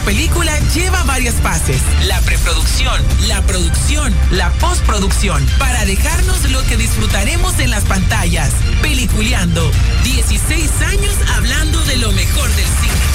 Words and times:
película 0.00 0.58
lleva 0.74 1.02
varias 1.04 1.34
fases. 1.36 1.80
La 2.06 2.20
preproducción, 2.20 3.02
la 3.28 3.42
producción, 3.42 4.14
la 4.30 4.50
postproducción, 4.54 5.44
para 5.58 5.84
dejarnos 5.84 6.50
lo 6.50 6.62
que 6.64 6.76
disfrutaremos 6.76 7.58
en 7.58 7.70
las 7.70 7.84
pantallas. 7.84 8.50
Peliculeando. 8.82 9.70
16 10.04 10.70
años 10.82 11.14
hablando 11.36 11.80
de 11.84 11.96
lo 11.96 12.12
mejor 12.12 12.48
del 12.50 12.66
cine. 12.66 13.09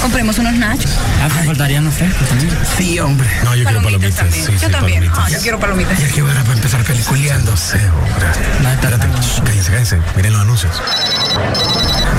Compremos 0.00 0.38
unos 0.38 0.54
nachos. 0.54 0.90
Ah, 1.22 1.28
faltarían 1.44 1.84
los 1.84 1.94
frescos 1.94 2.26
también. 2.28 2.50
Sí, 2.76 2.98
hombre. 3.00 3.28
No, 3.44 3.54
yo 3.54 3.64
quiero 3.64 3.82
palomitas. 3.82 4.26
Sí, 4.32 4.40
yo 4.40 4.58
sí, 4.58 4.66
también. 4.70 5.00
palomitas. 5.00 5.18
Ah, 5.18 5.28
yo 5.28 5.38
quiero 5.40 5.60
palomitas. 5.60 5.98
Ya 5.98 6.08
que 6.08 6.22
hora 6.22 6.40
para 6.42 6.54
empezar 6.54 6.82
peliculeando. 6.84 7.52
Hombre. 7.52 8.30
No, 8.62 8.70
espérate. 8.70 9.06
Cállense, 9.44 9.70
cállense. 9.70 9.98
Miren 10.16 10.32
los 10.32 10.42
anuncios. 10.42 10.72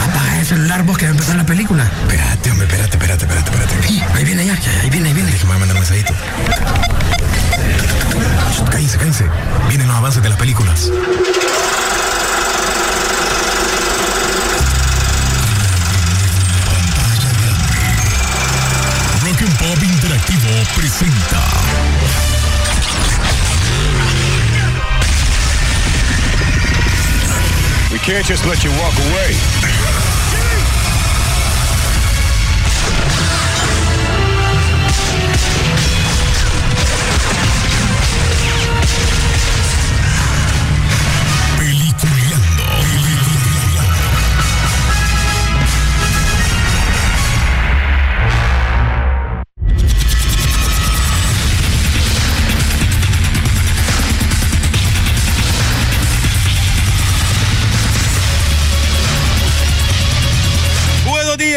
Apaga 0.10 0.40
el 0.40 0.46
celular 0.46 0.84
vos 0.84 0.98
que 0.98 1.06
va 1.06 1.10
a 1.10 1.14
empezar 1.14 1.36
la 1.36 1.46
película. 1.46 1.90
Espérate, 2.04 2.52
hombre, 2.52 2.68
espérate, 2.68 2.98
espérate, 2.98 3.26
espérate, 3.26 3.52
espérate. 3.52 3.88
Sí, 3.88 4.04
ahí 4.14 4.26
viene 4.26 4.46
ya, 4.46 4.54
ahí 4.82 4.90
viene, 4.90 5.08
ahí 5.10 5.14
viene. 5.16 5.32
Déjame 5.32 5.58
mandar 5.58 5.76
un 5.76 5.82
mensajito. 5.82 6.14
Cállense, 8.70 8.98
cállense. 8.98 9.26
Vienen 9.70 9.88
los 9.88 9.98
avances 9.98 10.22
de 10.22 10.30
las 10.30 10.38
películas. 10.38 10.92
Presenta. 20.66 21.42
We 27.92 28.00
can't 28.00 28.26
just 28.26 28.46
let 28.46 28.64
you 28.64 28.72
walk 28.72 28.94
away. 28.98 29.81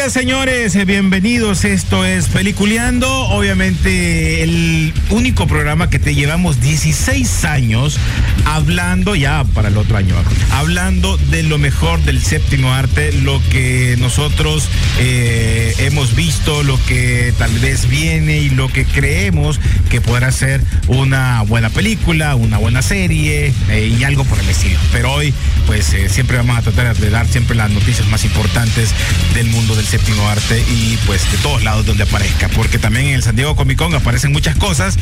Señores. 0.09 0.75
Eh, 0.75 0.85
Bienvenidos. 0.85 1.65
Esto 1.65 2.05
es 2.05 2.27
Peliculeando. 2.27 3.09
Obviamente, 3.09 4.43
el 4.43 4.93
único 5.09 5.47
programa 5.47 5.89
que 5.89 5.97
te 5.97 6.13
llevamos 6.13 6.61
16 6.61 7.45
años 7.45 7.97
hablando, 8.45 9.15
ya 9.15 9.43
para 9.55 9.69
el 9.69 9.77
otro 9.77 9.97
año, 9.97 10.15
hablando 10.51 11.17
de 11.17 11.41
lo 11.43 11.57
mejor 11.57 12.03
del 12.03 12.21
séptimo 12.21 12.71
arte, 12.71 13.13
lo 13.13 13.41
que 13.49 13.95
nosotros 13.97 14.69
eh, 14.99 15.73
hemos 15.79 16.15
visto, 16.15 16.61
lo 16.61 16.79
que 16.85 17.33
tal 17.39 17.57
vez 17.59 17.89
viene 17.89 18.37
y 18.37 18.49
lo 18.49 18.67
que 18.67 18.85
creemos 18.85 19.59
que 19.89 20.01
podrá 20.01 20.31
ser 20.31 20.61
una 20.87 21.41
buena 21.43 21.69
película, 21.71 22.35
una 22.35 22.59
buena 22.59 22.83
serie 22.83 23.53
eh, 23.69 23.95
y 23.99 24.03
algo 24.03 24.23
por 24.23 24.39
el 24.39 24.49
estilo. 24.49 24.77
Pero 24.91 25.13
hoy, 25.13 25.33
pues 25.65 25.95
siempre 26.09 26.37
vamos 26.37 26.57
a 26.59 26.61
tratar 26.61 26.95
de 26.95 27.09
dar 27.09 27.27
siempre 27.27 27.55
las 27.55 27.71
noticias 27.71 28.07
más 28.09 28.23
importantes 28.23 28.91
del 29.33 29.47
mundo 29.47 29.75
del 29.75 29.85
séptimo 29.85 29.94
arte 30.27 30.63
y 30.69 30.97
pues 31.05 31.29
de 31.31 31.37
todos 31.37 31.63
lados 31.63 31.85
donde 31.85 32.03
aparezca. 32.03 32.49
Porque 32.49 32.77
también 32.77 33.07
en 33.07 33.15
el 33.15 33.23
San 33.23 33.35
Diego 33.35 33.55
Comic 33.55 33.77
Con 33.77 33.93
aparecen 33.93 34.31
muchas 34.31 34.55
cosas 34.55 34.97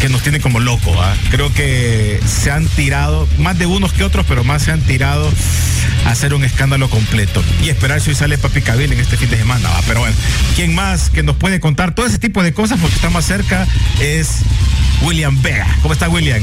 que 0.00 0.08
nos 0.08 0.22
tienen 0.22 0.40
como 0.40 0.60
locos. 0.60 0.96
¿ah? 0.98 1.14
Creo 1.30 1.52
que 1.52 2.20
se 2.26 2.50
han 2.50 2.66
tirado, 2.66 3.28
más 3.38 3.58
de 3.58 3.66
unos 3.66 3.92
que 3.92 4.04
otros, 4.04 4.24
pero 4.28 4.44
más 4.44 4.62
se 4.62 4.72
han 4.72 4.80
tirado 4.80 5.30
a 6.06 6.10
hacer 6.10 6.34
un 6.34 6.44
escándalo 6.44 6.88
completo. 6.88 7.42
Y 7.62 7.68
esperar 7.68 8.00
si 8.00 8.10
hoy 8.10 8.16
sale 8.16 8.38
Papi 8.38 8.62
Cabil 8.62 8.92
en 8.92 9.00
este 9.00 9.16
fin 9.16 9.30
de 9.30 9.36
semana. 9.36 9.68
Pero 9.86 10.00
bueno, 10.00 10.16
¿quién 10.56 10.74
más 10.74 11.10
que 11.10 11.22
nos 11.22 11.36
puede 11.36 11.60
contar 11.60 11.94
todo 11.94 12.06
ese 12.06 12.18
tipo 12.18 12.42
de 12.42 12.52
cosas? 12.52 12.78
Porque 12.80 12.96
está 12.96 13.10
más 13.10 13.26
cerca 13.26 13.66
es 14.00 14.38
William 15.02 15.40
Vega. 15.42 15.66
¿Cómo 15.82 15.92
está 15.92 16.08
William? 16.08 16.42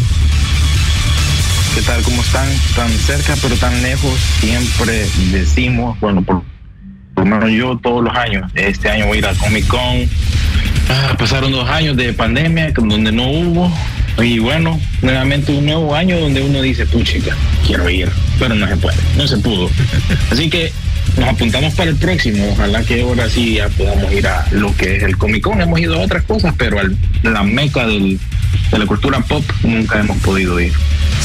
¿Qué 1.75 1.81
tal? 1.81 2.01
¿Cómo 2.01 2.21
están? 2.21 2.47
Tan 2.75 2.89
cerca 2.89 3.35
pero 3.41 3.55
tan 3.55 3.81
lejos. 3.81 4.19
Siempre 4.39 5.07
decimos, 5.31 5.99
bueno, 5.99 6.23
por, 6.23 6.43
yo 7.49 7.77
todos 7.77 8.03
los 8.03 8.15
años, 8.15 8.49
este 8.55 8.89
año 8.89 9.07
voy 9.07 9.17
a 9.17 9.19
ir 9.19 9.25
al 9.25 9.37
Comic 9.37 9.67
Con. 9.67 10.09
Ah, 10.89 11.15
pasaron 11.17 11.51
dos 11.51 11.67
años 11.69 11.97
de 11.97 12.13
pandemia 12.13 12.71
donde 12.75 13.11
no 13.11 13.29
hubo. 13.29 13.71
Y 14.19 14.39
bueno, 14.39 14.79
nuevamente 15.01 15.51
un 15.51 15.65
nuevo 15.65 15.93
año 15.93 16.19
donde 16.19 16.41
uno 16.41 16.61
dice, 16.61 16.85
tú 16.87 17.03
chica, 17.03 17.35
quiero 17.65 17.87
ir, 17.89 18.09
pero 18.39 18.55
no 18.55 18.67
se 18.67 18.77
puede, 18.77 18.97
no 19.15 19.27
se 19.27 19.37
pudo. 19.37 19.69
Así 20.31 20.49
que 20.49 20.71
nos 21.17 21.29
apuntamos 21.29 21.73
para 21.73 21.89
el 21.89 21.95
próximo. 21.95 22.47
Ojalá 22.51 22.83
que 22.83 23.01
ahora 23.01 23.29
sí 23.29 23.55
ya 23.55 23.69
podamos 23.69 24.11
ir 24.11 24.27
a 24.27 24.45
lo 24.51 24.75
que 24.75 24.97
es 24.97 25.03
el 25.03 25.17
Comic 25.17 25.43
Con. 25.43 25.61
Hemos 25.61 25.79
ido 25.79 25.95
a 25.95 25.99
otras 25.99 26.23
cosas, 26.23 26.53
pero 26.57 26.79
al, 26.79 26.95
la 27.23 27.43
meca 27.43 27.85
del, 27.85 28.19
de 28.71 28.79
la 28.79 28.85
cultura 28.85 29.19
pop 29.21 29.43
nunca 29.63 29.99
hemos 29.99 30.17
podido 30.17 30.59
ir. 30.59 30.73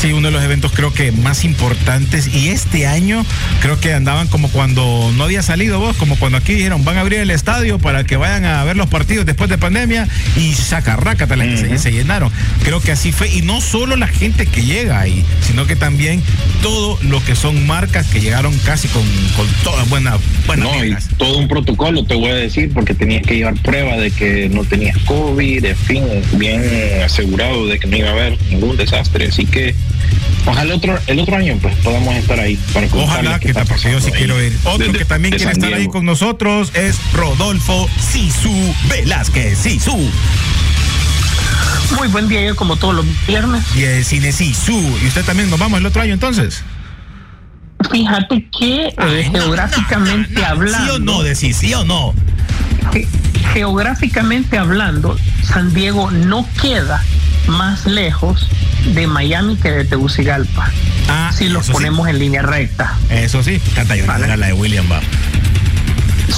Sí, 0.00 0.12
uno 0.12 0.28
de 0.28 0.32
los 0.32 0.42
eventos 0.42 0.72
creo 0.72 0.92
que 0.92 1.12
más 1.12 1.44
importantes 1.44 2.26
y 2.34 2.48
este 2.48 2.87
año 2.87 3.25
creo 3.60 3.78
que 3.78 3.92
andaban 3.92 4.26
como 4.26 4.48
cuando 4.48 5.12
no 5.16 5.25
había 5.25 5.42
salido 5.42 5.78
vos, 5.78 5.97
como 5.97 6.16
cuando 6.16 6.38
aquí 6.38 6.54
dijeron 6.54 6.84
van 6.84 6.97
a 6.97 7.03
abrir 7.03 7.21
el 7.21 7.31
estadio 7.31 7.78
para 7.78 8.04
que 8.04 8.16
vayan 8.16 8.44
a 8.44 8.65
ver 8.65 8.76
los 8.76 8.88
partidos 8.88 9.26
después 9.26 9.48
de 9.48 9.59
pandemia 9.59 10.09
y 10.37 10.54
sacarrácata 10.54 11.37
las 11.37 11.47
que 11.48 11.56
se, 11.56 11.78
se 11.78 11.92
llenaron. 11.92 12.32
Creo 12.65 12.81
que 12.81 12.92
así 12.92 13.12
fue 13.12 13.28
y 13.28 13.42
no 13.42 13.60
solo 13.60 13.97
la 13.97 14.09
gente 14.09 14.47
que 14.47 14.65
llega 14.65 14.98
ahí, 14.98 15.25
sino 15.47 15.66
que 15.66 15.76
también 15.76 16.22
todo 16.62 16.98
lo 17.03 17.25
que 17.25 17.37
son 17.37 17.66
marcas 17.66 18.06
que 18.09 18.21
llegaron 18.21 18.56
casi 18.60 18.88
con, 18.88 19.04
con 19.37 19.47
todas 19.72 19.88
buenas 19.88 20.21
buenas 20.47 20.66
No, 20.66 20.84
y 20.84 20.94
todo 21.16 21.38
un 21.38 21.49
protocolo, 21.49 22.05
te 22.05 22.15
voy 22.15 22.31
a 22.31 22.34
decir, 22.34 22.71
porque 22.72 22.94
tenías 22.94 23.22
que 23.22 23.37
llevar 23.37 23.55
prueba 23.62 23.97
de 23.97 24.10
que 24.10 24.49
no 24.49 24.65
tenías 24.65 24.99
COVID, 25.06 25.65
en 25.65 25.77
fin, 25.77 26.05
bien 26.33 26.62
asegurado 27.05 27.66
de 27.66 27.78
que 27.78 27.87
no 27.87 27.97
iba 27.97 28.09
a 28.09 28.12
haber 28.12 28.38
ningún 28.50 28.77
desastre. 28.77 29.28
Así 29.28 29.47
que 29.47 29.75
ojalá 30.44 30.62
el 30.62 30.72
otro, 30.72 30.99
el 31.06 31.19
otro 31.19 31.37
año 31.37 31.59
pues 31.60 31.75
podamos 31.77 32.15
estar 32.16 32.38
ahí 32.38 32.59
para 32.72 32.87
Ojalá 32.93 33.38
qué 33.38 33.47
que 33.47 33.49
está 33.53 33.65
porque 33.65 33.93
yo 33.93 34.00
sí 34.00 34.10
pasando 34.10 34.16
quiero 34.16 34.44
ir. 34.44 34.59
Otro 34.65 34.93
que 34.93 35.05
también 35.05 35.34
quiere 35.34 35.53
estar 35.53 35.72
ahí 35.72 35.87
con 35.89 36.04
nosotros 36.04 36.72
es 36.75 36.99
Rodolfo 37.15 37.89
Sisu 37.99 38.75
Velázquez. 38.89 39.59
Sisu. 39.59 39.97
Muy 41.97 42.09
buen 42.09 42.28
día, 42.28 42.43
yo 42.43 42.56
como 42.56 42.77
todos 42.77 42.94
los 42.94 43.06
viernes. 43.27 43.65
Y 43.77 43.84
el 43.84 44.04
cine 44.04 44.33
Sisu. 44.33 44.78
Y 45.03 45.06
usted 45.06 45.25
también 45.25 45.50
nos 45.50 45.59
vamos 45.59 45.78
el 45.81 45.87
otro 45.87 46.03
año 46.03 46.12
entonces. 46.12 46.62
Fíjate 47.91 48.47
que 48.59 48.94
Ay, 48.97 49.25
no, 49.32 49.41
geográficamente 49.41 50.34
no, 50.34 50.41
no, 50.41 50.47
no. 50.47 50.47
hablando, 50.47 50.84
¿Sí 50.84 50.91
o 50.91 50.98
no? 50.98 51.22
Decís, 51.22 51.56
¿sí 51.56 51.75
o 51.75 51.84
no? 51.84 52.15
ge- 52.93 53.09
geográficamente 53.53 54.59
hablando, 54.59 55.16
San 55.43 55.72
Diego 55.75 56.10
no 56.10 56.47
queda 56.60 57.03
más 57.47 57.87
lejos 57.87 58.47
de 58.94 59.06
Miami 59.06 59.56
que 59.56 59.71
de 59.71 59.84
Tegucigalpa. 59.84 60.71
Ah, 61.09 61.31
si 61.37 61.48
los 61.48 61.66
sí. 61.66 61.72
ponemos 61.72 62.09
en 62.09 62.19
línea 62.19 62.42
recta. 62.42 62.97
Eso 63.10 63.42
sí, 63.42 63.60
canta 63.75 63.97
yo 63.97 64.06
Vale. 64.06 64.25
era 64.26 64.37
la 64.37 64.47
de 64.47 64.53
William 64.53 64.87
va. 64.91 65.00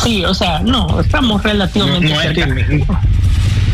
Sí, 0.03 0.25
o 0.25 0.35
sea, 0.35 0.61
no, 0.61 1.01
estamos 1.01 1.43
relativamente 1.43 2.15
cerca. 2.17 2.47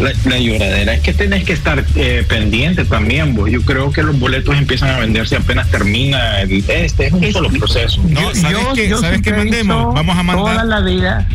La, 0.00 0.12
la 0.24 0.38
lloradera 0.38 0.94
es 0.94 1.00
que 1.00 1.12
tenés 1.12 1.44
que 1.44 1.52
estar 1.52 1.84
eh, 1.96 2.24
pendiente 2.28 2.84
también, 2.84 3.34
vos. 3.34 3.50
Yo 3.50 3.62
creo 3.62 3.92
que 3.92 4.02
los 4.02 4.18
boletos 4.18 4.56
empiezan 4.56 4.90
a 4.90 4.98
venderse 4.98 5.36
apenas 5.36 5.70
termina 5.70 6.40
el, 6.42 6.64
este, 6.68 7.06
es 7.06 7.12
un 7.12 7.22
Es- 7.24 7.32
solo 7.32 7.48
proceso. 7.50 8.02
No, 8.08 8.34
¿sabes 8.34 8.58
qué? 8.74 8.90
¿Sabes 8.96 9.22
qué 9.22 9.32
mandemos? 9.32 9.94
Vamos 9.94 10.16
a 10.18 10.22
mandar- 10.22 10.44
Toda 10.54 10.64
la 10.64 10.80
vida, 10.80 11.28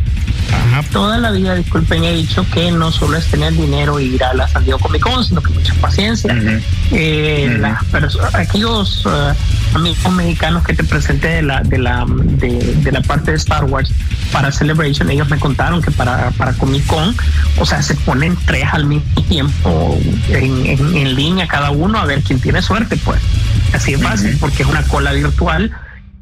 Ajá. 0.51 0.83
toda 0.91 1.17
la 1.17 1.31
vida, 1.31 1.55
disculpen, 1.55 2.03
he 2.03 2.13
dicho 2.13 2.45
que 2.53 2.71
no 2.71 2.91
solo 2.91 3.17
es 3.17 3.25
tener 3.27 3.53
dinero 3.53 3.99
y 3.99 4.15
ir 4.15 4.23
a 4.23 4.33
la 4.33 4.47
San 4.47 4.63
Diego 4.63 4.79
Comic 4.79 5.01
Con, 5.01 5.23
sino 5.23 5.41
que 5.41 5.51
mucha 5.51 5.73
paciencia. 5.75 6.33
Ujú. 6.33 6.59
Eh, 6.91 7.57
las 7.59 7.79
aquellos 8.33 9.03
eh, 9.05 9.33
amigos 9.73 10.11
mexicanos 10.13 10.63
que 10.63 10.73
te 10.73 10.83
presenté 10.83 11.27
de 11.27 11.41
la, 11.41 11.61
de 11.61 11.77
la, 11.77 12.05
de, 12.07 12.75
de 12.75 12.91
la 12.91 13.01
parte 13.01 13.31
de 13.31 13.37
Star 13.37 13.63
Wars 13.65 13.91
para 14.31 14.51
Celebration, 14.51 15.09
ellos 15.09 15.29
me 15.29 15.37
contaron 15.39 15.81
que 15.81 15.91
para, 15.91 16.31
para 16.31 16.53
Comic 16.53 16.85
Con, 16.87 17.15
o 17.59 17.65
sea, 17.65 17.81
se 17.81 17.95
ponen 17.95 18.37
tres 18.45 18.65
al 18.71 18.85
mismo 18.85 19.21
tiempo 19.23 19.97
en, 20.29 20.65
en- 20.65 20.95
en 20.97 21.15
línea 21.15 21.47
cada 21.47 21.71
uno 21.71 21.97
a 21.99 22.05
ver 22.05 22.21
quién 22.23 22.39
tiene 22.39 22.61
suerte, 22.61 22.97
pues. 22.97 23.21
Así 23.73 23.93
es 23.93 24.01
fácil, 24.01 24.37
porque 24.39 24.63
es 24.63 24.69
una 24.69 24.83
cola 24.83 25.11
virtual 25.11 25.71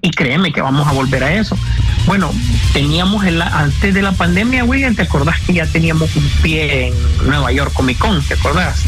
y 0.03 0.11
créeme 0.11 0.51
que 0.51 0.61
vamos 0.61 0.85
a 0.85 0.91
volver 0.91 1.23
a 1.23 1.33
eso. 1.33 1.57
bueno, 2.05 2.29
teníamos 2.73 3.25
el, 3.25 3.41
antes 3.41 3.93
de 3.93 4.01
la 4.01 4.11
pandemia, 4.11 4.65
William, 4.65 4.93
¿te 4.93 5.03
acordás 5.03 5.39
que 5.41 5.53
ya 5.53 5.65
teníamos 5.65 6.13
un 6.17 6.29
pie 6.43 6.87
en 6.87 6.93
Nueva 7.25 7.51
York 7.53 7.71
Comic 7.73 7.97
Con? 7.97 8.21
¿Te 8.21 8.33
acordás? 8.33 8.83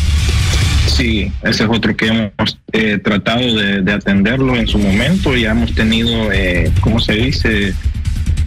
Sí, 0.88 1.32
ese 1.42 1.64
es 1.64 1.70
otro 1.70 1.96
que 1.96 2.08
hemos 2.08 2.60
eh, 2.74 3.00
tratado 3.02 3.56
de, 3.56 3.92
atenderlo 3.94 4.56
en 4.58 4.68
su 4.68 4.78
momento. 4.78 5.36
Ya 5.36 5.52
hemos 5.52 5.74
tenido, 5.74 6.32
eh, 6.34 6.70
¿cómo 6.82 7.00
se 7.00 7.14
dice? 7.14 7.74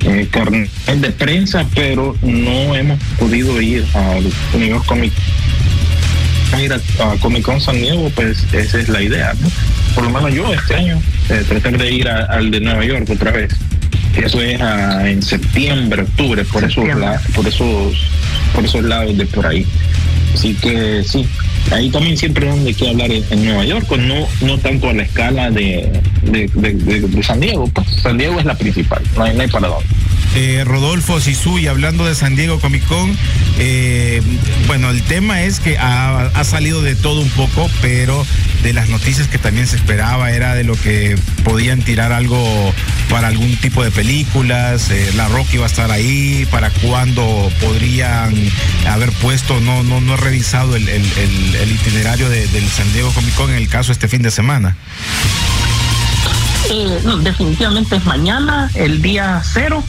Eh, 0.04 0.28
carnet 0.30 0.70
de 0.94 1.10
prensa, 1.10 1.66
pero 1.74 2.14
no 2.22 2.76
hemos 2.76 3.02
podido 3.18 3.60
ir 3.60 3.84
a 3.94 4.16
New 4.56 4.68
York 4.68 4.84
Comic 4.86 5.12
ir 6.56 6.72
a, 6.72 6.80
Comic 7.20 7.42
Con 7.42 7.60
San 7.60 7.76
Diego, 7.76 8.10
pues 8.14 8.44
esa 8.52 8.78
es 8.78 8.88
la 8.88 9.02
idea, 9.02 9.34
¿no? 9.40 9.48
Por 9.94 10.04
lo 10.04 10.10
menos 10.10 10.32
yo 10.32 10.52
este 10.52 10.74
año, 10.74 11.00
eh, 11.28 11.44
tratar 11.48 11.76
de 11.76 11.92
ir 11.92 12.08
al 12.08 12.50
de 12.50 12.60
Nueva 12.60 12.84
York 12.84 13.08
otra 13.10 13.32
vez. 13.32 13.54
Eso 14.16 14.40
es 14.40 14.60
en 14.60 15.22
septiembre, 15.22 16.02
octubre, 16.02 16.44
por 16.44 16.64
esos, 16.64 16.84
por 17.34 17.46
esos, 17.46 18.10
por 18.54 18.64
esos 18.64 18.82
lados 18.82 19.16
de 19.16 19.26
por 19.26 19.46
ahí. 19.46 19.66
Así 20.34 20.54
que 20.54 21.04
sí, 21.04 21.26
ahí 21.70 21.90
también 21.90 22.16
siempre 22.16 22.50
hay 22.50 22.74
que 22.74 22.88
hablar 22.88 23.10
en, 23.10 23.44
Nueva 23.44 23.64
York, 23.64 23.84
pues 23.88 24.00
no, 24.02 24.26
no 24.40 24.58
tanto 24.58 24.90
a 24.90 24.92
la 24.92 25.02
escala 25.02 25.50
de, 25.50 26.00
de, 26.22 27.22
San 27.22 27.40
Diego, 27.40 27.68
pues 27.68 27.86
San 28.02 28.18
Diego 28.18 28.38
es 28.38 28.44
la 28.44 28.54
principal, 28.54 29.02
no 29.16 29.24
hay, 29.24 29.34
no 29.34 29.42
hay 29.42 29.48
para 29.48 29.68
dónde. 29.68 29.97
Eh, 30.40 30.62
Rodolfo 30.64 31.20
Sisu, 31.20 31.58
y 31.58 31.66
hablando 31.66 32.06
de 32.06 32.14
San 32.14 32.36
Diego 32.36 32.60
Comic 32.60 32.86
Con, 32.86 33.18
eh, 33.58 34.22
bueno, 34.68 34.88
el 34.90 35.02
tema 35.02 35.42
es 35.42 35.58
que 35.58 35.76
ha, 35.78 36.30
salido 36.44 36.80
de 36.80 36.94
todo 36.94 37.20
un 37.20 37.30
poco, 37.30 37.68
pero 37.82 38.24
de 38.62 38.72
las 38.72 38.88
noticias 38.88 39.26
que 39.26 39.38
también 39.38 39.66
se 39.66 39.74
esperaba 39.74 40.30
era 40.30 40.54
de 40.54 40.62
lo 40.62 40.76
que 40.76 41.18
podían 41.42 41.82
tirar 41.82 42.12
algo 42.12 42.72
para 43.10 43.26
algún 43.26 43.56
tipo 43.56 43.82
de 43.82 43.90
películas, 43.90 44.90
eh, 44.90 45.10
la 45.16 45.26
Rocky 45.26 45.56
va 45.56 45.64
a 45.64 45.66
estar 45.66 45.90
ahí, 45.90 46.46
para 46.52 46.70
cuándo 46.70 47.50
podrían 47.60 48.32
haber 48.88 49.10
puesto, 49.14 49.58
no, 49.58 49.82
no, 49.82 50.00
no 50.00 50.14
he 50.14 50.18
revisado 50.18 50.76
el, 50.76 50.88
itinerario 51.68 52.28
del 52.28 52.68
San 52.68 52.92
Diego 52.92 53.10
Comic 53.12 53.34
Con 53.34 53.50
en 53.50 53.56
el 53.56 53.68
caso 53.68 53.90
este 53.90 54.06
fin 54.06 54.22
de 54.22 54.30
semana. 54.30 54.76
no, 57.02 57.16
definitivamente 57.18 57.96
es 57.96 58.04
mañana, 58.04 58.70
el 58.74 59.02
día 59.02 59.42
cero 59.44 59.82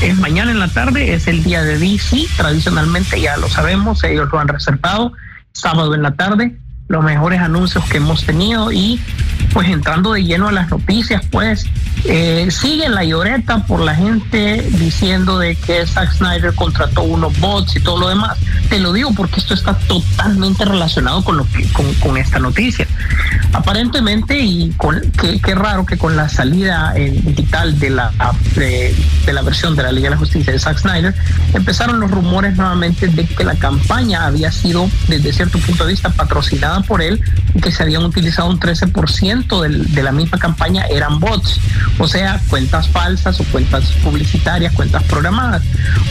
es 0.00 0.16
mañana 0.18 0.50
en 0.50 0.58
la 0.58 0.68
tarde, 0.68 1.12
es 1.14 1.26
el 1.26 1.42
día 1.42 1.62
de 1.62 1.78
DC, 1.78 2.26
tradicionalmente 2.36 3.20
ya 3.20 3.36
lo 3.36 3.48
sabemos, 3.48 4.02
ellos 4.04 4.28
lo 4.32 4.38
han 4.38 4.48
reservado, 4.48 5.12
sábado 5.52 5.94
en 5.94 6.02
la 6.02 6.12
tarde, 6.12 6.58
los 6.88 7.04
mejores 7.04 7.40
anuncios 7.40 7.84
que 7.84 7.98
hemos 7.98 8.24
tenido 8.24 8.72
y 8.72 9.00
pues 9.52 9.68
entrando 9.68 10.12
de 10.12 10.24
lleno 10.24 10.48
a 10.48 10.52
las 10.52 10.70
noticias, 10.70 11.22
pues 11.30 11.66
eh, 12.04 12.48
sigue 12.50 12.88
la 12.88 13.04
lloreta 13.04 13.64
por 13.66 13.80
la 13.80 13.94
gente 13.94 14.66
diciendo 14.72 15.38
de 15.38 15.54
que 15.56 15.86
Zack 15.86 16.12
Snyder 16.12 16.54
contrató 16.54 17.02
unos 17.02 17.38
bots 17.40 17.76
y 17.76 17.80
todo 17.80 17.98
lo 17.98 18.08
demás. 18.08 18.38
Te 18.68 18.78
lo 18.78 18.92
digo 18.92 19.12
porque 19.14 19.40
esto 19.40 19.54
está 19.54 19.74
totalmente 19.74 20.64
relacionado 20.64 21.22
con 21.24 21.36
lo 21.36 21.46
que 21.50 21.66
con, 22.00 22.16
esta 22.16 22.38
noticia. 22.38 22.86
Aparentemente 23.52 24.38
y 24.38 24.70
con 24.76 25.00
qué, 25.12 25.54
raro 25.54 25.84
que 25.84 25.98
con 25.98 26.16
la 26.16 26.28
salida 26.28 26.94
digital 26.94 27.78
de 27.78 27.90
la 27.90 28.12
de, 28.54 28.94
la 29.32 29.42
versión 29.42 29.76
de 29.76 29.82
la 29.82 29.92
Liga 29.92 30.08
de 30.08 30.14
la 30.14 30.16
Justicia 30.16 30.52
de 30.52 30.58
Zack 30.58 30.78
Snyder 30.78 31.14
empezaron 31.52 32.00
los 32.00 32.10
rumores 32.10 32.56
nuevamente 32.56 33.08
de 33.08 33.26
que 33.26 33.44
la 33.44 33.56
campaña 33.56 34.26
había 34.26 34.52
sido 34.52 34.88
desde 35.08 35.32
cierto 35.32 35.58
punto 35.58 35.84
de 35.84 35.92
vista 35.92 36.10
patrocinada 36.10 36.80
por 36.80 37.02
él 37.02 37.22
y 37.54 37.60
que 37.60 37.72
se 37.72 37.82
habían 37.82 38.04
utilizado 38.04 38.48
un 38.48 38.58
13% 38.58 39.39
de 39.48 40.02
la 40.02 40.12
misma 40.12 40.38
campaña 40.38 40.84
eran 40.86 41.18
bots, 41.18 41.60
o 41.98 42.06
sea, 42.06 42.40
cuentas 42.48 42.88
falsas 42.88 43.40
o 43.40 43.44
cuentas 43.44 43.92
publicitarias, 44.02 44.72
cuentas 44.72 45.02
programadas. 45.04 45.62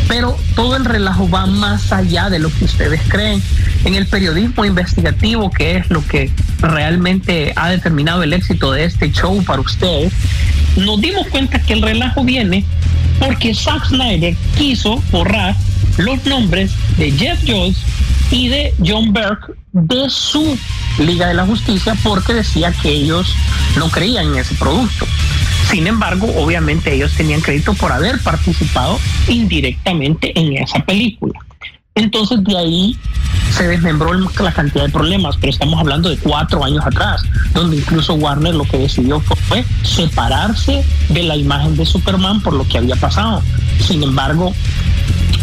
Pero 0.08 0.38
todo 0.56 0.76
el 0.76 0.86
relajo 0.86 1.30
va 1.30 1.46
más 1.46 1.92
allá 1.92 2.30
de 2.30 2.40
lo 2.40 2.52
que 2.54 2.66
ustedes 2.66 3.02
creen. 3.08 3.42
En 3.86 3.96
el 3.96 4.08
periodismo 4.08 4.66
investigativo, 4.66 5.52
que 5.52 5.78
es 5.78 5.90
lo 5.90 6.06
que 6.06 6.32
realmente 6.60 7.54
ha 7.56 7.70
determinado 7.70 8.24
el 8.24 8.34
éxito 8.34 8.72
de 8.72 8.86
este 8.86 9.12
show 9.12 9.44
para 9.44 9.62
ustedes, 9.62 10.12
nos 10.76 11.00
dimos 11.00 11.28
cuenta 11.28 11.60
que 11.60 11.74
el 11.74 11.82
relajo 11.82 12.24
viene 12.24 12.66
porque 13.20 13.54
Zack 13.54 13.88
Snyder 13.88 14.36
quiso 14.58 15.02
borrar 15.12 15.56
los 15.98 16.26
nombres 16.26 16.72
de 16.98 17.12
Jeff 17.12 17.40
Jones 17.46 17.78
y 18.32 18.48
de 18.48 18.74
John 18.86 19.14
Burke 19.14 19.54
de 19.72 20.10
su 20.10 20.58
Liga 20.98 21.28
de 21.28 21.34
la 21.34 21.46
Justicia 21.46 21.96
porque 22.04 22.34
decía 22.34 22.74
que 22.82 22.90
ellos 22.90 23.34
no 23.78 23.90
creían 23.90 24.28
en 24.28 24.40
ese 24.40 24.56
producto. 24.56 25.06
Sin 25.70 25.88
embargo, 25.88 26.28
obviamente 26.38 26.94
ellos 26.94 27.14
tenían 27.14 27.42
crédito 27.42 27.74
por 27.74 27.92
haber 27.92 28.20
participado 28.22 29.00
indirectamente 29.28 30.38
en 30.40 30.58
esa 30.58 30.80
película. 30.80 31.40
Entonces 31.96 32.44
de 32.44 32.58
ahí 32.58 32.98
se 33.52 33.68
desmembró 33.68 34.14
la 34.14 34.54
cantidad 34.54 34.86
de 34.86 34.92
problemas, 34.92 35.36
pero 35.38 35.52
estamos 35.52 35.80
hablando 35.80 36.10
de 36.10 36.18
cuatro 36.18 36.64
años 36.64 36.86
atrás, 36.86 37.22
donde 37.54 37.78
incluso 37.78 38.14
Warner 38.14 38.56
lo 38.56 38.64
que 38.64 38.78
decidió 38.78 39.20
fue 39.20 39.66
separarse 39.84 40.84
de 41.10 41.24
la 41.24 41.36
imagen 41.36 41.76
de 41.76 41.86
Superman 41.86 42.42
por 42.42 42.54
lo 42.54 42.68
que 42.68 42.78
había 42.78 42.96
pasado. 42.96 43.44
Sin 43.80 44.02
embargo, 44.02 44.54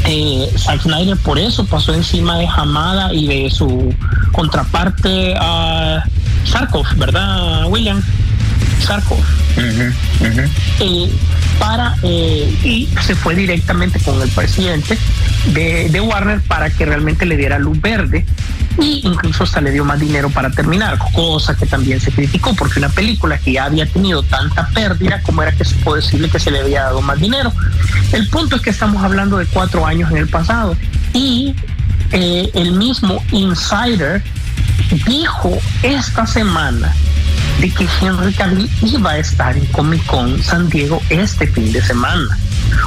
eh, 0.06 0.52
Snyder 0.82 1.16
por 1.18 1.38
eso 1.38 1.64
pasó 1.66 1.94
encima 1.94 2.38
de 2.38 2.46
Hamada 2.46 3.12
y 3.12 3.26
de 3.26 3.50
su 3.50 3.94
contraparte 4.32 5.34
a 5.36 6.04
Sarkov, 6.44 6.86
¿verdad, 6.96 7.66
William? 7.68 8.02
Sarkov. 8.80 9.18
Eh, 10.80 11.10
para 11.58 11.96
eh, 12.02 12.54
y 12.62 12.88
se 13.02 13.14
fue 13.14 13.34
directamente 13.34 13.98
con 14.00 14.20
el 14.20 14.28
presidente 14.28 14.98
de, 15.52 16.00
Warner 16.00 16.40
para 16.42 16.70
que 16.70 16.84
realmente 16.84 17.24
le 17.24 17.36
diera 17.36 17.58
luz 17.58 17.80
verde 17.80 18.26
y 18.78 19.00
incluso 19.04 19.44
hasta 19.44 19.62
le 19.62 19.72
dio 19.72 19.84
más 19.84 19.98
dinero 19.98 20.28
para 20.28 20.50
terminar, 20.50 20.98
cosa 21.14 21.56
que 21.56 21.64
también 21.64 21.98
se 22.00 22.12
criticó 22.12 22.54
porque 22.54 22.78
una 22.78 22.90
película 22.90 23.38
que 23.38 23.52
ya 23.52 23.64
había 23.64 23.86
tenido 23.86 24.22
tanta 24.22 24.68
pérdida, 24.68 25.22
como 25.22 25.42
era 25.42 25.52
que 25.52 25.62
es 25.62 25.72
posible 25.72 26.28
que 26.28 26.38
se 26.38 26.50
le 26.50 26.60
había 26.60 26.82
dado 26.82 27.00
más 27.00 27.18
dinero? 27.18 27.52
El 28.12 28.28
punto 28.28 28.56
es 28.56 28.62
que 28.62 28.70
estamos 28.70 29.02
hablando 29.02 29.38
de 29.38 29.46
cuatro 29.46 29.86
años 29.86 30.10
en 30.10 30.18
el 30.18 30.28
pasado 30.28 30.76
y 31.14 31.54
eh, 32.12 32.50
el 32.54 32.72
mismo 32.72 33.24
Insider 33.32 34.22
dijo 35.06 35.58
esta 35.82 36.26
semana 36.26 36.92
de 37.60 37.70
que 37.70 37.88
Henry 38.00 38.32
Cavill 38.32 38.70
iba 38.82 39.12
a 39.12 39.18
estar 39.18 39.56
en 39.56 39.64
Comic 39.66 40.04
Con 40.06 40.42
San 40.42 40.68
Diego 40.68 41.02
este 41.10 41.46
fin 41.46 41.72
de 41.72 41.82
semana. 41.82 42.38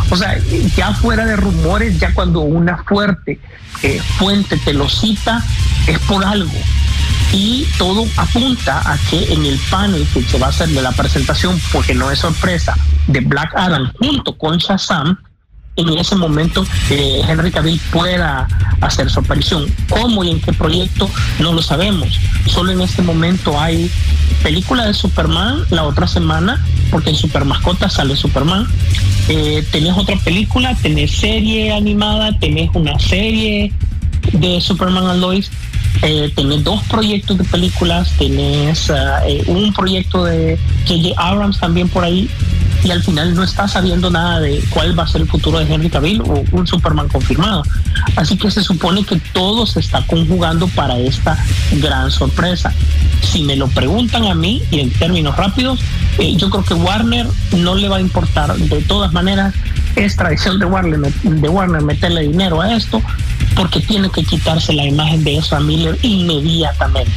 O 0.10 0.16
sea, 0.16 0.38
ya 0.76 0.94
fuera 0.94 1.26
de 1.26 1.36
rumores, 1.36 2.00
ya 2.00 2.14
cuando 2.14 2.42
una 2.42 2.78
fuerte 2.84 3.40
eh, 3.84 4.02
fuente 4.18 4.58
te 4.58 4.74
lo 4.74 4.90
cita, 4.90 5.44
es 5.88 6.00
por 6.00 6.24
algo. 6.24 6.60
Y 7.32 7.68
todo 7.78 8.08
apunta 8.18 8.82
a 8.92 8.98
que 9.10 9.34
en 9.34 9.46
el 9.46 9.60
panel 9.70 10.06
que 10.14 10.24
se 10.24 10.40
va 10.40 10.48
a 10.48 10.50
hacer 10.50 10.70
de 10.70 10.82
la 10.82 10.92
presentación, 10.92 11.60
porque 11.72 11.94
no 11.94 12.10
es 12.12 12.20
sorpresa, 12.20 12.76
de 13.08 13.22
Black 13.22 13.54
Adam 13.56 13.92
junto 14.00 14.38
con 14.38 14.58
Shazam, 14.58 15.18
en 15.82 15.98
ese 15.98 16.16
momento 16.16 16.66
eh, 16.90 17.22
Henry 17.28 17.52
Cavill 17.52 17.80
pueda 17.92 18.48
hacer 18.82 19.10
su 19.10 19.20
aparición. 19.20 19.66
¿Cómo 19.90 20.24
y 20.24 20.32
en 20.32 20.42
qué 20.42 20.54
proyecto? 20.54 21.10
No 21.40 21.54
lo 21.54 21.62
sabemos. 21.62 22.20
Solo 22.48 22.72
en 22.72 22.82
este 22.82 23.02
momento 23.02 23.60
hay 23.60 23.90
película 24.44 24.86
de 24.86 24.94
Superman 24.94 25.64
la 25.70 25.84
otra 25.84 26.08
semana, 26.08 26.64
porque 26.92 27.10
en 27.10 27.16
Super 27.16 27.46
Mascota 27.46 27.90
sale 27.90 28.16
Superman. 28.16 28.68
Eh, 29.28 29.66
tenés 29.72 29.98
otra 29.98 30.16
película, 30.18 30.76
tenés 30.82 31.12
serie 31.12 31.74
animada, 31.74 32.38
tenés 32.40 32.70
una 32.74 32.98
serie 33.00 33.72
de 34.34 34.62
Superman 34.62 35.08
and 35.08 35.22
Lois. 35.22 35.52
Eh, 36.02 36.32
tenés 36.36 36.64
dos 36.64 36.82
proyectos 36.84 37.38
de 37.38 37.44
películas, 37.44 38.14
tenés 38.18 38.90
eh, 38.90 39.44
un 39.48 39.74
proyecto 39.74 40.24
de 40.24 40.58
J.J. 40.88 41.14
Abrams 41.18 41.60
también 41.60 41.90
por 41.90 42.04
ahí, 42.04 42.30
y 42.84 42.92
al 42.92 43.04
final 43.04 43.36
no 43.36 43.44
está 43.44 43.68
sabiendo 43.68 44.10
nada 44.10 44.40
de 44.40 44.64
cuál 44.70 44.98
va 44.98 45.04
a 45.04 45.08
ser 45.08 45.22
el 45.22 45.28
futuro 45.28 45.60
de 45.60 45.72
Henry 45.72 45.90
Cavill 45.90 46.22
o 46.22 46.44
un 46.52 46.68
Superman 46.68 47.08
confirmado. 47.08 47.64
Así 48.16 48.38
que 48.38 48.50
se 48.50 48.64
supone 48.64 49.04
que 49.04 49.18
todo 49.34 49.66
se 49.66 49.80
está 49.80 50.06
conjugando 50.08 50.68
para 50.70 50.98
esta 50.98 51.38
gran 51.74 52.12
sorpresa. 52.12 52.74
Si 53.22 53.44
me 53.44 53.56
lo 53.56 53.68
preguntan 53.68 54.26
a 54.26 54.36
mí 54.36 54.64
y 54.72 54.80
en 54.80 54.92
términos 54.92 55.36
rápidos, 55.36 55.80
eh, 56.18 56.36
yo 56.36 56.50
creo 56.50 56.64
que 56.64 56.74
Warner 56.74 57.28
no 57.58 57.76
le 57.76 57.90
va 57.90 57.98
a 57.98 58.02
importar. 58.02 58.56
De 58.56 58.82
todas 58.82 59.12
maneras, 59.12 59.54
es 59.96 60.16
tradición 60.16 60.60
de 60.60 60.66
Warner, 60.66 61.00
de 61.00 61.50
Warner 61.50 61.82
meterle 61.82 62.22
dinero 62.22 62.62
a 62.62 62.76
esto 62.76 63.02
porque 63.56 63.82
tiene 63.82 64.10
que 64.10 64.24
quitarse 64.24 64.74
la 64.74 64.86
imagen 64.86 65.24
de 65.24 65.38
Ezra 65.38 65.60
Miller 65.60 65.98
inmediatamente. 66.02 67.12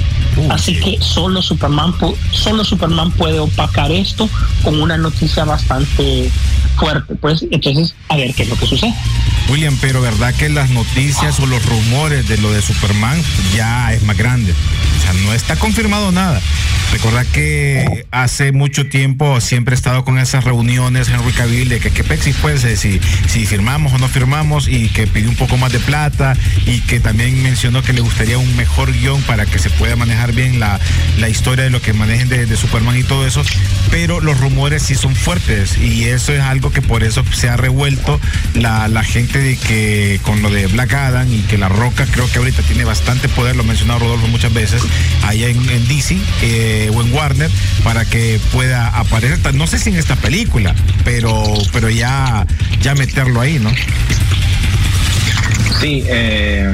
Así 0.51 0.79
que 0.81 0.99
solo 1.01 1.43
Superman, 1.43 1.95
solo 2.31 2.65
Superman 2.65 3.11
puede 3.13 3.39
opacar 3.39 3.91
esto 3.93 4.29
con 4.63 4.81
una 4.81 4.97
noticia 4.97 5.45
bastante 5.45 6.31
fuerte. 6.77 7.15
Pues 7.17 7.45
entonces, 7.51 7.95
a 8.09 8.17
ver 8.17 8.35
qué 8.35 8.45
es 8.45 8.49
lo 8.49 8.57
que 8.57 8.67
sucede. 8.67 8.95
William, 9.49 9.77
pero 9.81 10.01
verdad 10.01 10.35
que 10.35 10.49
las 10.49 10.71
noticias 10.71 11.39
o 11.41 11.47
los 11.47 11.65
rumores 11.67 12.29
de 12.29 12.39
lo 12.39 12.53
de 12.53 12.63
Superman 12.63 13.21
ya 13.55 13.93
es 13.93 14.03
más 14.03 14.17
grande. 14.17 14.53
O 14.53 15.03
sea, 15.03 15.13
no 15.25 15.33
está 15.33 15.57
confirmado 15.57 16.13
nada. 16.13 16.41
Recordad 16.93 17.25
que 17.33 18.07
hace 18.11 18.53
mucho 18.53 18.87
tiempo 18.87 19.41
siempre 19.41 19.75
he 19.75 19.77
estado 19.77 20.05
con 20.05 20.19
esas 20.19 20.45
reuniones 20.45 21.09
Henry 21.09 21.33
Cavill 21.33 21.71
de 21.71 21.81
que 21.81 21.91
qué 21.91 22.05
Pexis 22.05 22.37
pues 22.43 22.65
eh, 22.65 22.77
si, 22.77 23.01
si 23.27 23.47
firmamos 23.47 23.95
o 23.95 23.99
no 23.99 24.09
firmamos 24.09 24.69
y 24.69 24.89
que 24.91 25.07
pidió 25.07 25.31
un 25.31 25.37
poco 25.37 25.57
más 25.57 25.73
de 25.73 25.81
plata 25.81 26.37
y 26.67 26.81
que 26.81 27.01
también 27.01 27.43
mencionó 27.43 27.83
que 27.83 27.95
le 27.95 28.03
gustaría 28.03 28.37
un 28.37 28.57
mejor 28.57 28.93
guion 28.93 29.23
para 29.23 29.47
que 29.47 29.59
se 29.59 29.71
pueda 29.71 29.97
manejar 29.97 30.33
bien 30.33 30.61
la, 30.61 30.79
historia 31.31 31.65
de 31.65 31.71
lo 31.71 31.81
que 31.81 31.95
manejen 31.95 32.29
de, 32.29 32.45
de, 32.45 32.57
Superman 32.59 32.99
y 32.99 33.05
todo 33.05 33.27
eso. 33.27 33.43
Pero 33.91 34.21
los 34.21 34.39
rumores 34.39 34.83
sí 34.83 34.95
son 34.95 35.15
fuertes 35.15 35.79
y 35.79 36.05
eso 36.05 36.35
es 36.35 36.41
algo 36.43 36.73
que 36.73 36.83
por 36.83 37.05
eso 37.05 37.25
se 37.33 37.49
ha 37.49 37.57
revuelto 37.57 38.21
la, 38.55 38.87
la 38.89 39.03
gente 39.03 39.32
de 39.39 39.57
que 39.57 40.21
con 40.23 40.43
lo 40.43 40.51
de 40.51 40.67
Black 40.67 40.93
Adam 40.95 41.33
y 41.33 41.41
que 41.43 41.59
La 41.59 41.69
Roca 41.69 42.07
creo 42.11 42.31
que 42.31 42.39
ahorita 42.39 42.63
tiene 42.63 42.85
bastante 42.85 43.29
poder, 43.29 43.57
lo 43.57 43.63
ha 43.63 43.67
mencionado 43.67 44.01
Rodolfo 44.01 44.27
muchas 44.29 44.53
veces, 44.53 44.83
allá 45.23 45.49
en, 45.49 45.89
DC 45.89 46.19
eh, 46.43 46.91
o 46.95 47.01
en 47.01 47.13
Warner, 47.13 47.51
para 47.85 48.05
que 48.05 48.41
pueda 48.53 48.89
aparecer, 48.89 49.55
no 49.55 49.67
sé 49.67 49.79
si 49.79 49.91
en 49.91 49.97
esta 49.97 50.17
película, 50.17 50.75
pero, 51.05 51.43
pero 51.73 51.89
ya, 51.89 52.47
ya 52.81 52.95
meterlo 52.95 53.41
ahí, 53.41 53.59
¿no? 53.59 53.71
Sí, 55.83 56.05
eh, 56.07 56.73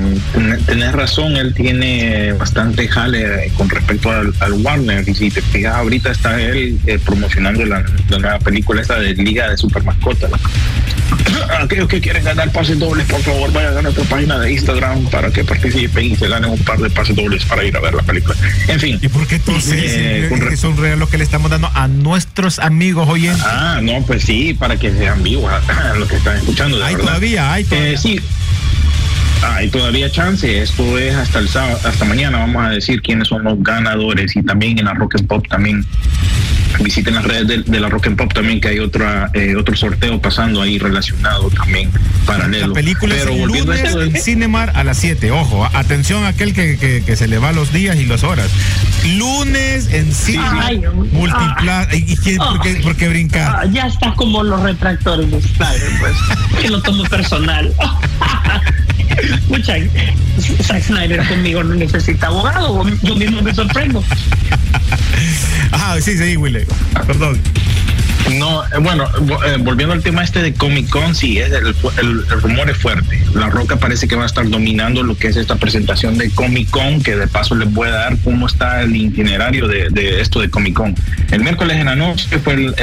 tenés 0.66 0.92
razón, 0.92 1.34
él 1.36 1.54
tiene 1.54 2.34
bastante 2.34 2.86
jale 2.88 3.50
con 3.56 3.70
respecto 3.70 4.10
al, 4.10 4.52
Warner. 4.52 5.08
Y 5.08 5.14
si 5.14 5.30
te 5.30 5.40
fijas, 5.40 5.76
ahorita 5.76 6.10
está 6.10 6.38
él 6.38 6.78
eh, 6.86 6.98
promocionando 7.02 7.64
la, 7.64 7.82
nueva 8.10 8.38
película 8.38 8.82
esta 8.82 8.98
de 8.98 9.14
Liga 9.14 9.48
de 9.48 9.56
Super 9.56 9.82
Mascotas. 9.82 10.30
Aquellos 11.58 11.88
que 11.88 12.02
quieren 12.02 12.22
ganar 12.22 12.52
pases 12.52 12.78
dobles, 12.78 13.06
por 13.06 13.22
favor, 13.22 13.50
vayan 13.50 13.78
a 13.78 13.82
nuestra 13.82 14.04
página 14.04 14.38
de 14.38 14.52
Instagram 14.52 15.02
para 15.06 15.30
que 15.30 15.42
participen 15.42 16.04
y 16.04 16.16
se 16.16 16.28
ganen 16.28 16.50
un 16.50 16.58
par 16.58 16.78
de 16.78 16.90
pases 16.90 17.16
dobles 17.16 17.46
para 17.46 17.64
ir 17.64 17.74
a 17.78 17.80
ver 17.80 17.94
la 17.94 18.02
película. 18.02 18.36
En 18.66 18.78
fin. 18.78 18.98
¿Y 19.00 19.08
por 19.08 19.26
qué 19.26 19.36
entonces 19.36 19.72
eh, 19.74 20.28
eh 20.30 20.56
son 20.58 20.76
regalos 20.76 21.08
que 21.08 21.16
le 21.16 21.24
estamos 21.24 21.50
dando 21.50 21.70
a 21.72 21.88
nuestros 21.88 22.58
amigos 22.58 23.08
oyentes? 23.08 23.42
Ah, 23.42 23.80
no, 23.82 24.04
pues 24.04 24.24
sí, 24.24 24.52
para 24.52 24.76
que 24.76 24.92
sean 24.92 25.22
vivos 25.22 25.50
a, 25.50 25.94
los 25.98 26.08
que 26.10 26.16
están 26.16 26.36
escuchando. 26.36 26.84
hay 26.84 26.94
todavía, 26.94 27.54
hay 27.54 27.64
todavía. 27.64 27.92
Eh, 27.92 27.96
sí. 27.96 28.20
Hay 29.42 29.68
todavía 29.68 30.10
chance, 30.10 30.60
esto 30.60 30.98
es 30.98 31.14
hasta 31.14 31.38
el 31.38 31.48
sábado, 31.48 31.78
hasta 31.84 32.04
mañana 32.04 32.38
vamos 32.38 32.64
a 32.64 32.70
decir 32.70 33.00
quiénes 33.02 33.28
son 33.28 33.44
los 33.44 33.62
ganadores 33.62 34.34
y 34.36 34.42
también 34.42 34.78
en 34.78 34.86
la 34.86 34.94
Rock 34.94 35.16
and 35.16 35.26
Pop 35.28 35.46
también 35.48 35.84
visiten 36.80 37.14
las 37.14 37.24
redes 37.24 37.66
de, 37.66 37.80
la 37.80 37.88
Rock 37.88 38.08
and 38.08 38.16
Pop 38.16 38.32
también 38.32 38.60
que 38.60 38.68
hay 38.68 38.78
otra 38.78 39.30
eh, 39.34 39.56
otro 39.56 39.76
sorteo 39.76 40.20
pasando 40.20 40.62
ahí 40.62 40.78
relacionado 40.78 41.50
también 41.50 41.90
paralelo. 42.26 42.68
La 42.68 42.74
película 42.74 43.14
Pero 43.18 43.32
es 43.32 43.46
lunes 43.46 43.94
a 43.94 44.02
en 44.02 44.16
Cinemar 44.20 44.72
a 44.74 44.84
las 44.84 44.98
7, 44.98 45.30
ojo, 45.30 45.68
atención 45.72 46.24
a 46.24 46.28
aquel 46.28 46.52
que, 46.52 46.76
que, 47.04 47.16
se 47.16 47.26
le 47.26 47.38
va 47.38 47.52
los 47.52 47.72
días 47.72 47.96
y 47.96 48.06
las 48.06 48.22
horas. 48.22 48.50
Lunes 49.16 49.88
en 49.92 50.12
Cinemar, 50.12 50.74
multipla 50.94 51.88
¿Y 51.92 52.16
quién, 52.16 52.38
por, 52.82 52.96
qué, 52.96 53.08
brincar? 53.08 53.60
Ah, 53.60 53.66
ya 53.66 53.86
estás 53.86 54.14
como 54.14 54.42
los 54.42 54.60
retractores 54.62 55.30
de 55.30 55.38
pues, 55.38 56.16
que 56.60 56.68
lo 56.68 56.80
tomo 56.82 57.04
personal. 57.04 57.72
Mucha, 59.48 59.74
Zack 60.62 60.82
Snyder 60.82 61.26
conmigo 61.26 61.62
no 61.64 61.74
necesita 61.74 62.28
abogado, 62.28 62.84
yo 63.02 63.14
mismo 63.16 63.42
me 63.42 63.54
sorprendo. 63.54 64.02
Ah, 65.72 65.96
sí, 66.00 66.16
sí, 66.16 66.36
Willy. 66.66 67.06
Perdón. 67.06 67.38
No, 68.38 68.62
eh, 68.64 68.68
bueno, 68.80 69.04
eh, 69.46 69.56
volviendo 69.58 69.94
al 69.94 70.02
tema 70.02 70.22
este 70.22 70.42
de 70.42 70.52
Comic 70.52 70.90
Con, 70.90 71.14
sí, 71.14 71.38
el, 71.38 71.54
el, 71.54 72.26
rumor 72.42 72.68
es 72.68 72.76
fuerte. 72.76 73.22
La 73.34 73.48
Roca 73.48 73.76
parece 73.76 74.06
que 74.06 74.16
va 74.16 74.24
a 74.24 74.26
estar 74.26 74.48
dominando 74.50 75.02
lo 75.02 75.16
que 75.16 75.28
es 75.28 75.36
esta 75.36 75.56
presentación 75.56 76.18
de 76.18 76.30
Comic 76.30 76.68
Con, 76.68 77.00
que 77.02 77.16
de 77.16 77.26
paso 77.26 77.54
les 77.54 77.72
voy 77.72 77.88
a 77.88 77.92
dar 77.92 78.18
cómo 78.18 78.46
está 78.46 78.82
el 78.82 78.94
itinerario 78.94 79.66
de, 79.66 80.20
esto 80.20 80.40
de 80.40 80.50
Comic 80.50 80.74
Con. 80.74 80.94
El 81.30 81.40
miércoles 81.40 81.78
en 81.78 81.86
la 81.86 81.96
noche 81.96 82.38
fue 82.38 82.54
el, 82.54 82.74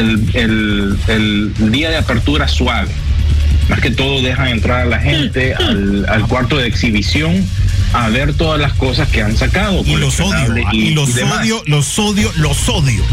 el 1.08 1.72
día 1.72 1.92
de 1.92 1.98
apertura 1.98 2.48
suave 2.48 2.90
más 3.70 3.80
que 3.80 3.92
todo 3.92 4.22
dejan 4.22 4.50
entrar 4.50 4.82
a 4.82 4.86
la 4.86 5.00
gente 5.00 5.56
al, 5.56 6.26
cuarto 6.28 6.58
de 6.58 6.68
exhibición 6.68 7.46
a 7.94 8.10
ver 8.10 8.34
todas 8.34 8.60
las 8.60 8.74
cosas 8.74 9.08
que 9.10 9.22
han 9.22 9.36
sacado. 9.36 9.82
Y 9.86 9.96
los 9.96 10.20
odio, 10.20 10.56
y, 10.72 10.92
los 10.92 11.10
odio, 11.18 11.64
los 11.66 12.00
odio, 12.00 12.32
los 12.38 12.70
odio. 12.70 13.04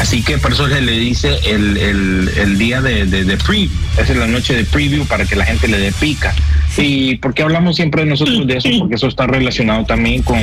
Así 0.00 0.22
que 0.22 0.38
por 0.38 0.52
eso 0.52 0.68
se 0.68 0.80
le 0.80 0.92
dice 0.92 1.38
el, 1.44 2.58
día 2.58 2.80
de, 2.80 3.06
de, 3.06 3.36
preview, 3.36 3.70
esa 3.98 4.12
es 4.12 4.18
la 4.18 4.26
noche 4.26 4.54
de 4.54 4.64
preview 4.64 5.06
para 5.06 5.24
que 5.24 5.36
la 5.36 5.44
gente 5.44 5.68
le 5.68 5.78
dé 5.78 5.92
pica. 5.92 6.34
¿Y 6.76 7.16
por 7.16 7.34
qué 7.34 7.42
hablamos 7.42 7.76
siempre 7.76 8.02
de 8.02 8.10
nosotros 8.10 8.46
de 8.46 8.56
eso? 8.56 8.68
Porque 8.80 8.94
eso 8.94 9.06
está 9.06 9.26
relacionado 9.26 9.84
también 9.84 10.22
con, 10.22 10.38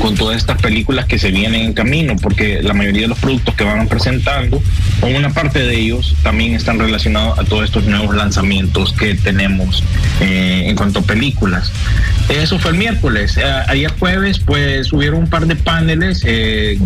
con 0.00 0.14
todas 0.14 0.36
estas 0.36 0.60
películas 0.60 1.06
que 1.06 1.18
se 1.18 1.30
vienen 1.30 1.62
en 1.62 1.72
camino, 1.72 2.16
porque 2.20 2.62
la 2.62 2.74
mayoría 2.74 3.02
de 3.02 3.08
los 3.08 3.18
productos 3.18 3.54
que 3.54 3.64
van 3.64 3.88
presentando, 3.88 4.62
o 5.00 5.06
una 5.06 5.30
parte 5.30 5.60
de 5.60 5.76
ellos, 5.76 6.16
también 6.22 6.54
están 6.54 6.78
relacionados 6.78 7.38
a 7.38 7.44
todos 7.44 7.64
estos 7.64 7.84
nuevos 7.84 8.14
lanzamientos 8.14 8.92
que 8.92 9.14
tenemos 9.14 9.82
eh, 10.20 10.64
en 10.66 10.76
cuanto 10.76 11.00
a 11.00 11.02
películas. 11.02 11.72
Eso 12.28 12.58
fue 12.58 12.72
el 12.72 12.78
miércoles. 12.78 13.36
Eh, 13.36 13.42
ayer 13.68 13.92
jueves, 13.98 14.38
pues 14.38 14.92
hubieron 14.92 15.20
un 15.20 15.30
par 15.30 15.46
de 15.46 15.56
paneles, 15.56 16.22
eh, 16.24 16.78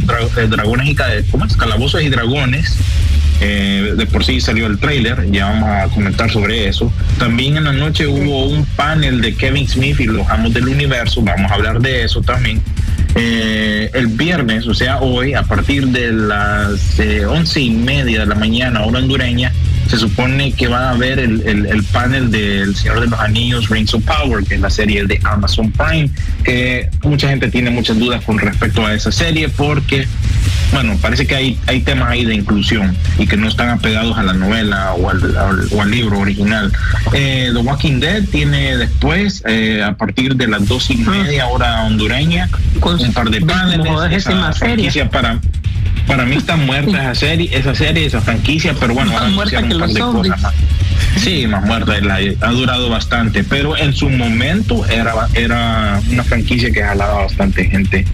dragones 0.49 0.89
y 0.89 0.97
¿cómo 1.31 1.45
es? 1.45 1.57
calabozos 1.57 2.03
y 2.03 2.09
dragones. 2.09 2.77
de 3.41 4.07
por 4.07 4.25
sí 4.25 4.41
salió 4.41 4.67
el 4.67 4.79
trailer, 4.79 5.29
ya 5.33 5.47
vamos 5.47 5.69
a 5.69 5.89
comentar 5.95 6.31
sobre 6.31 6.69
eso. 6.69 6.93
También 7.19 7.57
en 7.57 7.65
la 7.65 7.73
noche 7.73 8.07
hubo 8.07 8.47
un 8.47 8.65
panel 8.77 9.21
de 9.21 9.35
Kevin 9.35 9.69
Smith 9.69 9.99
y 9.99 10.05
los 10.05 10.29
amos 10.29 10.55
del 10.55 10.69
universo, 10.69 11.23
vamos 11.23 11.51
a 11.51 11.55
hablar 11.55 11.81
de 11.81 12.05
eso 12.05 12.21
también. 12.23 12.63
Eh, 13.15 13.91
el 13.93 14.07
viernes, 14.07 14.67
o 14.67 14.75
sea, 14.75 15.01
hoy, 15.01 15.35
a 15.35 15.43
partir 15.43 15.89
de 15.89 16.13
las 16.13 16.99
eh, 16.99 17.27
once 17.27 17.61
y 17.61 17.71
media 17.71 18.21
de 18.21 18.27
la 18.27 18.35
mañana, 18.35 18.85
hora 18.85 19.01
hondureña, 19.01 19.53
se 19.93 19.99
supone 19.99 20.53
que 20.53 20.69
va 20.69 20.89
a 20.89 20.91
haber 20.93 21.19
el, 21.19 21.43
el, 21.47 21.85
panel 21.85 22.31
del 22.31 22.75
Señor 22.75 23.01
de 23.01 23.09
los 23.09 23.21
Anillos, 23.21 23.69
Rings 23.69 23.93
of 23.93 24.03
Power, 24.05 24.43
que 24.43 24.55
es 24.55 24.61
la 24.63 24.71
serie 24.71 25.05
de 25.05 25.21
Amazon 25.23 25.71
Prime, 25.71 26.09
que 26.45 26.89
mucha 27.03 27.29
gente 27.29 27.49
tiene 27.49 27.69
muchas 27.69 27.99
dudas 27.99 28.25
con 28.25 28.39
respecto 28.39 28.87
a 28.87 28.95
esa 28.95 29.13
serie 29.13 29.51
porque, 29.51 30.09
bueno, 30.73 30.97
parece 31.03 31.27
que 31.27 31.35
hay, 31.35 31.59
hay 31.67 31.83
temas 31.83 32.09
ahí 32.09 32.25
de 32.25 32.35
inclusión 32.35 32.97
y 33.19 33.27
que 33.27 33.37
no 33.37 33.47
están 33.47 33.69
apegados 33.69 34.17
a 34.17 34.23
la 34.23 34.33
novela 34.33 34.95
o 34.95 35.11
al, 35.11 35.69
o 35.71 35.83
al 35.83 35.91
libro 35.91 36.21
original. 36.21 36.73
Eh, 37.13 37.51
The 37.53 37.59
Walking 37.59 38.01
Dead 38.01 38.25
tiene 38.31 38.79
después, 38.79 39.43
eh, 39.47 39.83
a 39.83 39.95
partir 39.99 40.37
de 40.37 40.49
las 40.49 40.67
dos 40.69 40.89
y 40.89 40.97
media 40.97 41.49
hora 41.49 41.83
hondureña, 41.83 42.49
un 42.81 43.13
par 43.13 43.29
de 43.29 43.43
paneles. 43.43 43.93
Esa 44.11 44.55
franquicia 44.55 45.11
para 45.11 45.39
para 46.07 46.25
mí 46.25 46.37
está 46.37 46.57
muerta 46.57 47.11
esa 47.11 47.15
serie, 47.15 47.49
esa 47.53 47.75
serie, 47.75 48.07
esa 48.07 48.21
franquicia, 48.21 48.75
pero 48.79 48.95
bueno, 48.95 49.13
más 49.13 49.31
muerta 49.31 49.63
que 49.63 49.75
los 49.75 49.93
zombies. 49.93 50.35
Sí, 51.17 51.47
más 51.47 51.65
muerta, 51.65 51.95
ha 52.41 52.51
durado 52.51 52.89
bastante, 52.89 53.45
pero 53.45 53.77
en 53.77 53.93
su 53.93 54.09
momento 54.09 54.85
era, 54.87 55.29
era 55.35 56.01
una 56.11 56.25
franquicia 56.25 56.71
que 56.71 56.83
jalaba 56.83 57.25
bastante 57.25 57.65
gente 57.65 58.05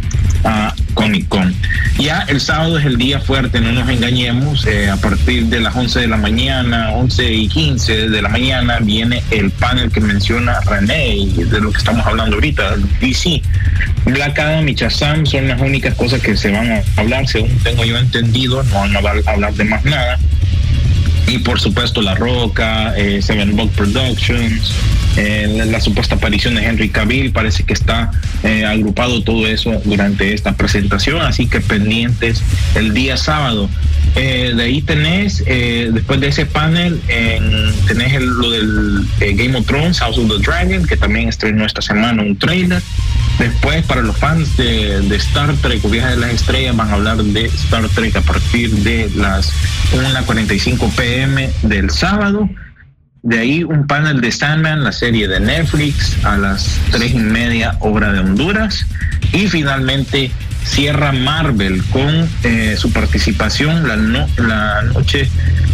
a 0.45 0.75
Comic 0.95 1.29
Con. 1.29 1.55
Ya 1.99 2.25
el 2.29 2.41
sábado 2.41 2.79
es 2.79 2.87
el 2.87 2.97
día 2.97 3.21
fuerte, 3.21 3.61
no 3.61 3.73
nos 3.73 3.89
engañemos, 3.89 4.67
eh, 4.67 4.91
a 4.91 4.97
partir 4.97 5.47
de 5.47 5.61
las 5.61 5.75
11 5.75 6.01
de 6.01 6.09
la 6.09 6.17
mañana, 6.17 6.91
11 6.93 7.33
y 7.33 7.49
15 7.49 8.09
de 8.09 8.23
la 8.23 8.29
mañana, 8.29 8.79
viene 8.81 9.23
el 9.31 9.51
panel 9.51 9.91
que 9.91 10.01
menciona 10.01 10.61
René 10.61 11.17
y 11.17 11.45
de 11.45 11.61
lo 11.61 11.73
que 11.73 11.79
estamos 11.79 12.07
hablando 12.07 12.37
ahorita, 12.37 12.77
DC. 13.01 13.43
Black 14.07 14.39
Adam 14.39 14.69
y 14.69 14.75
Shazam 14.75 15.27
son 15.27 15.49
las 15.49 15.61
únicas 15.61 15.95
cosas 15.95 16.21
que 16.21 16.37
se 16.37 16.51
van 16.51 16.71
a 16.73 16.83
hablar, 16.97 17.27
según 17.27 17.51
tengo 17.63 17.85
yo 17.85 17.99
entendido, 17.99 18.63
no 18.63 19.03
van 19.03 19.23
a 19.27 19.31
hablar 19.31 19.55
de 19.55 19.65
más 19.65 19.85
nada 19.85 20.19
y 21.29 21.39
por 21.39 21.61
supuesto 21.61 22.01
La 22.01 22.15
Roca, 22.15 22.95
eh, 22.97 23.21
Seven 23.21 23.55
Bug 23.55 23.71
Productions, 23.73 24.73
eh, 25.17 25.65
la, 25.71 25.81
supuesta 25.81 26.17
aparición 26.17 26.55
de 26.55 26.65
Henry 26.65 26.89
Cavill, 26.89 27.33
parece 27.33 27.65
que 27.65 27.73
está 27.73 28.11
eh, 28.43 28.65
agrupado 28.65 29.23
todo 29.23 29.47
eso 29.47 29.81
durante 29.85 30.35
esta 30.35 30.57
presentación, 30.57 31.21
así 31.23 31.47
que 31.47 31.61
pendientes 31.61 32.43
el 32.75 32.95
día 32.95 33.17
sábado. 33.17 33.69
de 34.15 34.63
ahí 34.63 34.83
tenés, 34.83 35.45
después 35.45 36.21
de 36.21 36.29
ese 36.29 36.47
panel, 36.47 37.01
tenés 37.87 38.21
lo 38.21 38.51
del 38.51 39.07
Game 39.21 39.57
of 39.57 39.67
Thrones, 39.67 40.01
House 40.01 40.19
of 40.19 40.29
the 40.29 40.39
Dragon, 40.39 40.87
que 40.87 40.97
también 40.97 41.29
estrenó 41.29 41.65
esta 41.65 41.83
semana 41.83 42.23
un 42.23 42.37
trailer. 42.37 42.83
Después, 43.39 43.85
para 43.87 44.03
los 44.03 44.17
fans 44.17 44.57
de, 44.57 45.15
Star 45.17 45.55
Trek 45.57 45.85
o 45.85 45.89
Viaje 45.89 46.11
de 46.11 46.17
las 46.17 46.31
Estrellas, 46.31 46.77
van 46.77 46.91
a 46.91 46.95
hablar 46.95 47.19
de 47.19 47.45
Star 47.47 47.89
Trek 47.89 48.17
a 48.17 48.21
partir 48.21 48.71
de 48.71 49.09
las 49.15 49.53
1.45 49.93 50.93
pm 50.97 51.51
del 51.63 51.91
sábado. 51.91 52.49
De 53.23 53.39
ahí 53.39 53.65
un 53.65 53.87
panel 53.87 54.21
de 54.21 54.31
Sandman, 54.31 54.85
la 54.85 54.93
serie 54.93 55.29
de 55.29 55.41
Netflix, 55.41 56.17
a 56.25 56.37
las 56.37 56.79
tres 56.91 57.13
y 57.13 57.19
media, 57.19 57.77
obra 57.81 58.13
de 58.13 58.21
Honduras. 58.21 58.87
Y 59.33 59.49
finalmente 59.49 60.31
cierra 60.65 61.13
Marvel 61.13 61.83
con 61.87 62.29
eh, 62.45 62.77
su 62.79 62.93
participación 62.93 63.89
la, 63.89 63.97
la 64.37 64.83
noche 64.83 65.29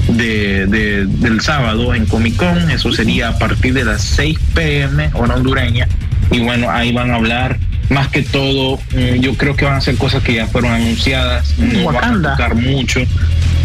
de, 0.08 0.66
del 0.66 1.40
sábado 1.40 1.94
en 1.94 2.06
Comic 2.06 2.36
Con. 2.36 2.70
Eso 2.70 2.92
sería 2.92 3.28
a 3.28 3.38
partir 3.38 3.74
de 3.74 3.84
las 3.84 4.02
6 4.02 4.38
pm, 4.54 5.10
hora 5.14 5.34
hondureña. 5.34 5.88
Y 6.30 6.40
bueno, 6.40 6.70
ahí 6.70 6.92
van 6.92 7.10
a 7.10 7.16
hablar 7.16 7.58
más 7.90 8.08
que 8.08 8.22
todo, 8.22 8.78
mm, 8.92 9.20
yo 9.20 9.34
creo 9.34 9.56
que 9.56 9.64
van 9.64 9.74
a 9.74 9.80
ser 9.80 9.96
cosas 9.96 10.22
que 10.22 10.34
ya 10.34 10.46
fueron 10.46 10.72
anunciadas, 10.72 11.54
no 11.58 11.92
van 11.92 12.24
a 12.24 12.30
tocar 12.30 12.54
mucho. 12.54 13.00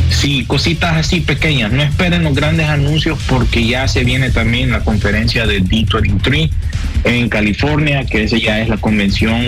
Sí, 0.09 0.43
cositas 0.45 0.97
así 0.97 1.21
pequeñas. 1.21 1.71
No 1.71 1.81
esperen 1.81 2.23
los 2.23 2.35
grandes 2.35 2.67
anuncios 2.67 3.19
porque 3.27 3.65
ya 3.65 3.87
se 3.87 4.03
viene 4.03 4.31
también 4.31 4.71
la 4.71 4.81
conferencia 4.81 5.45
de 5.45 5.63
D23 5.63 6.49
en 7.03 7.29
California, 7.29 8.05
que 8.05 8.23
esa 8.23 8.37
ya 8.37 8.59
es 8.59 8.69
la 8.69 8.77
convención 8.77 9.41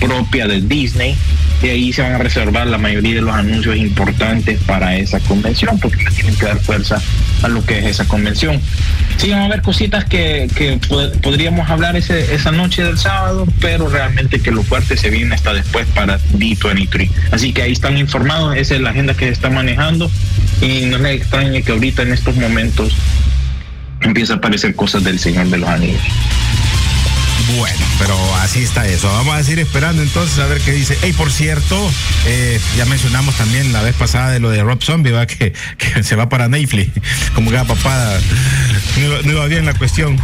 propia 0.00 0.46
de 0.46 0.60
Disney. 0.60 1.16
Y 1.62 1.68
ahí 1.68 1.92
se 1.92 2.02
van 2.02 2.12
a 2.12 2.18
reservar 2.18 2.66
la 2.66 2.78
mayoría 2.78 3.14
de 3.14 3.22
los 3.22 3.34
anuncios 3.34 3.76
importantes 3.76 4.58
para 4.66 4.96
esa 4.96 5.20
convención, 5.20 5.78
porque 5.78 6.04
tienen 6.14 6.34
que 6.34 6.46
dar 6.46 6.58
fuerza 6.58 7.00
a 7.42 7.48
lo 7.48 7.64
que 7.64 7.78
es 7.78 7.86
esa 7.86 8.04
convención. 8.06 8.60
Sí, 9.16 9.30
van 9.30 9.42
a 9.42 9.44
haber 9.44 9.62
cositas 9.62 10.04
que, 10.04 10.48
que 10.56 10.80
podríamos 11.22 11.70
hablar 11.70 11.96
ese, 11.96 12.34
esa 12.34 12.50
noche 12.50 12.82
del 12.82 12.98
sábado, 12.98 13.46
pero 13.60 13.88
realmente 13.88 14.40
que 14.40 14.50
lo 14.50 14.64
fuerte 14.64 14.96
se 14.96 15.10
viene 15.10 15.34
hasta 15.34 15.52
después 15.52 15.86
para 15.94 16.18
D23. 16.32 17.08
Así 17.30 17.52
que 17.52 17.62
ahí 17.62 17.72
están 17.72 17.96
informados, 17.96 18.56
esa 18.56 18.74
es 18.74 18.80
la 18.80 18.90
agenda 18.90 19.14
que 19.14 19.26
se 19.26 19.32
está 19.32 19.48
manejando 19.48 20.10
y 20.60 20.86
no 20.86 20.98
les 20.98 21.20
extrañe 21.20 21.62
que 21.62 21.72
ahorita 21.72 22.02
en 22.02 22.12
estos 22.12 22.36
momentos 22.36 22.92
empieza 24.02 24.34
a 24.34 24.36
aparecer 24.36 24.74
cosas 24.74 25.04
del 25.04 25.18
Señor 25.18 25.48
de 25.48 25.58
los 25.58 25.68
Anillos. 25.68 26.02
Bueno, 27.56 27.84
pero 27.98 28.16
así 28.36 28.62
está 28.62 28.86
eso. 28.86 29.08
Vamos 29.08 29.34
a 29.34 29.42
seguir 29.42 29.60
esperando 29.60 30.02
entonces 30.02 30.38
a 30.38 30.46
ver 30.46 30.60
qué 30.60 30.72
dice. 30.72 30.96
Hey, 31.02 31.12
por 31.12 31.30
cierto, 31.30 31.76
eh, 32.26 32.58
ya 32.76 32.84
mencionamos 32.86 33.34
también 33.36 33.72
la 33.72 33.82
vez 33.82 33.94
pasada 33.94 34.30
de 34.30 34.40
lo 34.40 34.50
de 34.50 34.62
Rob 34.62 34.82
Zombie, 34.82 35.12
¿va? 35.12 35.26
Que, 35.26 35.52
se 36.02 36.16
va 36.16 36.28
para 36.28 36.48
Netflix. 36.48 36.90
Como 37.34 37.50
que 37.50 37.56
papada. 37.58 38.20
No, 38.98 39.22
no 39.22 39.32
iba 39.32 39.46
bien 39.46 39.66
la 39.66 39.74
cuestión. 39.74 40.18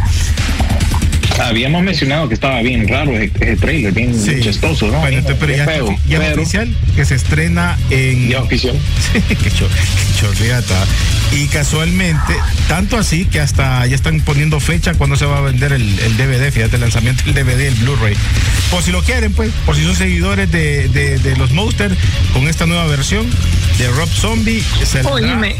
Habíamos 1.39 1.83
mencionado 1.83 2.27
que 2.27 2.33
estaba 2.33 2.61
bien 2.61 2.87
raro 2.87 3.17
ese, 3.17 3.55
trailer, 3.55 3.93
bien 3.93 4.13
chistoso, 4.41 4.87
¿no? 4.87 5.01
Pero, 5.01 5.55
ya, 5.55 5.65
feo, 5.65 5.97
ya 6.07 6.19
oficial 6.33 6.75
que 6.95 7.05
se 7.05 7.15
estrena 7.15 7.77
en. 7.89 8.29
Ya 8.29 8.41
oficial. 8.41 8.75
Sí, 9.13 10.19
chorriata. 10.19 10.85
Y 11.31 11.47
casualmente, 11.47 12.35
tanto 12.67 12.97
así 12.97 13.25
que 13.25 13.39
hasta 13.39 13.85
ya 13.85 13.95
están 13.95 14.19
poniendo 14.21 14.59
fecha 14.59 14.95
cuando 14.95 15.15
se 15.15 15.25
va 15.25 15.37
a 15.37 15.41
vender 15.41 15.73
el, 15.73 16.17
DVD, 16.17 16.51
fíjate, 16.51 16.75
el 16.75 16.81
lanzamiento 16.81 17.23
del 17.23 17.35
DVD, 17.35 17.67
el 17.67 17.75
Blu-ray. 17.75 18.15
Por 18.71 18.81
si 18.81 18.91
lo 18.91 19.03
quieren, 19.03 19.31
pues, 19.33 19.51
por 19.65 19.75
si 19.75 19.83
son 19.83 19.95
seguidores 19.95 20.51
de, 20.51 21.35
los 21.37 21.51
Monsters, 21.51 21.95
con 22.33 22.47
esta 22.47 22.65
nueva 22.65 22.85
versión 22.87 23.27
de 23.77 23.87
Rob 23.89 24.09
Zombie, 24.09 24.63
se 24.83 25.01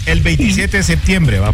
el 0.06 0.22
27 0.22 0.78
de 0.78 0.84
septiembre, 0.84 1.40
va. 1.40 1.54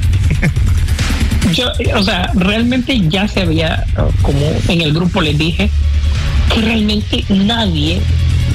yo, 1.53 1.71
o 1.95 2.03
sea, 2.03 2.31
realmente 2.35 2.97
ya 3.09 3.27
se 3.27 3.41
había, 3.41 3.85
como 4.21 4.45
en 4.69 4.81
el 4.81 4.93
grupo 4.93 5.21
les 5.21 5.37
dije, 5.37 5.69
que 6.53 6.61
realmente 6.61 7.25
nadie 7.29 8.01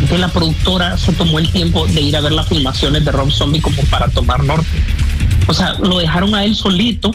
de 0.09 0.19
la 0.19 0.29
productora 0.29 0.97
se 0.97 1.13
tomó 1.13 1.39
el 1.39 1.51
tiempo 1.51 1.87
de 1.87 2.01
ir 2.01 2.17
a 2.17 2.21
ver 2.21 2.33
las 2.33 2.49
filmaciones 2.49 3.05
de 3.05 3.13
Rob 3.13 3.31
Zombie 3.31 3.61
como 3.61 3.83
para 3.85 4.09
tomar 4.09 4.43
norte. 4.43 4.67
O 5.47 5.55
sea, 5.55 5.75
lo 5.75 5.99
dejaron 5.99 6.35
a 6.35 6.45
él 6.45 6.55
solito 6.55 7.13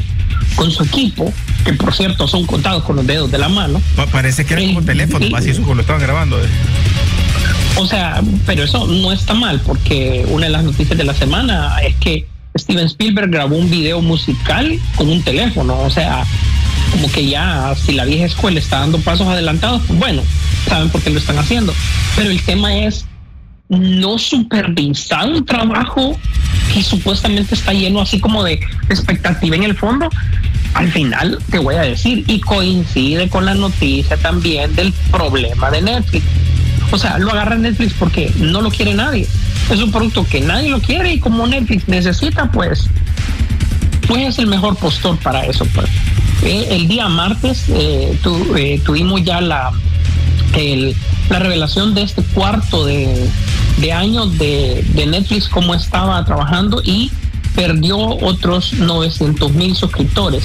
con 0.55 0.71
su 0.71 0.83
equipo, 0.83 1.31
que 1.63 1.73
por 1.73 1.93
cierto 1.93 2.27
son 2.27 2.45
contados 2.45 2.83
con 2.83 2.95
los 2.95 3.07
dedos 3.07 3.31
de 3.31 3.37
la 3.37 3.49
mano. 3.49 3.81
Parece 4.11 4.45
que 4.45 4.53
era 4.53 4.63
como 4.65 4.81
teléfono, 4.83 5.25
así 5.35 5.51
eso 5.51 5.73
lo 5.73 5.81
estaban 5.81 6.01
grabando. 6.01 6.37
Eh. 6.39 6.47
O 7.77 7.85
sea, 7.85 8.21
pero 8.45 8.63
eso 8.63 8.87
no 8.87 9.11
está 9.11 9.33
mal, 9.33 9.59
porque 9.61 10.25
una 10.29 10.45
de 10.45 10.51
las 10.51 10.63
noticias 10.63 10.97
de 10.97 11.03
la 11.03 11.13
semana 11.13 11.77
es 11.79 11.95
que 11.95 12.27
Steven 12.57 12.85
Spielberg 12.85 13.29
grabó 13.29 13.57
un 13.57 13.69
video 13.69 14.01
musical 14.01 14.79
con 14.95 15.09
un 15.09 15.21
teléfono, 15.23 15.77
o 15.79 15.89
sea, 15.89 16.23
como 16.91 17.11
que 17.11 17.27
ya 17.27 17.75
si 17.75 17.91
la 17.91 18.05
vieja 18.05 18.25
escuela 18.25 18.59
está 18.59 18.79
dando 18.79 18.99
pasos 18.99 19.27
adelantados, 19.27 19.81
pues 19.87 19.99
bueno, 19.99 20.21
saben 20.67 20.89
por 20.89 21.01
qué 21.01 21.09
lo 21.09 21.19
están 21.19 21.37
haciendo. 21.37 21.73
Pero 22.15 22.29
el 22.29 22.41
tema 22.43 22.77
es 22.77 23.05
no 23.69 24.17
supervisar 24.17 25.27
un 25.27 25.45
trabajo 25.45 26.17
que 26.73 26.83
supuestamente 26.83 27.55
está 27.55 27.73
lleno 27.73 28.01
así 28.01 28.19
como 28.19 28.43
de 28.43 28.59
expectativa 28.89 29.55
en 29.55 29.63
el 29.63 29.75
fondo. 29.75 30.09
Al 30.73 30.91
final 30.91 31.39
te 31.49 31.57
voy 31.57 31.75
a 31.75 31.81
decir, 31.81 32.23
y 32.27 32.39
coincide 32.41 33.29
con 33.29 33.45
la 33.45 33.53
noticia 33.53 34.17
también 34.17 34.75
del 34.75 34.93
problema 35.11 35.71
de 35.71 35.81
Netflix. 35.81 36.25
O 36.91 36.97
sea, 36.97 37.17
lo 37.17 37.31
agarra 37.31 37.55
Netflix 37.55 37.93
porque 37.93 38.31
no 38.37 38.61
lo 38.61 38.69
quiere 38.69 38.93
nadie 38.93 39.27
es 39.73 39.81
un 39.81 39.91
producto 39.91 40.25
que 40.25 40.41
nadie 40.41 40.69
lo 40.69 40.79
quiere 40.79 41.13
y 41.13 41.19
como 41.19 41.47
Netflix 41.47 41.87
necesita, 41.87 42.51
pues, 42.51 42.87
pues 44.07 44.27
es 44.27 44.39
el 44.39 44.47
mejor 44.47 44.75
postor 44.77 45.17
para 45.17 45.45
eso. 45.45 45.65
Pues. 45.73 45.87
Eh, 46.43 46.67
el 46.71 46.87
día 46.87 47.07
martes 47.07 47.65
eh, 47.69 48.17
eh, 48.57 48.81
tuvimos 48.85 49.23
ya 49.23 49.41
la, 49.41 49.71
la 51.29 51.39
revelación 51.39 51.93
de 51.93 52.03
este 52.03 52.23
cuarto 52.23 52.85
de, 52.85 53.29
de 53.79 53.91
año 53.91 54.25
de, 54.25 54.85
de 54.93 55.05
Netflix, 55.05 55.49
cómo 55.49 55.73
estaba 55.73 56.23
trabajando 56.23 56.81
y 56.83 57.11
perdió 57.55 57.97
otros 57.97 58.73
900 58.73 59.51
mil 59.53 59.75
suscriptores. 59.75 60.43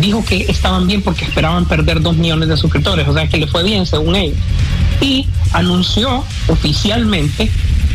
Dijo 0.00 0.24
que 0.24 0.46
estaban 0.48 0.86
bien 0.86 1.02
porque 1.02 1.24
esperaban 1.24 1.66
perder 1.66 2.00
2 2.00 2.16
millones 2.16 2.48
de 2.48 2.56
suscriptores, 2.56 3.06
o 3.06 3.14
sea 3.14 3.28
que 3.28 3.38
le 3.38 3.46
fue 3.46 3.62
bien 3.62 3.86
según 3.86 4.16
ellos. 4.16 4.38
Y 5.00 5.26
anunció 5.52 6.24
oficialmente 6.48 7.50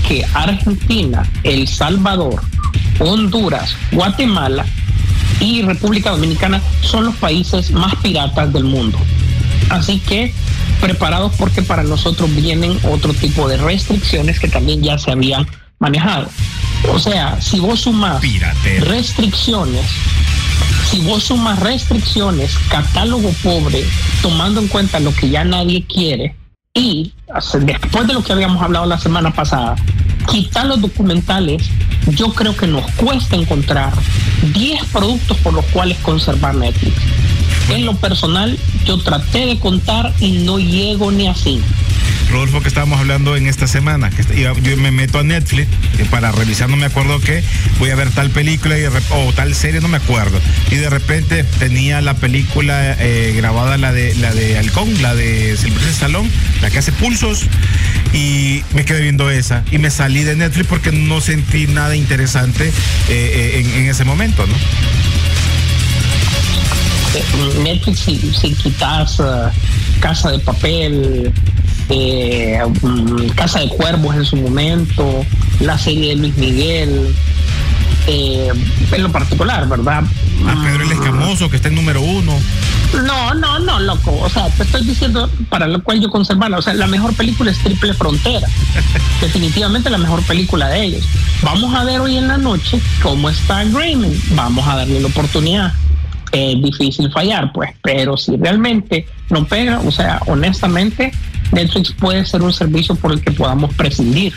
que 0.07 0.25
Argentina, 0.33 1.29
El 1.43 1.67
Salvador, 1.67 2.41
Honduras, 2.99 3.75
Guatemala 3.91 4.65
y 5.41 5.61
República 5.61 6.11
Dominicana 6.11 6.61
son 6.81 7.05
los 7.05 7.15
países 7.15 7.71
más 7.71 7.95
piratas 7.97 8.51
del 8.53 8.63
mundo. 8.63 8.97
Así 9.69 9.99
que 9.99 10.33
preparados 10.81 11.33
porque 11.37 11.61
para 11.61 11.83
nosotros 11.83 12.33
vienen 12.35 12.79
otro 12.83 13.13
tipo 13.13 13.47
de 13.47 13.57
restricciones 13.57 14.39
que 14.39 14.47
también 14.47 14.81
ya 14.81 14.97
se 14.97 15.11
habían 15.11 15.47
manejado. 15.79 16.29
O 16.91 16.99
sea, 16.99 17.39
si 17.41 17.59
vos 17.59 17.81
sumas 17.81 18.21
restricciones, 18.81 19.85
si 20.89 20.99
vos 21.01 21.23
sumas 21.23 21.59
restricciones, 21.59 22.57
catálogo 22.69 23.31
pobre, 23.43 23.83
tomando 24.21 24.61
en 24.61 24.67
cuenta 24.67 24.99
lo 24.99 25.13
que 25.13 25.29
ya 25.29 25.43
nadie 25.43 25.85
quiere, 25.85 26.35
y 26.73 27.13
después 27.61 28.07
de 28.07 28.13
lo 28.13 28.23
que 28.23 28.31
habíamos 28.31 28.61
hablado 28.61 28.85
la 28.85 28.97
semana 28.97 29.33
pasada, 29.33 29.75
quitar 30.29 30.65
los 30.67 30.79
documentales, 30.79 31.69
yo 32.07 32.31
creo 32.33 32.55
que 32.55 32.67
nos 32.67 32.89
cuesta 32.91 33.35
encontrar 33.35 33.91
10 34.53 34.85
productos 34.85 35.37
por 35.37 35.53
los 35.53 35.65
cuales 35.65 35.97
conservar 35.99 36.55
Netflix. 36.55 36.95
En 37.69 37.85
lo 37.85 37.95
personal, 37.95 38.57
yo 38.85 38.97
traté 38.97 39.45
de 39.45 39.59
contar 39.59 40.13
y 40.19 40.31
no 40.43 40.59
llego 40.59 41.11
ni 41.11 41.27
así. 41.27 41.61
Rodolfo, 42.29 42.61
que 42.61 42.67
estábamos 42.67 42.99
hablando 42.99 43.35
en 43.35 43.47
esta 43.47 43.67
semana, 43.67 44.11
que 44.11 44.23
yo 44.41 44.77
me 44.77 44.91
meto 44.91 45.17
a 45.17 45.23
Netflix 45.23 45.67
eh, 45.97 46.05
para 46.11 46.31
revisar, 46.31 46.69
no 46.69 46.77
me 46.77 46.85
acuerdo 46.85 47.19
qué, 47.19 47.43
voy 47.79 47.89
a 47.89 47.95
ver 47.95 48.11
tal 48.11 48.29
película 48.29 48.77
y 48.77 48.85
o 48.85 49.33
tal 49.33 49.55
serie, 49.55 49.81
no 49.81 49.87
me 49.87 49.97
acuerdo. 49.97 50.39
Y 50.69 50.75
de 50.75 50.89
repente 50.89 51.43
tenía 51.43 52.01
la 52.01 52.13
película 52.15 52.95
eh, 52.99 53.33
grabada, 53.35 53.77
la 53.77 53.91
de 53.91 54.13
la 54.15 54.33
de 54.33 54.57
Halcón, 54.59 55.01
la 55.01 55.15
de 55.15 55.57
Silvestre 55.57 55.91
Salón, 55.91 56.29
la 56.61 56.69
que 56.69 56.77
hace 56.77 56.91
pulsos, 56.91 57.45
y 58.13 58.63
me 58.73 58.85
quedé 58.85 59.01
viendo 59.01 59.29
esa. 59.31 59.63
Y 59.71 59.79
me 59.79 59.89
salí 59.89 60.23
de 60.23 60.35
Netflix 60.35 60.67
porque 60.67 60.91
no 60.91 61.21
sentí 61.21 61.65
nada 61.67 61.95
interesante 61.95 62.71
eh, 63.09 63.65
en, 63.75 63.85
ese 63.87 64.05
momento, 64.05 64.45
¿no? 64.45 64.53
Netflix, 67.63 67.99
si, 67.99 68.17
si 68.33 68.53
quitas 68.53 69.21
Casa 69.99 70.31
de 70.31 70.39
Papel, 70.39 71.31
eh, 71.89 72.59
mm, 72.81 73.29
Casa 73.29 73.59
de 73.59 73.69
Cuervos 73.69 74.15
en 74.15 74.25
su 74.25 74.35
momento, 74.37 75.25
la 75.59 75.77
serie 75.77 76.09
de 76.09 76.15
Luis 76.15 76.37
Miguel, 76.37 77.13
eh, 78.07 78.51
en 78.91 79.03
lo 79.03 79.11
particular, 79.11 79.67
¿verdad? 79.67 80.03
A 80.47 80.63
Pedro 80.63 80.83
el 80.83 80.91
Escamoso, 80.91 81.49
que 81.49 81.57
está 81.57 81.67
en 81.67 81.75
número 81.75 82.01
uno. 82.01 82.33
No, 83.03 83.33
no, 83.35 83.59
no, 83.59 83.79
loco. 83.79 84.17
O 84.19 84.29
sea, 84.29 84.49
te 84.49 84.63
estoy 84.63 84.83
diciendo 84.83 85.29
para 85.49 85.67
lo 85.67 85.83
cual 85.83 85.99
yo 85.99 86.09
conservarla. 86.09 86.57
O 86.57 86.61
sea, 86.61 86.73
la 86.73 86.87
mejor 86.87 87.13
película 87.13 87.51
es 87.51 87.59
Triple 87.59 87.93
Frontera. 87.93 88.47
Definitivamente 89.21 89.89
la 89.89 89.97
mejor 89.97 90.23
película 90.23 90.69
de 90.69 90.85
ellos. 90.85 91.05
Vamos 91.43 91.73
a 91.75 91.83
ver 91.83 91.99
hoy 91.99 92.17
en 92.17 92.27
la 92.27 92.37
noche 92.37 92.79
cómo 93.03 93.29
está 93.29 93.63
Grayman. 93.65 94.13
Vamos 94.31 94.67
a 94.67 94.77
darle 94.77 95.01
la 95.01 95.07
oportunidad. 95.07 95.73
Es 96.31 96.61
difícil 96.61 97.11
fallar, 97.11 97.51
pues, 97.51 97.71
pero 97.81 98.17
si 98.17 98.37
realmente 98.37 99.07
no 99.29 99.45
pega, 99.45 99.79
o 99.79 99.91
sea, 99.91 100.21
honestamente, 100.27 101.11
Netflix 101.51 101.91
puede 101.91 102.25
ser 102.25 102.41
un 102.41 102.53
servicio 102.53 102.95
por 102.95 103.11
el 103.11 103.21
que 103.21 103.31
podamos 103.31 103.73
prescindir. 103.73 104.33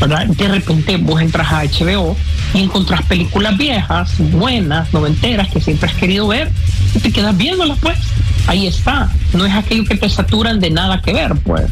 ¿verdad? 0.00 0.26
De 0.26 0.48
repente 0.48 0.96
vos 0.96 1.20
entras 1.20 1.52
a 1.52 1.64
HBO 1.64 2.16
y 2.54 2.62
encontrás 2.62 3.02
películas 3.02 3.56
viejas, 3.56 4.12
buenas, 4.18 4.92
noventeras, 4.92 5.48
que 5.48 5.60
siempre 5.60 5.88
has 5.88 5.94
querido 5.94 6.28
ver, 6.28 6.50
y 6.94 6.98
te 6.98 7.12
quedas 7.12 7.36
viéndolas, 7.36 7.78
pues. 7.80 7.98
Ahí 8.46 8.66
está. 8.66 9.10
No 9.32 9.44
es 9.44 9.54
aquello 9.54 9.84
que 9.84 9.96
te 9.96 10.08
saturan 10.08 10.60
de 10.60 10.70
nada 10.70 11.00
que 11.02 11.12
ver, 11.12 11.34
pues. 11.44 11.64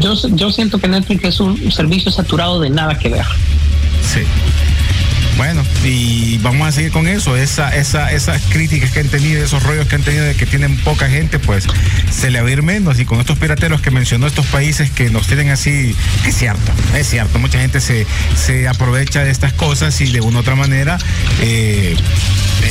Yo, 0.00 0.14
yo 0.30 0.50
siento 0.50 0.78
que 0.78 0.88
Netflix 0.88 1.24
es 1.24 1.40
un 1.40 1.72
servicio 1.72 2.10
saturado 2.10 2.60
de 2.60 2.70
nada 2.70 2.98
que 2.98 3.08
ver. 3.08 3.26
Sí. 4.02 4.20
Bueno, 5.36 5.64
y 5.84 6.38
vamos 6.38 6.68
a 6.68 6.72
seguir 6.72 6.92
con 6.92 7.08
eso, 7.08 7.36
esa, 7.36 7.74
esa, 7.74 8.12
esas 8.12 8.40
críticas 8.42 8.90
que 8.92 9.00
han 9.00 9.08
tenido, 9.08 9.44
esos 9.44 9.62
rollos 9.62 9.86
que 9.88 9.96
han 9.96 10.02
tenido 10.02 10.24
de 10.24 10.34
que 10.34 10.46
tienen 10.46 10.76
poca 10.78 11.08
gente, 11.08 11.38
pues 11.38 11.66
se 12.10 12.30
le 12.30 12.40
va 12.40 12.48
a 12.48 12.62
menos. 12.62 13.00
Y 13.00 13.04
con 13.04 13.18
estos 13.20 13.38
pirateros 13.38 13.80
que 13.80 13.90
mencionó 13.90 14.26
estos 14.26 14.46
países 14.46 14.90
que 14.90 15.10
nos 15.10 15.26
tienen 15.26 15.50
así, 15.50 15.94
es 16.24 16.36
cierto, 16.36 16.72
es 16.96 17.08
cierto, 17.08 17.38
mucha 17.38 17.58
gente 17.58 17.80
se, 17.80 18.06
se 18.36 18.68
aprovecha 18.68 19.24
de 19.24 19.30
estas 19.30 19.52
cosas 19.52 20.00
y 20.00 20.12
de 20.12 20.20
una 20.20 20.38
u 20.38 20.40
otra 20.40 20.54
manera 20.54 20.98
eh, 21.40 21.96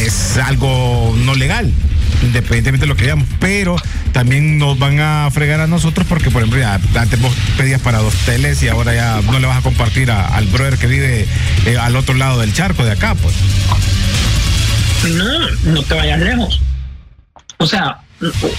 es 0.05 0.37
algo 0.37 1.15
no 1.17 1.35
legal 1.35 1.71
independientemente 2.21 2.85
de 2.85 2.87
lo 2.87 2.95
que 2.95 3.03
digamos, 3.03 3.27
pero 3.39 3.75
también 4.11 4.57
nos 4.57 4.77
van 4.77 4.99
a 4.99 5.29
fregar 5.31 5.59
a 5.59 5.67
nosotros 5.67 6.05
porque, 6.07 6.31
por 6.31 6.41
ejemplo, 6.41 6.59
ya, 6.59 6.79
antes 6.99 7.19
vos 7.21 7.33
pedías 7.57 7.81
para 7.81 7.99
dos 7.99 8.13
teles 8.25 8.61
y 8.63 8.67
ahora 8.67 8.93
ya 8.93 9.21
no 9.21 9.39
le 9.39 9.47
vas 9.47 9.57
a 9.57 9.61
compartir 9.61 10.11
al 10.11 10.45
brother 10.47 10.77
que 10.77 10.87
vive 10.87 11.27
eh, 11.65 11.77
al 11.77 11.95
otro 11.95 12.15
lado 12.15 12.39
del 12.39 12.53
charco 12.53 12.83
de 12.83 12.91
acá, 12.91 13.15
pues. 13.15 13.35
No, 15.15 15.71
no 15.71 15.83
te 15.83 15.93
vayas 15.93 16.19
lejos. 16.19 16.61
O 17.57 17.65
sea, 17.65 17.99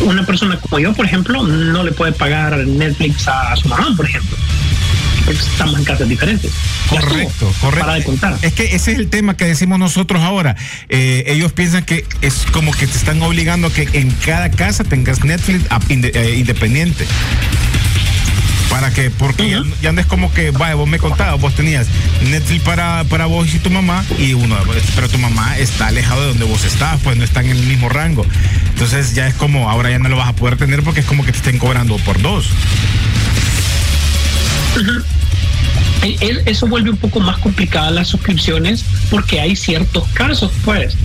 una 0.01 0.25
persona 0.25 0.59
como 0.59 0.79
yo, 0.79 0.93
por 0.95 1.07
ejemplo, 1.07 1.43
no 1.43 1.83
le 1.83 1.93
puede 1.93 2.13
pagar 2.13 2.57
Netflix 2.67 3.29
a 3.29 3.57
su 3.57 3.69
mamá, 3.69 3.95
por 3.97 4.07
ejemplo 4.07 4.37
estamos 5.31 5.79
en 5.79 5.85
casas 5.85 6.09
diferentes. 6.09 6.51
Correcto, 6.89 7.53
correcto. 7.61 7.87
Para 7.87 7.95
de 7.95 8.05
contar. 8.05 8.39
Es 8.43 8.53
que 8.53 8.65
ese 8.75 8.93
es 8.93 8.99
el 8.99 9.09
tema 9.09 9.37
que 9.37 9.45
decimos 9.45 9.79
nosotros 9.79 10.23
ahora. 10.23 10.57
Eh, 10.89 11.25
ellos 11.27 11.53
piensan 11.53 11.85
que 11.85 12.05
es 12.21 12.47
como 12.53 12.73
que 12.73 12.87
te 12.87 12.97
están 12.97 13.23
obligando 13.23 13.69
a 13.69 13.73
que 13.73 13.89
en 13.93 14.11
cada 14.11 14.51
casa 14.51 14.85
tengas 14.85 15.25
Netflix 15.25 15.65
eh, 15.89 16.35
independiente. 16.37 17.07
¿Para 18.75 18.93
que 18.93 19.09
Porque 19.09 19.57
ya, 19.81 19.93
no 19.93 20.01
es 20.01 20.07
como 20.07 20.33
que, 20.33 20.51
vaya, 20.51 20.75
vos 20.75 20.89
me 20.89 20.99
contabas, 20.99 21.41
vos 21.41 21.55
tenías 21.55 21.87
Netflix 22.29 22.61
para, 22.63 23.05
para 23.05 23.27
vos 23.27 23.55
y 23.55 23.61
tu 23.61 23.71
mamá, 23.71 24.05
y 24.19 24.35
uno, 24.35 24.57
pero 24.97 25.09
tu 25.09 25.17
mamá 25.19 25.57
está 25.59 25.87
alejado 25.87 26.23
de 26.23 26.27
donde 26.29 26.45
vos 26.45 26.65
estás, 26.65 27.01
pues 27.05 27.17
no 27.17 27.23
está 27.23 27.41
en 27.41 27.51
el 27.51 27.63
mismo 27.63 27.89
rango. 27.89 28.27
Entonces 28.71 29.15
ya 29.15 29.29
es 29.29 29.35
como, 29.35 29.71
ahora 29.71 29.91
ya 29.91 30.01
no 30.01 30.09
lo 30.09 30.17
vas 30.17 30.29
a 30.29 30.33
poder 30.33 30.57
tener 30.57 30.83
porque 30.83 31.01
es 31.01 31.07
como 31.07 31.25
que 31.25 31.31
te 31.31 31.39
estén 31.39 31.59
cobrando 31.59 31.97
por 31.99 32.21
dos. 32.21 32.51
Eso 36.47 36.67
vuelve 36.67 36.91
un 36.91 36.97
poco 36.97 37.21
más 37.21 37.39
complicada 37.39 37.91
las 37.91 38.09
suscripciones 38.09 38.85
porque 39.11 39.41
hay 39.41 39.57
ciertos 39.57 40.07
casos, 40.09 40.53
pues. 40.65 40.97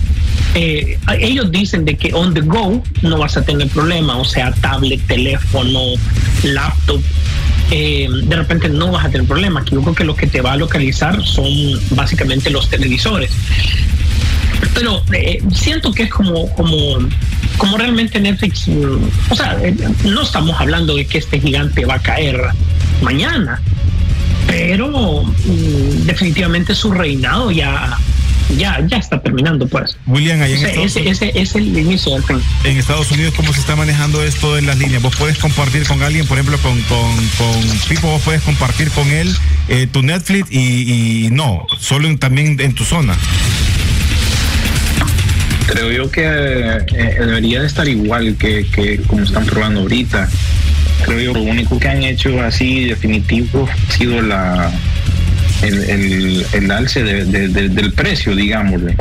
Eh, 0.54 0.98
ellos 1.20 1.50
dicen 1.50 1.84
de 1.84 1.96
que 1.96 2.12
on 2.12 2.34
the 2.34 2.40
go 2.40 2.82
no 3.02 3.18
vas 3.18 3.36
a 3.36 3.42
tener 3.42 3.68
problema, 3.68 4.16
o 4.16 4.24
sea, 4.24 4.52
tablet, 4.52 5.00
teléfono, 5.06 5.80
laptop, 6.42 7.00
eh, 7.70 8.08
de 8.24 8.36
repente 8.36 8.68
no 8.68 8.90
vas 8.90 9.04
a 9.04 9.10
tener 9.10 9.26
problema. 9.26 9.64
Yo 9.70 9.80
creo 9.80 9.94
que 9.94 10.04
lo 10.04 10.16
que 10.16 10.26
te 10.26 10.40
va 10.40 10.52
a 10.52 10.56
localizar 10.56 11.24
son 11.24 11.46
básicamente 11.90 12.50
los 12.50 12.68
televisores. 12.68 13.30
Pero 14.74 15.02
eh, 15.12 15.42
siento 15.52 15.92
que 15.92 16.04
es 16.04 16.10
como, 16.10 16.52
como, 16.54 16.98
como 17.60 17.76
realmente 17.76 18.18
Netflix, 18.18 18.68
o 19.28 19.34
sea, 19.36 19.58
no 20.04 20.22
estamos 20.22 20.58
hablando 20.58 20.96
de 20.96 21.06
que 21.06 21.18
este 21.18 21.38
gigante 21.38 21.84
va 21.84 21.96
a 21.96 21.98
caer 21.98 22.40
mañana. 23.02 23.60
Pero 24.46 25.24
mm, 25.24 26.06
definitivamente 26.06 26.74
su 26.74 26.90
reinado 26.90 27.50
ya 27.50 27.98
ya, 28.56 28.84
ya 28.86 28.96
está 28.96 29.20
terminando, 29.20 29.66
pues. 29.68 29.96
William, 30.06 30.40
ahí 30.42 30.54
en 30.54 30.80
ese, 30.80 31.08
ese, 31.08 31.32
es 31.34 31.54
el 31.54 31.76
inicio 31.76 32.12
del 32.14 32.24
fin. 32.24 32.42
En 32.64 32.78
Estados 32.78 33.10
Unidos, 33.10 33.34
¿cómo 33.36 33.52
se 33.52 33.60
está 33.60 33.76
manejando 33.76 34.24
esto 34.24 34.58
en 34.58 34.66
las 34.66 34.78
líneas? 34.78 35.02
Vos 35.02 35.14
puedes 35.16 35.38
compartir 35.38 35.86
con 35.86 36.02
alguien, 36.02 36.26
por 36.26 36.38
ejemplo, 36.38 36.58
con, 36.58 36.80
con, 36.82 37.14
con 37.38 37.78
Pipo, 37.88 38.08
vos 38.08 38.22
puedes 38.22 38.42
compartir 38.42 38.90
con 38.90 39.10
él 39.10 39.36
eh, 39.68 39.86
tu 39.86 40.02
Netflix 40.02 40.50
y, 40.50 41.28
no, 41.30 41.66
solo 41.78 42.16
también 42.18 42.60
en 42.60 42.74
tu 42.74 42.84
zona. 42.84 43.16
Creo 45.70 45.90
yo 45.92 46.10
que 46.10 46.24
eh, 46.24 47.16
debería 47.18 47.60
de 47.60 47.66
estar 47.66 47.88
igual 47.88 48.36
que, 48.36 48.66
que 48.66 49.00
como 49.02 49.22
están 49.22 49.46
probando 49.46 49.80
ahorita 49.80 50.28
creo 51.04 51.20
yo 51.20 51.32
lo 51.32 51.42
único 51.42 51.78
que 51.78 51.88
han 51.88 52.02
hecho 52.02 52.40
así 52.42 52.84
definitivo 52.84 53.66
ha 53.66 53.92
sido 53.92 54.20
la 54.20 54.70
el, 55.62 56.46
el, 56.52 56.70
alce 56.70 57.02
del 57.02 57.92
precio, 57.92 58.34
digámosle. 58.34 58.96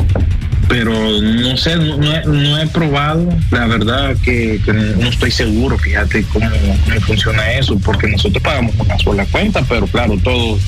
Pero 0.68 0.94
no 1.22 1.58
sé, 1.58 1.76
no, 1.78 2.60
he, 2.60 2.68
probado, 2.68 3.28
la 3.50 3.66
verdad 3.66 4.16
que, 4.24 4.60
no 5.00 5.08
estoy 5.08 5.32
seguro, 5.32 5.80
fíjate 5.80 6.24
cómo, 6.32 6.48
funciona 7.08 7.54
eso, 7.54 7.80
porque 7.80 8.08
nosotros 8.08 8.44
pagamos 8.44 8.76
una 8.78 9.00
sola 9.00 9.26
cuenta, 9.32 9.64
pero 9.68 9.88
claro, 9.88 10.16
todos 10.24 10.62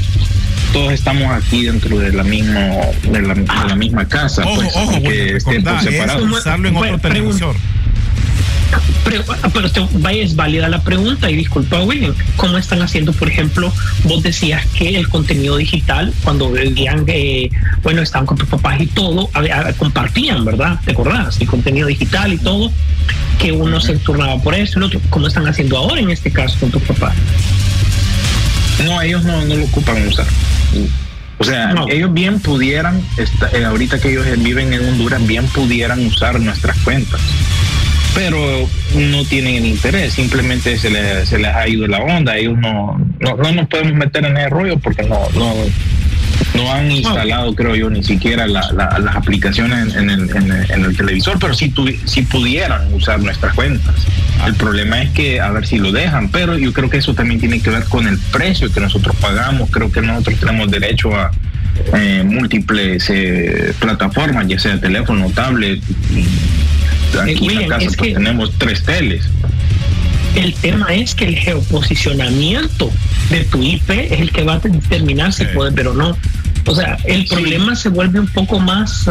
todos 0.73 0.93
estamos 0.93 1.31
aquí 1.31 1.65
dentro 1.65 1.97
de 1.99 2.13
la 2.13 2.23
misma 2.23 2.59
de 3.03 3.21
la, 3.21 3.75
misma 3.75 4.07
casa, 4.07 4.43
ojo, 4.45 4.55
pues, 4.55 4.71
ojo, 4.75 5.01
que 5.01 5.35
estén 5.35 5.63
separados. 5.81 6.31
usarlo 6.31 6.67
en 6.67 6.77
otro 6.77 6.99
televisor. 6.99 7.55
Pero, 9.03 9.23
pero 9.53 9.67
es 10.09 10.35
válida 10.35 10.69
la 10.69 10.81
pregunta 10.81 11.29
y 11.29 11.35
disculpa 11.35 11.81
William, 11.81 12.13
¿cómo 12.37 12.57
están 12.57 12.81
haciendo, 12.81 13.11
por 13.11 13.27
ejemplo, 13.27 13.73
vos 14.03 14.23
decías 14.23 14.65
que 14.67 14.95
el 14.95 15.09
contenido 15.09 15.57
digital, 15.57 16.13
cuando 16.23 16.51
veían, 16.51 17.05
que 17.05 17.49
bueno, 17.83 18.01
estaban 18.01 18.25
con 18.25 18.37
tus 18.37 18.47
papás 18.47 18.79
y 18.79 18.87
todo, 18.87 19.29
compartían, 19.77 20.45
¿verdad? 20.45 20.79
¿Te 20.85 20.91
acordás? 20.91 21.41
El 21.41 21.47
contenido 21.47 21.87
digital 21.87 22.31
y 22.31 22.37
todo, 22.37 22.71
que 23.39 23.51
uno 23.51 23.81
se 23.81 23.97
turnaba 23.97 24.41
por 24.41 24.55
eso, 24.55 24.79
el 24.79 24.83
otro, 24.83 25.01
¿cómo 25.09 25.27
están 25.27 25.47
haciendo 25.47 25.77
ahora 25.77 25.99
en 25.99 26.09
este 26.09 26.31
caso 26.31 26.57
con 26.59 26.71
tus 26.71 26.83
papás? 26.83 27.15
No, 28.83 29.01
ellos 29.01 29.23
no, 29.23 29.43
lo 29.43 29.63
ocupan 29.63 30.07
usar. 30.07 30.25
O 31.37 31.43
sea, 31.43 31.73
ellos 31.89 32.13
bien 32.13 32.39
pudieran, 32.39 33.01
eh, 33.17 33.65
ahorita 33.65 33.99
que 33.99 34.11
ellos 34.11 34.25
viven 34.37 34.73
en 34.73 34.87
Honduras, 34.87 35.25
bien 35.25 35.47
pudieran 35.47 36.05
usar 36.05 36.39
nuestras 36.39 36.77
cuentas 36.79 37.19
pero 38.13 38.67
no 38.95 39.23
tienen 39.25 39.55
el 39.55 39.65
interés, 39.65 40.13
simplemente 40.13 40.77
se 40.77 40.89
les, 40.89 41.29
se 41.29 41.37
les 41.37 41.55
ha 41.55 41.67
ido 41.67 41.87
la 41.87 41.99
onda, 41.99 42.37
ellos 42.37 42.57
no, 42.57 42.99
no, 43.19 43.51
nos 43.53 43.67
podemos 43.67 43.93
meter 43.93 44.25
en 44.25 44.37
ese 44.37 44.49
rollo 44.49 44.77
porque 44.79 45.03
no, 45.03 45.19
no, 45.33 45.53
no 46.55 46.71
han 46.71 46.91
instalado, 46.91 47.53
creo 47.55 47.75
yo, 47.75 47.89
ni 47.89 48.03
siquiera 48.03 48.47
las 48.47 48.71
aplicaciones 49.15 49.95
en 49.95 50.09
el, 50.09 50.29
en, 50.35 50.85
el, 50.85 50.97
televisor, 50.97 51.37
pero 51.39 51.53
sí, 51.53 51.73
si 52.05 52.21
pudieran 52.23 52.93
usar 52.93 53.19
nuestras 53.19 53.53
cuentas. 53.53 53.95
El 54.45 54.55
problema 54.55 55.01
es 55.01 55.11
que 55.11 55.39
a 55.39 55.51
ver 55.51 55.67
si 55.67 55.77
lo 55.77 55.91
dejan, 55.91 56.29
pero 56.29 56.57
yo 56.57 56.73
creo 56.73 56.89
que 56.89 56.97
eso 56.97 57.13
también 57.13 57.39
tiene 57.39 57.61
que 57.61 57.69
ver 57.69 57.83
con 57.85 58.07
el 58.07 58.17
precio 58.17 58.71
que 58.71 58.79
nosotros 58.79 59.15
pagamos. 59.17 59.69
Creo 59.69 59.91
que 59.91 60.01
nosotros 60.01 60.39
tenemos 60.39 60.69
derecho 60.71 61.15
a 61.15 61.31
eh, 61.93 62.23
múltiples 62.25 63.09
eh, 63.09 63.73
plataformas, 63.79 64.47
ya 64.47 64.59
sea 64.59 64.79
teléfono, 64.79 65.29
tablet. 65.31 65.81
Aquí 67.21 67.49
en 67.49 67.61
la 67.61 67.77
casa 67.77 67.89
pues, 67.97 68.13
tenemos 68.13 68.51
tres 68.57 68.83
teles. 68.83 69.29
El 70.35 70.53
tema 70.55 70.87
es 70.93 71.13
que 71.13 71.25
el 71.25 71.35
geoposicionamiento 71.35 72.89
de 73.29 73.43
tu 73.45 73.61
IP 73.61 73.89
es 73.89 74.19
el 74.19 74.31
que 74.31 74.43
va 74.43 74.53
a 74.53 74.59
determinar 74.59 75.33
si 75.33 75.45
puedes 75.45 75.73
ver 75.73 75.89
o 75.89 75.93
no. 75.93 76.17
O 76.65 76.75
sea, 76.75 76.97
el 77.05 77.25
problema 77.25 77.75
se 77.75 77.89
vuelve 77.89 78.19
un 78.19 78.27
poco 78.27 78.59
más, 78.59 79.07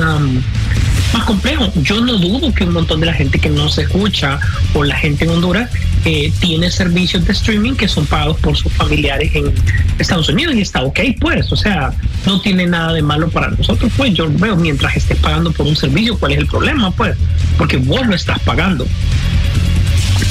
más 1.12 1.24
complejo. 1.24 1.70
Yo 1.82 2.00
no 2.00 2.16
dudo 2.16 2.54
que 2.54 2.64
un 2.64 2.72
montón 2.72 3.00
de 3.00 3.06
la 3.06 3.12
gente 3.12 3.38
que 3.38 3.50
no 3.50 3.68
se 3.68 3.82
escucha 3.82 4.38
o 4.72 4.84
la 4.84 4.96
gente 4.96 5.24
en 5.24 5.30
Honduras 5.30 5.70
eh, 6.06 6.32
tiene 6.40 6.70
servicios 6.70 7.26
de 7.26 7.32
streaming 7.32 7.74
que 7.74 7.88
son 7.88 8.06
pagados 8.06 8.38
por 8.38 8.56
sus 8.56 8.72
familiares 8.72 9.30
en 9.34 9.52
Estados 9.98 10.28
Unidos 10.30 10.54
y 10.54 10.62
está 10.62 10.82
ok, 10.82 11.00
pues. 11.20 11.52
O 11.52 11.56
sea, 11.56 11.92
no 12.24 12.40
tiene 12.40 12.66
nada 12.66 12.94
de 12.94 13.02
malo 13.02 13.28
para 13.28 13.50
nosotros, 13.50 13.92
pues. 13.96 14.14
Yo 14.14 14.26
veo 14.30 14.56
mientras 14.56 14.96
estés 14.96 15.18
pagando 15.18 15.52
por 15.52 15.66
un 15.66 15.76
servicio, 15.76 16.18
¿cuál 16.18 16.32
es 16.32 16.38
el 16.38 16.46
problema, 16.46 16.90
pues? 16.92 17.16
Porque 17.58 17.76
vos 17.76 18.06
lo 18.06 18.14
estás 18.14 18.38
pagando 18.40 18.86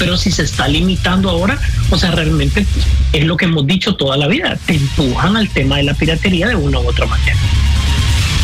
pero 0.00 0.16
si 0.16 0.32
se 0.32 0.42
está 0.42 0.66
limitando 0.66 1.28
ahora, 1.28 1.58
o 1.90 1.98
sea, 1.98 2.10
realmente 2.10 2.66
es 3.12 3.24
lo 3.24 3.36
que 3.36 3.44
hemos 3.44 3.66
dicho 3.66 3.94
toda 3.96 4.16
la 4.16 4.28
vida, 4.28 4.58
te 4.64 4.72
empujan 4.72 5.36
al 5.36 5.50
tema 5.50 5.76
de 5.76 5.82
la 5.82 5.94
piratería 5.94 6.48
de 6.48 6.56
una 6.56 6.80
u 6.80 6.88
otra 6.88 7.04
manera. 7.04 7.36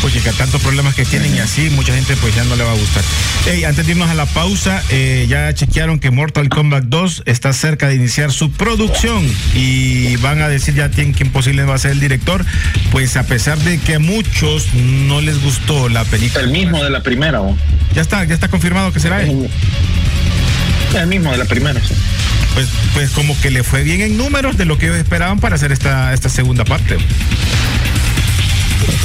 Oye, 0.03 0.21
que 0.21 0.31
tantos 0.33 0.61
problemas 0.61 0.93
que 0.93 1.03
tienen 1.03 1.35
y 1.35 1.39
así, 1.39 1.71
mucha 1.71 1.95
gente 1.95 2.15
pues 2.17 2.35
ya 2.35 2.43
no 2.43 2.55
le 2.55 2.63
va 2.63 2.71
a 2.71 2.75
gustar. 2.75 3.03
Hey, 3.47 3.63
antes 3.63 3.87
de 3.87 3.93
irnos 3.93 4.07
a 4.07 4.13
la 4.13 4.27
pausa, 4.27 4.83
eh, 4.89 5.25
ya 5.27 5.51
chequearon 5.51 5.97
que 5.97 6.11
Mortal 6.11 6.47
Kombat 6.49 6.83
2 6.83 7.23
está 7.25 7.51
cerca 7.53 7.87
de 7.87 7.95
iniciar 7.95 8.31
su 8.31 8.51
producción 8.51 9.27
y 9.55 10.15
van 10.17 10.43
a 10.43 10.49
decir 10.49 10.75
ya 10.75 10.91
quién, 10.91 11.13
quién 11.13 11.31
posible 11.31 11.63
va 11.63 11.73
a 11.73 11.79
ser 11.79 11.91
el 11.91 11.99
director. 11.99 12.45
Pues 12.91 13.17
a 13.17 13.23
pesar 13.23 13.57
de 13.57 13.79
que 13.79 13.95
a 13.95 13.99
muchos 13.99 14.67
no 14.75 15.21
les 15.21 15.41
gustó 15.41 15.89
la 15.89 16.05
película. 16.05 16.43
El 16.43 16.51
mismo 16.51 16.83
de 16.83 16.91
la 16.91 17.01
primera, 17.01 17.41
¿o? 17.41 17.57
Ya 17.95 18.01
está, 18.03 18.23
ya 18.25 18.35
está 18.35 18.47
confirmado 18.47 18.93
que 18.93 18.99
será 18.99 19.23
él. 19.23 19.49
El 20.95 21.07
mismo 21.07 21.31
de 21.31 21.37
la 21.37 21.45
primera, 21.45 21.79
sí. 21.81 21.93
pues, 22.53 22.67
pues 22.93 23.09
como 23.11 23.39
que 23.41 23.51
le 23.51 23.63
fue 23.63 23.83
bien 23.83 24.01
en 24.01 24.17
números 24.17 24.57
de 24.57 24.65
lo 24.65 24.77
que 24.77 24.87
ellos 24.87 24.97
esperaban 24.97 25.39
para 25.39 25.55
hacer 25.55 25.71
esta, 25.71 26.13
esta 26.13 26.29
segunda 26.29 26.65
parte. 26.65 26.97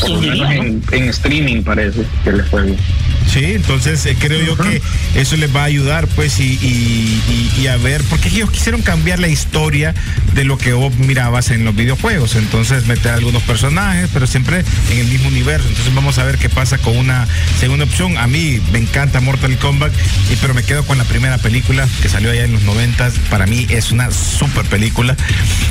Por 0.01 0.11
lo 0.11 0.21
menos 0.21 0.51
en, 0.51 0.83
en 0.92 1.05
streaming 1.09 1.62
parece 1.62 2.03
que 2.25 2.33
le 2.33 2.42
fue 2.45 2.62
bien. 2.62 2.79
Sí, 3.26 3.44
entonces 3.44 4.04
eh, 4.06 4.16
creo 4.18 4.42
yo 4.44 4.56
que 4.56 4.82
eso 5.14 5.37
les 5.37 5.54
va 5.54 5.62
a 5.62 5.64
ayudar, 5.64 6.06
pues, 6.08 6.38
y, 6.40 7.66
a 7.70 7.76
ver, 7.76 8.02
porque 8.11 8.28
ellos 8.28 8.50
quisieron 8.50 8.82
cambiar 8.82 9.18
la 9.18 9.28
historia 9.28 9.94
de 10.35 10.44
lo 10.44 10.58
que 10.58 10.72
vos 10.72 10.94
mirabas 10.96 11.50
en 11.50 11.64
los 11.64 11.74
videojuegos. 11.74 12.35
Entonces, 12.35 12.87
meter 12.87 13.12
algunos 13.12 13.42
personajes, 13.42 14.11
pero 14.12 14.26
siempre 14.26 14.64
en 14.90 14.98
el 14.98 15.06
mismo 15.06 15.28
universo. 15.28 15.66
Entonces, 15.68 15.94
vamos 15.94 16.18
a 16.18 16.24
ver 16.24 16.38
qué 16.38 16.48
pasa 16.48 16.78
con 16.78 16.96
una 16.96 17.26
segunda 17.58 17.85
opción. 17.85 18.18
A 18.18 18.26
mí 18.26 18.61
me 18.72 18.78
encanta 18.78 19.20
Mortal 19.20 19.56
Kombat, 19.58 19.92
pero 20.40 20.54
me 20.54 20.62
quedo 20.62 20.85
con 20.85 20.98
la 20.98 21.04
primera 21.04 21.38
película 21.38 21.88
que 22.02 22.08
salió 22.08 22.30
allá 22.30 22.44
en 22.44 22.52
los 22.52 22.62
90. 22.62 23.11
Para 23.30 23.46
mí 23.46 23.66
es 23.70 23.92
una 23.92 24.11
super 24.11 24.66
película. 24.66 25.16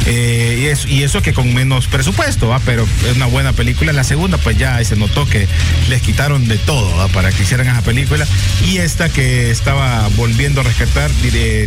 Eh, 0.06 0.60
y, 0.62 0.66
eso, 0.68 0.88
y 0.88 1.04
eso 1.04 1.22
que 1.22 1.34
con 1.34 1.54
menos 1.54 1.88
presupuesto, 1.88 2.48
¿va? 2.48 2.60
pero 2.60 2.88
es 3.10 3.16
una 3.16 3.26
buena 3.28 3.54
película. 3.54 3.94
La 3.94 4.04
segunda, 4.04 4.38
pues 4.38 4.58
ya 4.58 4.84
se 4.84 4.96
notó 4.96 5.28
que 5.28 5.48
les 5.90 6.02
quitaron 6.02 6.48
de 6.48 6.58
todo 6.58 6.96
¿va? 6.98 7.08
para 7.10 7.32
que 7.32 7.41
hicieran 7.44 7.68
esa 7.68 7.82
película. 7.82 8.26
Y 8.68 8.78
esta 8.78 9.10
que 9.10 9.52
estaba 9.52 10.08
volviendo 10.16 10.62
a 10.62 10.64
rescatar, 10.64 11.12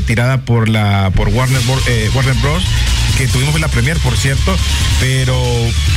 tirada 0.06 0.42
por 0.42 0.68
la 0.68 1.10
por 1.14 1.28
Warner, 1.28 1.60
eh, 1.88 2.10
Warner 2.14 2.34
Bros 2.36 2.64
que 3.16 3.28
tuvimos 3.28 3.58
la 3.60 3.68
premier, 3.68 3.96
por 3.98 4.16
cierto, 4.16 4.56
pero 4.98 5.40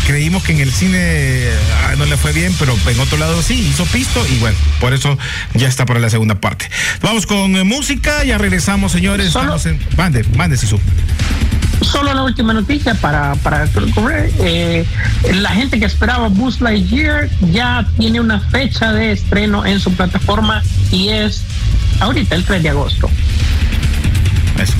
creímos 0.05 0.43
que 0.43 0.51
en 0.51 0.59
el 0.59 0.71
cine 0.71 1.47
ah, 1.85 1.95
no 1.97 2.05
le 2.05 2.15
fue 2.15 2.31
bien, 2.31 2.53
pero 2.59 2.77
en 2.87 2.99
otro 2.99 3.17
lado 3.17 3.41
sí, 3.41 3.55
hizo 3.55 3.85
pisto 3.85 4.23
y 4.27 4.37
bueno, 4.37 4.57
por 4.79 4.93
eso 4.93 5.17
ya 5.55 5.67
está 5.67 5.85
para 5.85 5.99
la 5.99 6.09
segunda 6.09 6.35
parte. 6.35 6.69
Vamos 7.01 7.25
con 7.25 7.55
eh, 7.55 7.63
música, 7.63 8.23
ya 8.23 8.37
regresamos, 8.37 8.91
señores. 8.91 9.31
Solo, 9.31 9.57
en, 9.65 9.79
mande, 9.97 10.23
mande, 10.35 10.57
Sisu. 10.57 10.79
Solo 11.81 12.13
la 12.13 12.23
última 12.23 12.53
noticia 12.53 12.95
para, 12.95 13.35
para 13.35 13.67
eh, 14.39 14.85
la 15.33 15.49
gente 15.49 15.79
que 15.79 15.85
esperaba 15.85 16.27
Buzz 16.27 16.59
Lightyear 16.59 17.29
ya 17.51 17.87
tiene 17.97 18.19
una 18.19 18.39
fecha 18.39 18.91
de 18.93 19.11
estreno 19.11 19.65
en 19.65 19.79
su 19.79 19.93
plataforma 19.93 20.63
y 20.91 21.09
es 21.09 21.43
ahorita 21.99 22.35
el 22.35 22.43
3 22.43 22.63
de 22.63 22.69
agosto. 22.69 23.09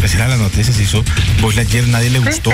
Esa 0.03 0.17
era 0.17 0.27
la 0.27 0.37
noticia, 0.37 0.73
si 0.73 0.83
hizo 0.83 1.03
Buzz 1.39 1.55
Lightyear 1.55 1.87
nadie 1.87 2.09
le 2.09 2.19
gustó. 2.19 2.51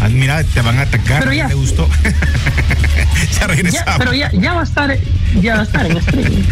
Ah, 0.00 0.08
mira, 0.08 0.42
te 0.42 0.60
van 0.62 0.78
a 0.78 0.82
atacar, 0.82 1.20
pero 1.20 1.32
ya, 1.32 1.48
le 1.48 1.54
gustó. 1.54 1.88
ya 3.40 3.46
regresamos. 3.46 3.94
pero 3.98 4.14
ya, 4.14 4.32
ya 4.32 4.52
va 4.52 4.60
a 4.62 4.64
estar, 4.64 4.98
ya 5.40 5.54
va 5.54 5.60
a 5.60 5.64
estar 5.64 5.86
en 5.86 5.96
streaming. 5.98 6.42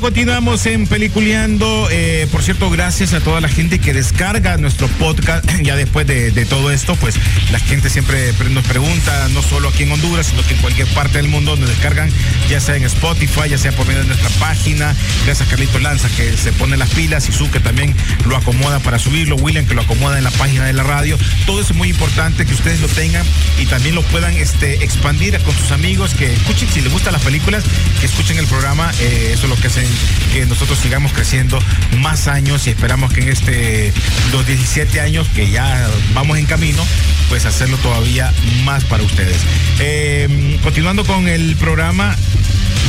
Continuamos 0.00 0.66
en 0.66 0.86
Peliculeando. 0.86 1.88
Eh, 1.90 2.26
por 2.30 2.42
cierto, 2.42 2.70
gracias 2.70 3.14
a 3.14 3.20
toda 3.20 3.40
la 3.40 3.48
gente 3.48 3.78
que 3.78 3.94
descarga 3.94 4.56
nuestro 4.56 4.88
podcast. 4.88 5.44
Ya 5.66 5.74
después 5.74 6.06
de, 6.06 6.30
todo 6.44 6.70
esto, 6.70 6.94
pues 6.96 7.16
la 7.50 7.58
gente 7.58 7.90
siempre 7.90 8.32
nos 8.50 8.64
pregunta, 8.66 9.28
no 9.30 9.42
solo 9.42 9.68
aquí 9.70 9.82
en 9.82 9.90
Honduras, 9.90 10.26
sino 10.26 10.46
que 10.46 10.54
en 10.54 10.60
cualquier 10.60 10.86
parte 10.88 11.18
del 11.18 11.28
mundo 11.28 11.52
donde 11.52 11.66
descargan, 11.66 12.08
ya 12.48 12.60
sea 12.60 12.76
en 12.76 12.84
Spotify, 12.84 13.48
ya 13.48 13.58
sea 13.58 13.72
por 13.72 13.86
medio 13.86 14.02
de 14.02 14.06
nuestra 14.06 14.28
página. 14.38 14.94
Gracias 15.24 15.48
a 15.48 15.50
Carlito 15.50 15.78
Lanza 15.80 16.08
que 16.10 16.36
se 16.36 16.52
pone 16.52 16.76
las 16.76 16.90
pilas 16.90 17.28
y 17.28 17.32
su 17.32 17.50
que 17.50 17.58
también 17.58 17.94
lo 18.26 18.36
acomoda 18.36 18.78
para 18.80 18.98
subirlo, 18.98 19.36
William 19.36 19.66
que 19.66 19.74
lo 19.74 19.82
acomoda 19.82 20.18
en 20.18 20.24
la 20.24 20.30
página 20.30 20.66
de 20.66 20.74
la 20.74 20.84
radio. 20.84 21.18
Todo 21.46 21.60
eso 21.60 21.72
es 21.72 21.76
muy 21.76 21.88
importante 21.88 22.44
que 22.44 22.54
ustedes 22.54 22.80
lo 22.80 22.88
tengan 22.88 23.26
y 23.58 23.66
también 23.66 23.94
lo 23.94 24.02
puedan 24.02 24.36
este, 24.36 24.84
expandir 24.84 25.36
con 25.40 25.54
sus 25.56 25.72
amigos, 25.72 26.14
que 26.14 26.32
escuchen, 26.32 26.68
si 26.68 26.80
les 26.80 26.92
gustan 26.92 27.14
las 27.14 27.22
películas, 27.22 27.64
que 27.98 28.06
escuchen 28.06 28.38
el 28.38 28.46
programa. 28.46 28.92
Eh, 29.00 29.30
eso 29.32 29.44
es 29.44 29.50
lo 29.50 29.56
que 29.56 29.66
hacen 29.66 29.85
que 30.32 30.46
nosotros 30.46 30.78
sigamos 30.78 31.12
creciendo 31.12 31.58
más 31.98 32.28
años 32.28 32.66
y 32.66 32.70
esperamos 32.70 33.12
que 33.12 33.22
en 33.22 33.28
este, 33.28 33.92
los 34.32 34.46
17 34.46 35.00
años 35.00 35.28
que 35.34 35.50
ya 35.50 35.88
vamos 36.14 36.38
en 36.38 36.46
camino, 36.46 36.84
pues 37.28 37.46
hacerlo 37.46 37.76
todavía 37.78 38.32
más 38.64 38.84
para 38.84 39.02
ustedes. 39.02 39.38
Eh, 39.80 40.58
continuando 40.62 41.04
con 41.04 41.28
el 41.28 41.56
programa, 41.56 42.16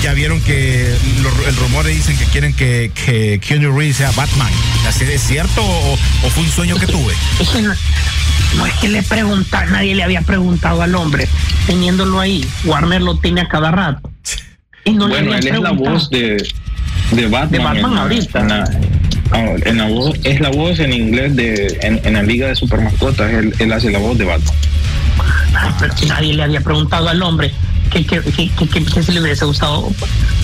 ya 0.01 0.13
vieron 0.13 0.41
que 0.41 0.88
el 1.47 1.55
rumor 1.55 1.86
dicen 1.86 2.17
que 2.17 2.25
quieren 2.25 2.53
que, 2.53 2.91
que 2.93 3.39
Keanu 3.39 3.75
Reeves 3.77 3.97
sea 3.97 4.12
Batman. 4.12 4.51
¿Es 4.88 5.21
cierto 5.21 5.62
o, 5.63 5.97
fue 6.29 6.43
un 6.43 6.49
sueño 6.49 6.77
que 6.77 6.88
tuve? 6.88 7.13
no, 8.55 8.65
es 8.65 8.73
que 8.75 8.88
le 8.88 9.03
pregunta, 9.03 9.65
nadie 9.65 9.95
le 9.95 10.03
había 10.03 10.21
preguntado 10.21 10.81
al 10.81 10.95
hombre, 10.95 11.27
teniéndolo 11.65 12.19
ahí. 12.19 12.47
Warner 12.63 13.01
lo 13.01 13.17
tiene 13.17 13.41
a 13.41 13.47
cada 13.47 13.71
rato. 13.71 14.10
Y 14.86 14.93
no 14.93 15.07
bueno, 15.07 15.36
él 15.36 15.47
es 15.47 15.60
la 15.60 15.71
voz 15.71 16.10
de, 16.10 16.38
de 17.12 17.28
Batman, 17.28 17.98
ahorita. 17.98 18.39
En 19.34 19.78
la, 19.78 19.89
voz, 19.89 20.17
es 20.24 20.39
la 20.39 20.50
voz 20.50 20.80
en 20.80 20.93
inglés 20.93 21.36
de 21.36 21.78
en, 21.82 22.13
la 22.13 22.24
liga 22.24 22.48
de 22.48 22.56
super 22.56 22.80
mascotas, 22.80 23.30
él, 23.34 23.54
él, 23.60 23.74
hace 23.74 23.91
la 23.91 24.00
voz 24.00 24.17
de 24.17 24.24
Batman. 24.24 24.56
pero 25.80 25.98
si 25.98 26.06
nadie 26.06 26.34
le 26.34 26.43
había 26.43 26.62
preguntado 26.62 27.10
al 27.10 27.22
hombre 27.22 27.52
que, 27.89 28.06
que, 28.06 28.22
que, 28.22 29.04
se 29.04 29.12
le 29.12 29.22
hubiese 29.22 29.46
gustado 29.46 29.91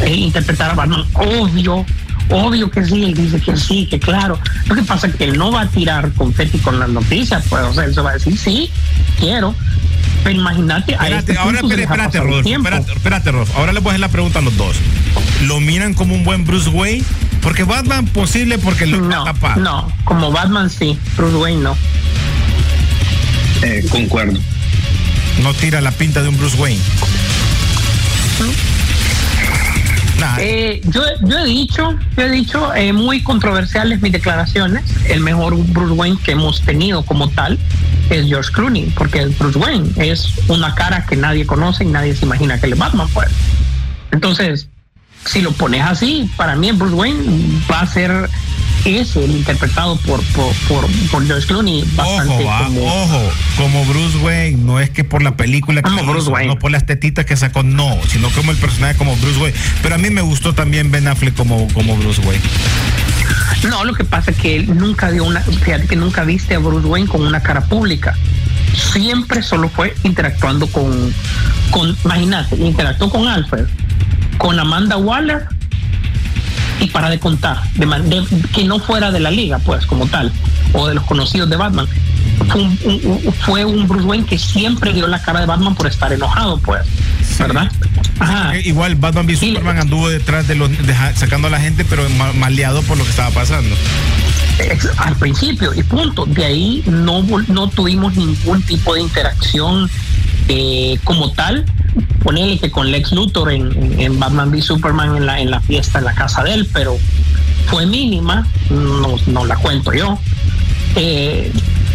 eh, 0.01 0.13
interpretar 0.13 0.71
a 0.71 0.73
Batman. 0.73 1.05
Obvio, 1.13 1.85
obvio 2.29 2.69
que 2.69 2.85
sí, 2.85 3.03
él 3.03 3.13
dice 3.13 3.39
que 3.39 3.55
sí, 3.57 3.85
que 3.85 3.99
claro. 3.99 4.39
Lo 4.67 4.75
que 4.75 4.83
pasa 4.83 5.07
es 5.07 5.15
que 5.15 5.25
él 5.25 5.37
no 5.37 5.51
va 5.51 5.61
a 5.61 5.67
tirar 5.67 6.11
confeti 6.13 6.57
con 6.59 6.79
las 6.79 6.89
noticias, 6.89 7.43
pues, 7.49 7.63
o 7.63 7.73
sea, 7.73 7.85
él 7.85 7.93
se 7.93 8.01
va 8.01 8.11
a 8.11 8.13
decir, 8.13 8.37
sí, 8.37 8.69
quiero. 9.19 9.55
Pero 10.23 10.39
imagínate. 10.39 10.93
Este 10.93 11.37
ahora 11.37 11.59
espérate, 11.59 11.83
espérate, 11.83 12.17
espérate, 12.51 12.91
espérate, 12.93 13.29
Ahora 13.55 13.73
le 13.73 13.79
voy 13.79 13.89
a 13.89 13.91
hacer 13.91 13.99
la 13.99 14.09
pregunta 14.09 14.39
a 14.39 14.41
los 14.41 14.55
dos. 14.55 14.77
¿Lo 15.43 15.59
miran 15.59 15.93
como 15.93 16.15
un 16.15 16.23
buen 16.23 16.45
Bruce 16.45 16.69
Wayne? 16.69 17.03
Porque 17.41 17.63
Batman 17.63 18.05
posible 18.05 18.57
porque 18.57 18.85
lo 18.85 19.01
no, 19.01 19.25
No, 19.57 19.91
como 20.05 20.31
Batman 20.31 20.69
sí, 20.69 20.97
Bruce 21.17 21.35
Wayne 21.35 21.61
no. 21.61 21.75
Eh, 23.63 23.85
concuerdo. 23.89 24.39
No 25.41 25.53
tira 25.53 25.81
la 25.81 25.91
pinta 25.91 26.21
de 26.21 26.29
un 26.29 26.37
Bruce 26.37 26.57
Wayne. 26.57 26.81
Eh, 30.39 30.81
yo, 30.85 31.01
yo, 31.23 31.39
he 31.39 31.45
dicho, 31.45 31.97
yo 32.15 32.23
he 32.23 32.29
dicho 32.29 32.73
eh, 32.75 32.93
muy 32.93 33.21
controversiales 33.21 34.01
mis 34.01 34.13
declaraciones. 34.13 34.83
El 35.09 35.19
mejor 35.19 35.57
Bruce 35.57 35.93
Wayne 35.93 36.17
que 36.23 36.31
hemos 36.31 36.61
tenido 36.61 37.03
como 37.03 37.29
tal 37.29 37.59
es 38.09 38.27
George 38.27 38.51
Clooney, 38.51 38.91
porque 38.95 39.25
Bruce 39.25 39.57
Wayne 39.57 39.89
es 39.97 40.33
una 40.47 40.73
cara 40.75 41.05
que 41.05 41.15
nadie 41.15 41.45
conoce 41.45 41.83
y 41.83 41.87
nadie 41.87 42.15
se 42.15 42.25
imagina 42.25 42.59
que 42.59 42.67
le 42.67 42.75
Batman 42.75 43.07
fue. 43.09 43.25
Entonces, 44.11 44.67
si 45.25 45.41
lo 45.41 45.51
pones 45.51 45.81
así, 45.81 46.29
para 46.35 46.55
mí 46.55 46.71
Bruce 46.71 46.95
Wayne 46.95 47.61
va 47.69 47.81
a 47.81 47.87
ser 47.87 48.29
ese, 48.85 49.23
el 49.23 49.31
interpretado 49.31 49.95
por, 49.97 50.21
por, 50.33 50.53
por, 50.67 51.25
George 51.25 51.47
Clooney. 51.47 51.83
Bastante 51.95 52.43
ojo, 52.43 52.63
como, 52.65 52.85
ojo, 52.85 53.31
como 53.57 53.85
Bruce 53.85 54.17
Wayne, 54.17 54.57
no 54.57 54.79
es 54.79 54.89
que 54.89 55.03
por 55.03 55.21
la 55.21 55.37
película 55.37 55.81
que 55.81 55.89
no 55.89 56.59
por 56.59 56.71
las 56.71 56.85
tetitas 56.85 57.25
que 57.25 57.37
sacó, 57.37 57.63
no, 57.63 57.97
sino 58.09 58.29
como 58.31 58.51
el 58.51 58.57
personaje 58.57 58.95
como 58.97 59.15
Bruce 59.15 59.39
Wayne. 59.39 59.57
Pero 59.81 59.95
a 59.95 59.97
mí 59.97 60.09
me 60.09 60.21
gustó 60.21 60.53
también 60.53 60.91
Ben 60.91 61.07
Affleck 61.07 61.35
como, 61.35 61.67
como 61.73 61.95
Bruce 61.97 62.21
Wayne. 62.21 62.43
No, 63.69 63.83
lo 63.85 63.93
que 63.93 64.03
pasa 64.03 64.31
es 64.31 64.37
que 64.37 64.57
él 64.57 64.77
nunca 64.77 65.09
dio 65.11 65.23
una, 65.23 65.41
fíjate 65.41 65.87
que 65.87 65.95
nunca 65.95 66.23
viste 66.23 66.55
a 66.55 66.59
Bruce 66.59 66.87
Wayne 66.87 67.07
con 67.07 67.21
una 67.21 67.41
cara 67.41 67.61
pública. 67.61 68.15
Siempre 68.91 69.41
solo 69.43 69.69
fue 69.69 69.95
interactuando 70.03 70.67
con, 70.67 71.13
con 71.71 71.95
imagínate, 72.03 72.55
interactuó 72.57 73.09
con 73.09 73.27
Alfred, 73.27 73.65
con 74.37 74.59
Amanda 74.59 74.97
Waller 74.97 75.47
y 76.79 76.87
para 76.87 77.09
de 77.09 77.19
contar, 77.19 77.61
de, 77.75 78.25
que 78.53 78.63
no 78.65 78.79
fuera 78.79 79.11
de 79.11 79.19
la 79.19 79.31
liga, 79.31 79.59
pues, 79.59 79.85
como 79.85 80.07
tal, 80.07 80.31
o 80.73 80.87
de 80.87 80.95
los 80.95 81.03
conocidos 81.05 81.49
de 81.49 81.55
Batman. 81.55 81.87
Fue 83.45 83.65
un, 83.65 83.87
Bruce 83.87 84.05
Wayne 84.05 84.25
que 84.25 84.37
siempre 84.37 84.93
dio 84.93 85.07
la 85.07 85.21
cara 85.21 85.39
de 85.39 85.45
Batman 85.45 85.75
por 85.75 85.87
estar 85.87 86.11
enojado, 86.11 86.57
pues, 86.59 86.81
¿verdad? 87.39 87.71
Ajá. 88.19 88.55
Eh, 88.55 88.63
igual 88.65 88.95
Batman 88.95 89.25
v 89.25 89.35
Superman 89.35 89.79
anduvo 89.79 90.09
detrás 90.09 90.47
de 90.47 90.55
los, 90.55 90.69
sacando 91.15 91.47
a 91.47 91.51
la 91.51 91.59
gente, 91.59 91.85
pero 91.85 92.07
maleado 92.35 92.81
por 92.83 92.97
lo 92.97 93.03
que 93.03 93.09
estaba 93.09 93.31
pasando. 93.31 93.75
Al 94.97 95.15
principio, 95.15 95.73
y 95.73 95.83
punto. 95.83 96.25
De 96.25 96.45
ahí 96.45 96.83
no, 96.85 97.23
no 97.47 97.69
tuvimos 97.69 98.15
ningún 98.15 98.61
tipo 98.61 98.93
de 98.93 99.01
interacción 99.01 99.89
eh, 100.47 100.99
como 101.03 101.31
tal, 101.31 101.65
ponerle 102.21 102.59
que 102.59 102.69
con 102.69 102.91
Lex 102.91 103.13
Luthor 103.13 103.51
en, 103.51 104.19
Batman 104.19 104.49
v 104.49 104.61
Superman 104.61 105.15
en 105.15 105.25
la, 105.25 105.39
en 105.39 105.49
la 105.49 105.61
fiesta 105.61 105.99
en 105.99 106.05
la 106.05 106.13
casa 106.13 106.43
de 106.43 106.53
él, 106.53 106.69
pero 106.71 106.97
fue 107.67 107.85
mínima, 107.85 108.45
no, 108.69 109.15
no 109.27 109.45
la 109.45 109.55
cuento 109.55 109.93
yo. 109.93 110.19
Eh, 110.95 111.51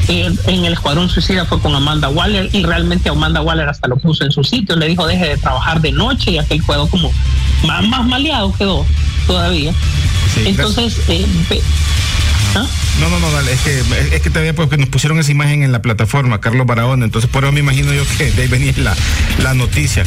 en 0.09 0.65
el 0.65 0.73
Escuadrón 0.73 1.09
Suicida 1.11 1.45
fue 1.45 1.61
con 1.61 1.75
Amanda 1.75 2.09
Waller 2.09 2.49
y 2.53 2.63
realmente 2.65 3.11
Amanda 3.11 3.43
Waller 3.43 3.69
hasta 3.69 3.89
lo 3.89 3.97
puso 3.97 4.25
en 4.25 4.33
su 4.33 4.43
sitio, 4.43 4.75
le 4.77 4.87
dijo 4.87 5.07
deje 5.07 5.29
de 5.29 5.37
trabajar 5.37 5.81
de 5.81 5.93
noche 5.93 6.31
y 6.31 6.39
aquel 6.39 6.65
quedó 6.65 6.89
como 6.89 7.13
más, 7.67 7.87
más 7.87 8.07
maleado 8.07 8.53
quedó 8.57 8.87
todavía. 9.27 9.73
Entonces, 10.45 11.01
eh, 11.09 11.27
¿Ah? 12.55 12.67
No, 13.01 13.11
no, 13.11 13.21
no, 13.21 13.31
dale, 13.31 13.53
es 13.53 13.61
que, 13.61 13.81
es 14.13 14.23
que 14.23 14.31
todavía 14.31 14.55
porque 14.55 14.79
nos 14.79 14.89
pusieron 14.89 15.19
esa 15.19 15.31
imagen 15.31 15.63
en 15.63 15.73
la 15.73 15.83
plataforma, 15.83 16.41
Carlos 16.41 16.67
Barahona, 16.67 17.05
entonces 17.05 17.31
por 17.31 17.45
eso 17.45 17.53
me 17.53 17.61
imagino 17.61 17.93
yo 17.93 18.05
que 18.17 18.31
de 18.33 18.43
ahí 18.43 18.49
venía 18.49 18.73
la, 18.79 18.97
la 19.43 19.55
noticia. 19.55 20.05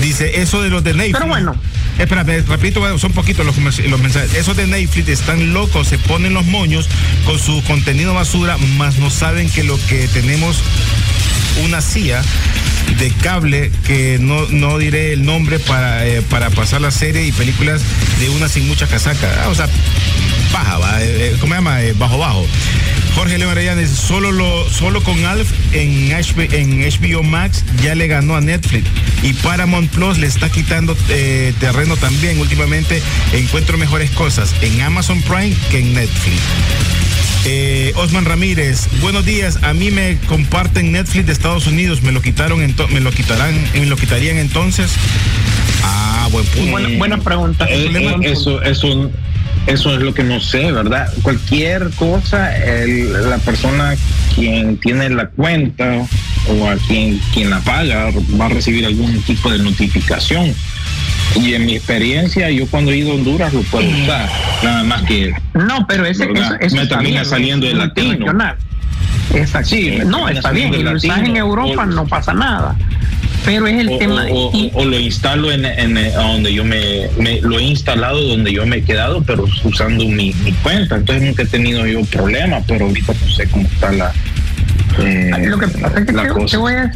Dice, 0.00 0.40
eso 0.40 0.62
de 0.62 0.70
los 0.70 0.84
de 0.84 0.94
Netflix. 0.94 1.18
Pero 1.18 1.28
bueno. 1.28 1.56
Espera, 1.98 2.24
repito, 2.24 2.98
son 2.98 3.12
poquitos 3.12 3.44
los, 3.44 3.56
mensajes. 3.58 4.34
Esos 4.34 4.56
de 4.56 4.66
Netflix 4.66 5.08
están 5.08 5.52
locos, 5.52 5.88
se 5.88 5.98
ponen 5.98 6.34
los 6.34 6.46
moños 6.46 6.88
con 7.24 7.38
su 7.38 7.62
contenido 7.64 8.14
basura, 8.14 8.56
más 8.76 8.98
no 8.98 9.10
saben 9.10 9.50
que 9.50 9.62
lo 9.62 9.78
que 9.86 10.08
tenemos 10.08 10.62
una 11.64 11.82
CIA 11.82 12.22
de 12.98 13.10
cable 13.10 13.70
que 13.86 14.18
no, 14.20 14.48
no 14.48 14.78
diré 14.78 15.12
el 15.12 15.24
nombre 15.24 15.58
para, 15.58 16.06
eh, 16.06 16.22
para 16.22 16.50
pasar 16.50 16.80
la 16.80 16.90
serie 16.90 17.26
y 17.26 17.32
películas 17.32 17.82
de 18.20 18.30
una 18.30 18.48
sin 18.48 18.66
mucha 18.66 18.86
casaca. 18.86 19.44
Ah, 19.44 19.48
o 19.48 19.54
sea, 19.54 19.68
baja, 20.52 21.02
eh, 21.02 21.32
eh, 21.32 21.36
¿cómo 21.40 21.52
se 21.54 21.58
llama? 21.58 21.78
bajo 21.98 22.18
bajo. 22.18 22.46
Jorge 23.14 23.38
León 23.38 23.50
Arellanes, 23.50 23.90
solo, 23.90 24.32
lo, 24.32 24.68
solo 24.70 25.02
con 25.02 25.24
Alf 25.24 25.50
en, 25.72 26.10
en 26.12 26.80
HBO 26.80 27.22
Max 27.22 27.64
ya 27.82 27.94
le 27.94 28.06
ganó 28.06 28.36
a 28.36 28.40
Netflix 28.40 28.88
y 29.22 29.32
Paramount 29.34 29.90
Plus 29.90 30.18
le 30.18 30.26
está 30.26 30.50
quitando 30.50 30.96
terreno 31.60 31.96
también. 31.96 32.38
Últimamente 32.38 33.02
encuentro 33.32 33.78
mejores 33.78 34.10
cosas 34.10 34.54
en 34.62 34.80
Amazon 34.80 35.22
Prime 35.22 35.54
que 35.70 35.78
en 35.78 35.94
Netflix. 35.94 36.40
Eh, 37.44 37.92
Osman 37.96 38.24
Ramírez, 38.24 38.86
buenos 39.00 39.24
días. 39.24 39.58
A 39.62 39.74
mí 39.74 39.90
me 39.90 40.16
comparten 40.28 40.92
Netflix 40.92 41.26
de 41.26 41.32
Estados 41.32 41.66
Unidos. 41.66 42.02
Me 42.02 42.12
lo 42.12 42.22
quitaron, 42.22 42.60
me 42.60 43.00
lo 43.00 43.10
quitarán, 43.10 43.52
me 43.74 43.86
lo 43.86 43.96
quitarían 43.96 44.38
entonces. 44.38 44.92
Ah, 45.82 46.28
buen 46.30 46.44
punto. 46.46 46.70
Buena, 46.98 47.18
pregunta. 47.18 47.66
Eh, 47.68 47.90
eh, 47.92 48.16
eso, 48.22 48.62
eso, 48.62 49.10
eso 49.66 49.94
es 49.94 50.00
lo 50.02 50.14
que 50.14 50.24
no 50.24 50.40
sé, 50.40 50.72
¿verdad? 50.72 51.08
Cualquier 51.22 51.90
cosa, 51.96 52.50
la 52.86 53.38
persona 53.38 53.94
quien 54.34 54.76
tiene 54.78 55.08
la 55.10 55.28
cuenta 55.28 56.06
o 56.48 56.68
a 56.68 56.76
quien, 56.76 57.18
quien 57.32 57.50
la 57.50 57.60
paga 57.60 58.10
va 58.40 58.46
a 58.46 58.48
recibir 58.48 58.84
algún 58.86 59.22
tipo 59.22 59.50
de 59.50 59.58
notificación 59.58 60.54
y 61.36 61.54
en 61.54 61.66
mi 61.66 61.76
experiencia, 61.76 62.50
yo 62.50 62.66
cuando 62.66 62.90
he 62.90 62.98
ido 62.98 63.12
a 63.12 63.14
Honduras 63.14 63.52
lo 63.52 63.62
puedo 63.62 63.88
usar. 63.88 64.28
Nada 64.62 64.84
más 64.84 65.02
que. 65.02 65.32
No, 65.54 65.86
pero 65.86 66.04
ese, 66.04 66.28
eso, 66.60 66.76
me 66.76 66.86
termina 66.86 67.24
saliendo 67.24 67.66
el 67.66 67.78
latino. 67.78 68.26
Exacto. 69.34 69.68
Sí, 69.68 69.98
no, 70.04 70.28
está 70.28 70.50
bien. 70.50 70.72
Si 70.74 71.08
lo 71.08 71.16
en 71.16 71.36
Europa 71.36 71.86
no 71.86 72.06
pasa 72.06 72.34
nada. 72.34 72.76
Pero 73.44 73.66
es 73.66 73.80
el 73.80 73.98
tema. 73.98 74.26
O, 74.30 74.84
lo 74.84 74.98
instalo 74.98 75.50
en, 75.50 75.64
en, 75.64 76.12
donde 76.12 76.54
yo 76.54 76.64
me, 76.64 77.08
Lo 77.42 77.58
he 77.58 77.62
instalado 77.62 78.20
donde 78.20 78.52
yo 78.52 78.66
me 78.66 78.76
he 78.76 78.82
quedado, 78.84 79.22
pero 79.22 79.46
usando 79.64 80.06
mi, 80.06 80.32
cuenta. 80.62 80.96
Entonces 80.96 81.24
nunca 81.24 81.42
he 81.42 81.46
tenido 81.46 81.86
yo 81.86 82.04
problema, 82.04 82.60
pero 82.66 82.86
ahorita 82.86 83.12
no 83.12 83.32
sé 83.32 83.48
cómo 83.48 83.66
está 83.66 83.92
la. 83.92 84.12
Eh, 84.98 85.30
lo 85.46 85.58
que 85.58 85.68
pasa 85.68 85.98
es 85.98 86.06
que 86.06 86.12
te, 86.12 86.56
voy 86.56 86.74
a, 86.74 86.92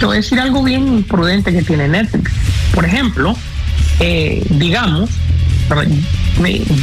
te 0.00 0.06
voy 0.06 0.14
a 0.14 0.16
decir 0.16 0.40
algo 0.40 0.62
bien 0.62 0.86
imprudente 0.88 1.52
que 1.52 1.62
tiene 1.62 1.88
Netflix. 1.88 2.32
Por 2.74 2.84
ejemplo, 2.84 3.36
eh, 4.00 4.42
digamos, 4.50 5.10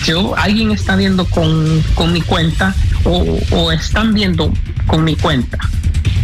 yo, 0.05 0.35
alguien 0.37 0.71
está 0.71 0.95
viendo 0.95 1.25
con, 1.25 1.83
mi 2.11 2.21
cuenta 2.21 2.75
o, 3.03 3.71
están 3.71 4.13
viendo 4.13 4.53
con 4.87 5.03
mi 5.03 5.15
cuenta 5.15 5.57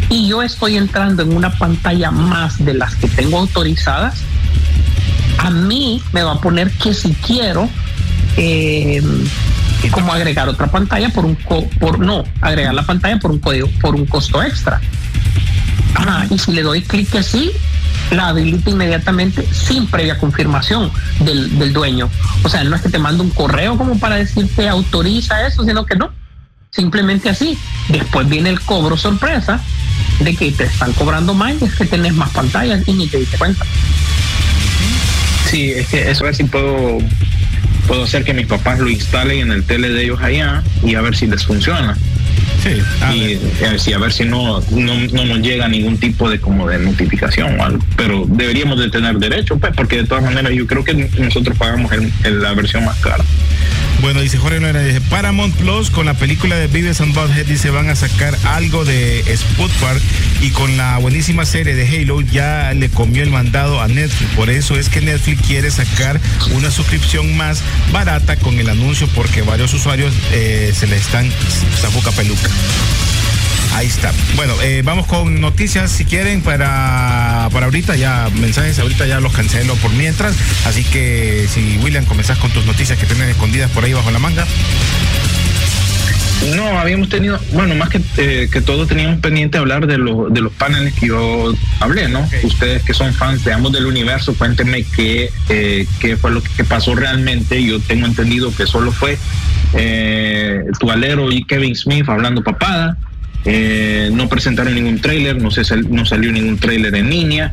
y 0.10 0.28
yo 0.28 0.41
estoy 0.41 0.78
entrando 0.78 1.24
en 1.24 1.36
una 1.36 1.52
pantalla 1.52 2.12
más 2.12 2.63
de 2.63 2.74
las 2.74 2.95
que 2.95 3.08
tengo 3.08 3.38
autorizadas, 3.38 4.22
a 5.38 5.52
mí 5.52 6.02
me 6.12 6.24
va 6.24 6.34
a 6.34 6.41
poner 6.41 6.72
que 6.72 6.93
si 6.93 7.13
quiero 7.13 7.69
eh, 8.36 9.02
como 9.91 10.12
agregar 10.12 10.50
otra 10.50 10.67
pantalla 10.67 11.10
por 11.10 11.26
un 11.26 11.36
por 11.36 12.00
no 12.00 12.24
agregar 12.41 12.74
la 12.74 12.84
pantalla 12.84 13.19
por 13.19 13.32
un 13.32 13.39
código 13.39 13.69
por 13.80 13.95
un 13.95 14.06
costo 14.06 14.41
extra. 14.43 14.82
y 16.30 16.38
si 16.38 16.52
le 16.52 16.63
doy 16.63 16.82
clic 16.82 17.15
así, 17.15 17.52
la 18.12 18.30
habilita 18.30 18.69
inmediatamente 18.69 19.48
sin 19.54 19.88
previa 19.88 20.17
confirmación 20.17 20.91
del, 21.19 21.74
dueño. 21.74 22.10
O 22.43 22.50
sea, 22.50 22.63
no 22.63 22.76
es 22.76 22.82
que 22.82 22.89
te 22.89 23.00
mande 23.00 23.22
un 23.22 23.30
correo 23.30 23.78
como 23.78 23.98
para 24.00 24.15
decirte 24.15 24.67
autoriza 24.67 25.45
eso, 25.48 25.63
sino 25.63 25.86
que 25.86 25.95
no. 25.95 26.12
Simplemente 26.72 27.30
así. 27.30 27.58
Después 27.88 28.28
viene 28.28 28.50
el 28.50 28.60
cobro 28.62 28.98
sorpresa 28.98 29.62
de 30.19 30.36
que 30.36 30.51
te 30.51 30.65
están 30.65 30.93
cobrando 30.93 31.34
más 31.34 31.55
y 31.62 31.65
es 31.65 31.75
que 31.75 31.86
tenés 31.86 32.13
más 32.13 32.29
pantallas 32.32 32.82
y 32.86 32.93
ni 32.93 33.08
te 33.08 33.17
diste 33.17 33.38
cuenta. 33.38 33.65
Sí, 35.49 35.71
es 35.71 35.88
que 35.88 36.10
eso 36.10 36.23
a 36.23 36.27
ver 36.27 36.36
si 36.36 36.43
puedo, 36.43 36.99
puedo 37.88 38.03
hacer 38.03 38.23
que 38.23 38.34
mis 38.34 38.45
papás 38.45 38.79
lo 38.79 38.89
instalen 38.89 39.39
en 39.39 39.51
el 39.51 39.63
tele 39.63 39.89
de 39.89 40.03
ellos 40.03 40.19
allá 40.21 40.63
y 40.84 40.95
a 40.95 41.01
ver 41.01 41.15
si 41.15 41.27
les 41.27 41.43
funciona. 41.43 41.97
Sí, 42.63 42.82
y 43.13 43.93
a 43.93 43.97
ver 43.97 44.12
si 44.12 44.25
no, 44.25 44.62
no, 44.71 45.25
nos 45.25 45.39
llega 45.39 45.67
ningún 45.67 45.97
tipo 45.97 46.29
de 46.29 46.39
como 46.39 46.67
de 46.67 46.77
notificación 46.77 47.60
o 47.60 47.63
algo. 47.63 47.84
Pero 47.95 48.25
deberíamos 48.27 48.79
de 48.79 48.89
tener 48.89 49.17
derecho, 49.17 49.58
pues, 49.58 49.73
porque 49.75 49.97
de 49.97 50.03
todas 50.03 50.23
maneras 50.23 50.51
yo 50.53 50.67
creo 50.67 50.84
que 50.84 50.93
nosotros 50.93 51.58
pagamos 51.58 51.91
la 52.23 52.53
versión 52.53 52.84
más 52.84 52.97
cara. 52.99 53.23
Bueno, 54.02 54.22
dice 54.22 54.38
Jorge 54.38 54.62
Lora, 54.62 54.82
dice 54.82 55.02
Paramount 55.02 55.54
Plus 55.56 55.90
con 55.90 56.06
la 56.06 56.14
película 56.14 56.56
de 56.56 56.68
Vives 56.68 57.02
and 57.02 57.14
Butthead 57.14 57.46
dice 57.46 57.70
van 57.70 57.90
a 57.90 57.96
sacar 57.96 58.38
algo 58.46 58.86
de 58.86 59.24
Sputnik 59.36 60.02
y 60.42 60.52
con 60.52 60.78
la 60.78 60.98
buenísima 61.00 61.46
serie 61.46 61.76
de 61.76 61.86
Halo 61.86 62.22
ya 62.22 62.74
le 62.74 62.90
comió 62.90 63.24
el 63.24 63.30
mandado 63.30 63.82
a 63.82 63.88
Netflix. 63.88 64.32
Por 64.36 64.50
eso 64.50 64.78
es 64.78 64.88
que 64.88 65.02
Netflix 65.02 65.46
quiere 65.46 65.70
sacar 65.70 66.20
una 66.52 66.72
suscripción 66.72 67.36
más 67.36 67.62
barata 67.92 68.38
con 68.38 68.58
el 68.58 68.70
anuncio 68.70 69.08
porque 69.16 69.42
varios 69.42 69.74
usuarios 69.74 70.14
eh, 70.32 70.72
se 70.74 70.88
le 70.88 70.96
están 70.96 71.30
boca 71.94 72.12
peluca. 72.12 72.50
Ahí 73.73 73.88
está. 73.88 74.12
Bueno, 74.36 74.53
eh, 74.62 74.82
vamos 74.84 75.05
con 75.08 75.39
noticias 75.39 75.91
si 75.91 76.05
quieren 76.05 76.41
para, 76.41 77.49
para 77.51 77.65
ahorita, 77.67 77.95
ya 77.95 78.29
mensajes, 78.39 78.79
ahorita 78.79 79.05
ya 79.05 79.19
los 79.19 79.34
cancelo 79.34 79.75
por 79.75 79.91
mientras. 79.91 80.36
Así 80.65 80.84
que 80.84 81.47
si 81.49 81.77
William 81.84 82.05
comenzás 82.05 82.38
con 82.39 82.51
tus 82.51 82.65
noticias 82.65 82.97
que 82.97 83.05
tienen 83.05 83.29
escondidas 83.29 83.69
por 83.71 83.84
ahí 83.84 83.93
bajo 83.93 84.12
la 84.12 84.19
manga. 84.19 84.45
No, 86.55 86.79
habíamos 86.79 87.10
tenido, 87.10 87.38
bueno, 87.51 87.75
más 87.75 87.89
que, 87.89 88.01
eh, 88.17 88.49
que 88.51 88.62
todo 88.62 88.88
teníamos 88.88 89.19
pendiente 89.19 89.58
hablar 89.58 89.88
de, 89.88 89.97
de 89.97 90.41
los 90.41 90.53
paneles 90.53 90.93
que 90.93 91.08
yo 91.08 91.53
hablé, 91.82 92.08
¿no? 92.08 92.27
Ustedes 92.43 92.82
que 92.84 92.93
son 92.93 93.13
fans 93.13 93.43
de 93.43 93.51
ambos 93.51 93.73
del 93.73 93.86
universo, 93.86 94.34
cuéntenme 94.34 94.84
qué, 94.84 95.29
eh, 95.49 95.86
qué 95.99 96.15
fue 96.15 96.32
lo 96.32 96.41
que 96.41 96.63
pasó 96.63 96.95
realmente. 96.95 97.62
Yo 97.62 97.79
tengo 97.82 98.05
entendido 98.05 98.55
que 98.55 98.65
solo 98.65 98.91
fue 98.93 99.17
eh, 99.73 100.63
Tualero 100.79 101.29
y 101.29 101.43
Kevin 101.43 101.75
Smith 101.75 102.08
hablando 102.08 102.41
papada. 102.41 102.97
Eh, 103.45 104.10
no 104.13 104.28
presentaron 104.28 104.75
ningún 104.75 104.99
tráiler, 104.99 105.41
no, 105.41 105.49
no 105.89 106.06
salió 106.06 106.32
ningún 106.32 106.58
tráiler 106.58 106.95
en 106.95 107.10
línea. 107.10 107.52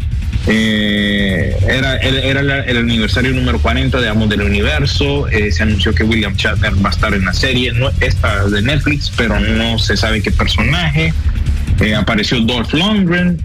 Eh, 0.49 1.57
era 1.69 1.97
era 1.97 2.41
el 2.65 2.77
aniversario 2.77 3.33
número 3.33 3.59
40 3.61 4.01
de 4.01 4.09
Amos 4.09 4.29
del 4.29 4.43
Universo. 4.43 5.29
Eh, 5.29 5.51
se 5.53 5.63
anunció 5.63 5.95
que 5.95 6.05
William 6.05 6.35
Shatner 6.35 6.73
va 6.85 6.91
a 6.91 6.93
estar 6.93 7.15
en 7.15 7.25
la 7.25 7.33
serie, 7.33 7.73
no 7.73 7.91
esta 8.01 8.49
de 8.49 8.63
Netflix, 8.63 9.13
pero 9.17 9.39
no 9.41 9.79
se 9.79 9.97
sabe 9.97 10.23
qué 10.23 10.31
personaje. 10.31 11.13
apareció 11.97 12.41
Dolph 12.41 12.73
Lundgren. 12.73 13.41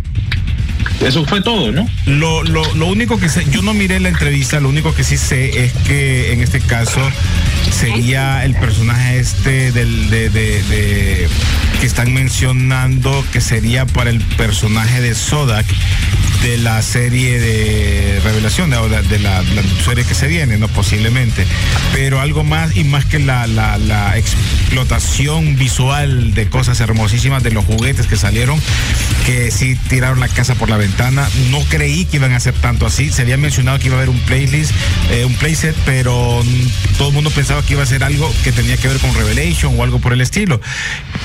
Eso 1.06 1.26
fue 1.26 1.42
todo, 1.42 1.72
¿no? 1.72 1.90
Lo, 2.06 2.44
lo, 2.44 2.64
lo 2.76 2.86
único 2.88 3.20
que 3.20 3.28
sé, 3.28 3.46
yo 3.50 3.62
no 3.62 3.74
miré 3.74 4.00
la 4.00 4.10
entrevista, 4.10 4.60
lo 4.60 4.70
único 4.70 4.94
que 4.94 5.04
sí 5.04 5.18
sé 5.18 5.66
es 5.66 5.74
que 5.88 6.32
en 6.34 6.42
este 6.42 6.60
caso 6.60 7.02
sería 7.72 8.46
el 8.46 8.54
personaje 8.54 9.20
este 9.20 9.72
del 9.72 10.10
de, 10.10 10.30
de, 10.30 11.28
que 11.80 11.86
están 11.86 12.14
mencionando 12.14 13.26
que 13.32 13.42
sería 13.42 13.86
para 13.86 14.12
el 14.12 14.20
personaje 14.20 15.02
de 15.02 15.16
Sodak 15.16 15.66
de 16.42 16.58
la 16.58 16.82
serie 16.82 17.40
de 17.40 18.20
revelación 18.24 18.72
de, 18.72 19.20
la, 19.20 19.44
serie 19.86 20.04
que 20.04 20.16
se 20.16 20.28
viene, 20.28 20.58
no 20.58 20.68
posiblemente, 20.70 21.46
pero 21.94 22.20
algo 22.20 22.44
más 22.44 22.76
y 22.76 22.84
más 22.84 23.06
que 23.06 23.20
la, 23.20 23.46
la, 23.46 24.18
explotación 24.18 25.56
visual 25.56 26.34
de 26.34 26.48
cosas 26.48 26.80
hermosísimas 26.80 27.44
de 27.44 27.52
los 27.52 27.66
juguetes 27.66 28.08
que 28.08 28.18
salieron, 28.18 28.60
que 29.26 29.52
sí 29.52 29.76
tiraron 29.88 30.20
la 30.20 30.26
por 30.42 30.70
la 30.70 30.78
ventana. 30.78 31.30
No 31.52 31.60
creí 31.70 32.06
que 32.06 32.18
iban 32.18 32.34
a 32.34 32.38
hacer 32.38 32.54
tanto 32.56 32.86
así. 32.86 33.12
Se 33.12 33.22
había 33.22 33.38
mencionado 33.38 33.78
que 33.80 33.88
iba 33.88 33.96
a 33.96 34.00
haber 34.00 34.10
un 34.10 34.20
playlist, 34.22 34.72
eh, 35.12 35.24
un 35.24 35.36
playset, 35.36 35.76
pero 35.86 36.44
todo 36.98 37.10
el 37.10 37.14
mundo 37.14 37.30
pensaba 37.30 37.64
que 37.64 37.74
iba 37.74 37.84
a 37.84 37.86
ser 37.86 38.04
algo 38.04 38.34
que 38.44 38.52
tenía 38.52 38.76
que 38.78 38.88
ver 38.88 38.98
con 38.98 39.14
Revelation 39.14 39.80
o 39.80 39.84
algo 39.84 40.00
por 40.00 40.14
el 40.14 40.22
estilo. 40.22 40.60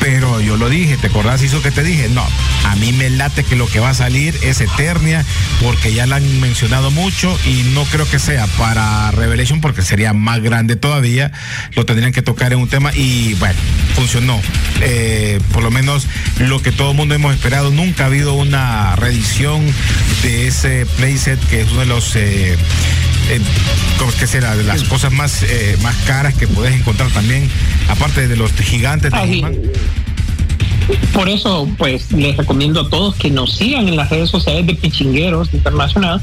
Pero 0.00 0.40
yo 0.40 0.56
lo 0.56 0.68
dije, 0.68 0.96
¿te 0.98 1.06
acordás 1.06 1.42
eso 1.42 1.62
que 1.62 1.70
te 1.70 1.82
dije? 1.82 2.08
No, 2.10 2.24
a 2.64 2.76
mí 2.76 2.92
me 2.92 3.08
late 3.08 3.42
que 3.42 3.56
lo 3.56 3.66
que 3.66 3.80
va 3.80 3.90
a 3.90 3.94
salir 3.94 4.38
es 4.42 4.60
Eternia, 4.60 5.24
porque 5.62 5.94
ya 5.94 6.06
la 6.06 6.16
han 6.16 6.40
mencionado 6.40 6.90
mucho 6.90 7.36
y 7.46 7.62
no 7.74 7.84
creo 7.84 8.08
que 8.08 8.18
sea 8.18 8.46
para 8.58 9.10
Revelation 9.12 9.60
porque 9.60 9.82
sería 9.82 10.12
más 10.12 10.42
grande 10.42 10.76
todavía. 10.76 11.32
Lo 11.74 11.86
tendrían 11.86 12.12
que 12.12 12.22
tocar 12.22 12.52
en 12.52 12.58
un 12.58 12.68
tema 12.68 12.92
y 12.94 13.34
bueno, 13.34 13.58
funcionó. 13.94 14.40
Eh, 14.82 15.40
por 15.52 15.62
lo 15.62 15.70
menos 15.70 16.06
lo 16.38 16.60
que 16.60 16.72
todo 16.72 16.90
el 16.90 16.96
mundo 16.96 17.14
hemos 17.14 17.34
esperado. 17.34 17.70
Nunca 17.70 18.04
ha 18.04 18.06
habido 18.06 18.34
una 18.34 18.96
reedición 19.06 19.64
de 20.22 20.48
ese 20.48 20.86
playset 20.96 21.38
que 21.48 21.60
es 21.60 21.70
uno 21.70 21.80
de 21.80 21.86
los 21.86 22.16
eh, 22.16 22.56
eh, 23.30 23.40
que 24.18 24.26
será? 24.26 24.56
De 24.56 24.64
las 24.64 24.84
cosas 24.84 25.12
más, 25.12 25.44
más 25.82 25.96
caras 26.06 26.34
que 26.34 26.46
puedes 26.46 26.74
encontrar 26.74 27.10
también, 27.10 27.48
aparte 27.88 28.28
de 28.28 28.36
los 28.36 28.52
gigantes 28.52 29.12
de 29.12 29.18
por 31.12 31.28
eso, 31.28 31.68
pues, 31.78 32.12
les 32.12 32.36
recomiendo 32.36 32.82
a 32.82 32.88
todos 32.88 33.16
que 33.16 33.30
nos 33.30 33.54
sigan 33.54 33.88
en 33.88 33.96
las 33.96 34.10
redes 34.10 34.30
sociales 34.30 34.66
de 34.66 34.74
Pichingueros 34.74 35.52
Internacional 35.52 36.20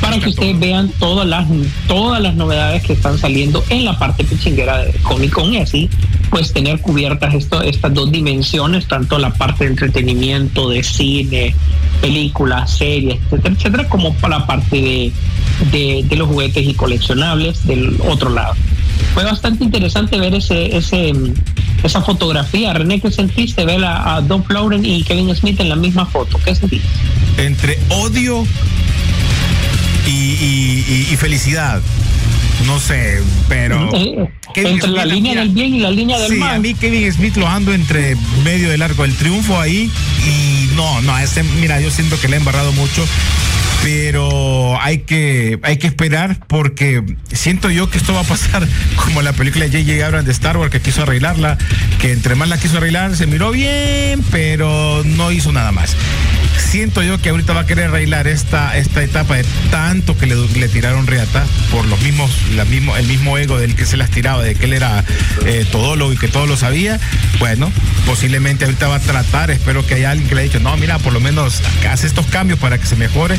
para 0.00 0.18
que 0.18 0.30
ustedes 0.30 0.58
vean 0.58 0.90
todas 0.98 1.26
las 1.26 1.46
todas 1.86 2.22
las 2.22 2.34
novedades 2.34 2.82
que 2.82 2.94
están 2.94 3.18
saliendo 3.18 3.62
en 3.68 3.84
la 3.84 3.98
parte 3.98 4.24
pichinguera 4.24 4.78
de 4.78 4.92
Comic 5.00 5.32
Con 5.32 5.52
y 5.52 5.58
así, 5.58 5.90
pues, 6.30 6.52
tener 6.52 6.80
cubiertas 6.80 7.34
esto, 7.34 7.62
estas 7.62 7.92
dos 7.92 8.10
dimensiones, 8.10 8.86
tanto 8.86 9.18
la 9.18 9.30
parte 9.30 9.64
de 9.64 9.70
entretenimiento, 9.70 10.70
de 10.70 10.82
cine, 10.82 11.54
películas, 12.00 12.76
series, 12.76 13.18
etcétera, 13.26 13.54
etcétera, 13.54 13.88
como 13.88 14.14
para 14.14 14.38
la 14.38 14.46
parte 14.46 15.12
de, 15.70 16.04
de 16.08 16.16
los 16.16 16.28
juguetes 16.28 16.66
y 16.66 16.74
coleccionables 16.74 17.66
del 17.66 17.96
otro 18.08 18.30
lado. 18.30 18.54
Fue 19.14 19.24
bastante 19.24 19.64
interesante 19.64 20.18
ver 20.18 20.34
ese, 20.34 20.76
ese, 20.76 21.12
esa 21.82 22.02
fotografía. 22.02 22.72
René, 22.72 23.00
¿qué 23.00 23.10
sentiste 23.10 23.64
ver 23.64 23.84
a, 23.84 24.20
Don 24.20 24.44
Don 24.48 24.84
y 24.84 25.02
Kevin 25.02 25.34
Smith 25.34 25.60
en 25.60 25.68
la 25.68 25.76
misma 25.76 26.06
foto? 26.06 26.38
¿Qué 26.44 26.54
sentiste? 26.54 26.88
Entre 27.38 27.78
odio 27.90 28.46
y, 30.06 31.16
felicidad. 31.18 31.80
No 32.66 32.80
sé, 32.80 33.22
pero. 33.48 33.94
Eh, 33.94 34.28
entre 34.54 34.88
la 34.88 35.04
línea 35.04 35.34
del 35.34 35.50
bien 35.50 35.74
y 35.74 35.80
la 35.80 35.90
línea 35.90 36.18
del 36.18 36.36
mal. 36.36 36.56
A 36.56 36.58
mí 36.58 36.74
Kevin 36.74 37.12
Smith 37.12 37.36
lo 37.36 37.46
ando 37.46 37.74
entre 37.74 38.16
medio 38.42 38.70
del 38.70 38.80
arco 38.80 39.02
del 39.02 39.14
triunfo 39.14 39.60
ahí. 39.60 39.90
Y 40.26 40.74
no, 40.74 41.02
no, 41.02 41.18
este, 41.18 41.42
mira, 41.42 41.80
yo 41.80 41.90
siento 41.90 42.18
que 42.18 42.28
le 42.28 42.36
he 42.36 42.38
embarrado 42.38 42.72
mucho 42.72 43.04
pero 43.82 44.80
hay 44.80 44.98
que, 44.98 45.58
hay 45.62 45.76
que 45.76 45.86
esperar 45.86 46.38
porque 46.48 47.02
siento 47.32 47.70
yo 47.70 47.88
que 47.88 47.98
esto 47.98 48.14
va 48.14 48.20
a 48.20 48.24
pasar 48.24 48.66
como 48.96 49.22
la 49.22 49.32
película 49.32 49.66
de 49.66 49.70
J.J. 49.70 50.04
Abrams 50.04 50.26
de 50.26 50.32
Star 50.32 50.56
Wars 50.56 50.70
que 50.70 50.80
quiso 50.80 51.02
arreglarla, 51.02 51.56
que 52.00 52.12
entre 52.12 52.34
más 52.34 52.48
la 52.48 52.58
quiso 52.58 52.78
arreglar 52.78 53.14
se 53.16 53.26
miró 53.26 53.50
bien, 53.50 54.24
pero 54.30 55.02
no 55.04 55.30
hizo 55.30 55.52
nada 55.52 55.72
más. 55.72 55.96
Siento 56.58 57.02
yo 57.02 57.20
que 57.20 57.28
ahorita 57.28 57.52
va 57.52 57.60
a 57.60 57.66
querer 57.66 57.86
arreglar 57.90 58.26
esta, 58.26 58.76
esta 58.76 59.02
etapa 59.02 59.36
de 59.36 59.44
tanto 59.70 60.16
que 60.16 60.26
le, 60.26 60.34
le 60.34 60.68
tiraron 60.68 61.06
reata 61.06 61.44
por 61.70 61.86
los 61.86 62.00
mismos, 62.02 62.30
la 62.54 62.64
mismo, 62.64 62.96
el 62.96 63.06
mismo 63.06 63.38
ego 63.38 63.58
del 63.58 63.76
que 63.76 63.86
se 63.86 63.96
las 63.96 64.10
tiraba, 64.10 64.42
de 64.42 64.54
que 64.54 64.64
él 64.64 64.72
era 64.72 65.04
eh, 65.44 65.66
todólogo 65.70 66.12
y 66.12 66.16
que 66.16 66.28
todo 66.28 66.46
lo 66.46 66.56
sabía. 66.56 66.98
Bueno, 67.38 67.70
posiblemente 68.04 68.64
ahorita 68.64 68.88
va 68.88 68.96
a 68.96 69.00
tratar, 69.00 69.50
espero 69.50 69.86
que 69.86 69.94
haya 69.94 70.10
alguien 70.10 70.28
que 70.28 70.34
le 70.34 70.40
haya 70.42 70.52
dicho, 70.52 70.60
no, 70.60 70.76
mira, 70.76 70.98
por 70.98 71.12
lo 71.12 71.20
menos 71.20 71.62
hace 71.88 72.06
estos 72.06 72.26
cambios 72.26 72.58
para 72.58 72.78
que 72.78 72.86
se 72.86 72.96
mejore 72.96 73.36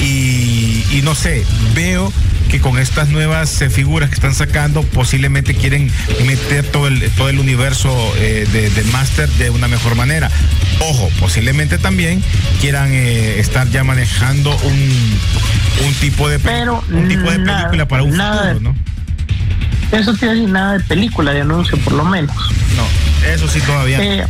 y, 0.00 1.00
no 1.02 1.14
sé, 1.14 1.44
veo 1.74 2.12
que 2.50 2.60
con 2.60 2.78
estas 2.78 3.08
nuevas 3.08 3.60
eh, 3.60 3.70
figuras 3.70 4.08
que 4.08 4.14
están 4.14 4.34
sacando 4.34 4.82
posiblemente 4.82 5.54
quieren 5.54 5.90
meter 6.26 6.64
todo 6.64 6.86
el, 6.86 7.10
todo 7.12 7.28
el 7.28 7.38
universo 7.40 7.92
eh, 8.18 8.46
de, 8.52 8.84
Master 8.92 9.28
de 9.30 9.50
una 9.50 9.68
mejor 9.68 9.94
manera. 9.96 10.30
Ojo, 10.80 11.10
posiblemente 11.18 11.78
también 11.78 12.22
quieran 12.60 12.90
eh, 12.92 13.40
estar 13.40 13.68
ya 13.70 13.84
manejando 13.84 14.56
un, 14.58 15.18
un 15.86 15.94
tipo 15.94 16.28
de, 16.28 16.38
Pero 16.38 16.84
un 16.90 17.08
tipo 17.08 17.30
de 17.30 17.40
película 17.40 17.88
para 17.88 18.02
un 18.02 18.12
futuro, 18.12 18.60
¿no? 18.60 18.76
Eso 19.92 20.14
tiene 20.14 20.46
nada 20.46 20.78
de 20.78 20.84
película, 20.84 21.32
de 21.32 21.42
anuncio 21.42 21.78
por 21.78 21.94
lo 21.94 22.04
menos. 22.04 22.36
No, 22.76 23.28
eso 23.28 23.48
sí 23.48 23.60
todavía 23.60 24.28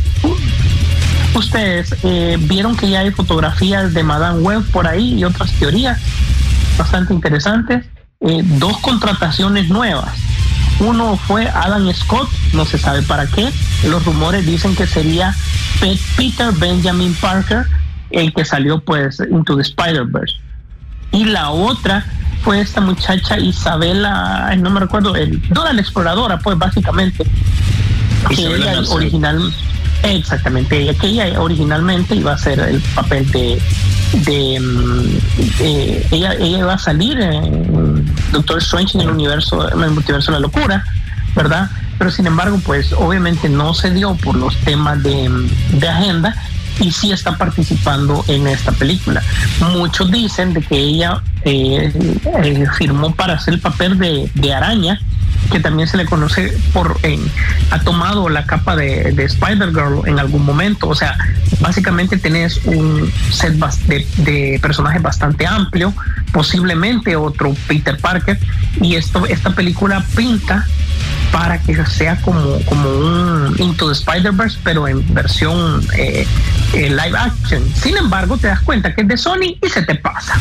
ustedes 1.37 1.95
eh, 2.03 2.37
vieron 2.39 2.75
que 2.75 2.89
ya 2.89 2.99
hay 2.99 3.11
fotografías 3.11 3.93
de 3.93 4.03
Madame 4.03 4.41
Web 4.41 4.63
por 4.71 4.87
ahí 4.87 5.13
y 5.15 5.23
otras 5.23 5.51
teorías 5.53 5.99
bastante 6.77 7.13
interesantes. 7.13 7.85
Eh, 8.21 8.41
dos 8.43 8.77
contrataciones 8.79 9.69
nuevas. 9.69 10.13
Uno 10.79 11.17
fue 11.17 11.47
Adam 11.47 11.91
Scott, 11.93 12.29
no 12.53 12.65
se 12.65 12.77
sabe 12.77 13.01
para 13.01 13.25
qué. 13.27 13.51
Los 13.85 14.05
rumores 14.05 14.45
dicen 14.45 14.75
que 14.75 14.85
sería 14.85 15.35
Peter 16.15 16.51
Benjamin 16.53 17.13
Parker, 17.15 17.65
el 18.11 18.33
que 18.33 18.45
salió 18.45 18.83
pues 18.83 19.19
Into 19.19 19.55
the 19.55 19.63
Spider-Verse. 19.63 20.35
Y 21.11 21.25
la 21.25 21.49
otra 21.49 22.05
fue 22.43 22.61
esta 22.61 22.81
muchacha 22.81 23.39
Isabela, 23.39 24.55
no 24.57 24.69
me 24.69 24.79
recuerdo, 24.79 25.15
el, 25.15 25.41
Dora 25.49 25.73
la 25.73 25.81
exploradora, 25.81 26.39
pues 26.39 26.57
básicamente. 26.57 27.25
Que 28.29 28.45
ella 28.45 28.81
original, 28.89 29.53
Exactamente, 30.03 30.77
ella 30.77 30.93
que 30.93 31.07
ella 31.07 31.41
originalmente 31.41 32.15
iba 32.15 32.33
a 32.33 32.37
ser 32.37 32.59
el 32.59 32.81
papel 32.95 33.29
de, 33.31 33.61
de, 34.13 34.59
mm, 34.59 36.13
ella, 36.13 36.33
ella 36.33 36.57
iba 36.59 36.73
a 36.73 36.77
salir 36.77 37.19
en 37.19 38.05
Doctor 38.31 38.59
Strange 38.59 38.97
en 38.97 39.01
el 39.01 39.09
universo, 39.09 39.71
en 39.71 39.83
el 39.83 39.91
multiverso 39.91 40.31
de 40.31 40.37
la 40.37 40.41
locura, 40.41 40.83
¿verdad? 41.35 41.69
Pero 41.97 42.11
sin 42.11 42.27
embargo, 42.27 42.59
pues 42.63 42.93
obviamente 42.93 43.49
no 43.49 43.73
se 43.73 43.91
dio 43.91 44.15
por 44.15 44.35
los 44.35 44.55
temas 44.57 45.01
de, 45.01 45.29
de 45.73 45.87
agenda 45.87 46.35
y 46.79 46.91
sí 46.91 47.11
está 47.11 47.37
participando 47.37 48.23
en 48.27 48.47
esta 48.47 48.71
película. 48.71 49.21
Muchos 49.73 50.11
dicen 50.11 50.53
de 50.53 50.61
que 50.61 50.77
ella 50.77 51.21
eh, 51.43 51.91
eh, 52.43 52.65
firmó 52.77 53.13
para 53.15 53.33
hacer 53.33 53.55
el 53.55 53.59
papel 53.59 53.97
de 54.33 54.53
araña 54.53 54.99
que 55.51 55.59
también 55.59 55.87
se 55.87 55.97
le 55.97 56.05
conoce 56.05 56.57
por 56.73 56.97
en, 57.03 57.21
ha 57.71 57.79
tomado 57.81 58.29
la 58.29 58.45
capa 58.45 58.75
de, 58.75 59.11
de 59.11 59.23
Spider-Girl 59.25 60.07
en 60.07 60.19
algún 60.19 60.45
momento. 60.45 60.87
O 60.89 60.95
sea, 60.95 61.17
básicamente 61.59 62.17
tenés 62.17 62.61
un 62.65 63.11
set 63.31 63.53
de, 63.53 64.07
de, 64.17 64.59
personajes 64.61 65.01
bastante 65.01 65.45
amplio, 65.45 65.93
posiblemente 66.31 67.15
otro 67.15 67.55
Peter 67.67 67.97
Parker, 67.97 68.37
y 68.81 68.95
esto, 68.95 69.25
esta 69.25 69.51
película 69.51 70.03
pinta 70.15 70.65
para 71.31 71.59
que 71.59 71.85
sea 71.85 72.15
como, 72.21 72.59
como 72.65 72.89
un 72.89 73.55
Into 73.57 73.87
the 73.87 73.93
Spider-Verse, 73.93 74.59
pero 74.63 74.87
en 74.87 75.13
versión 75.13 75.85
eh, 75.95 76.25
eh, 76.73 76.89
live 76.89 77.17
action. 77.17 77.63
Sin 77.75 77.97
embargo, 77.97 78.37
te 78.37 78.47
das 78.47 78.61
cuenta 78.61 78.93
que 78.93 79.01
es 79.01 79.07
de 79.07 79.17
Sony 79.17 79.57
y 79.61 79.69
se 79.69 79.81
te 79.83 79.95
pasa. 79.95 80.39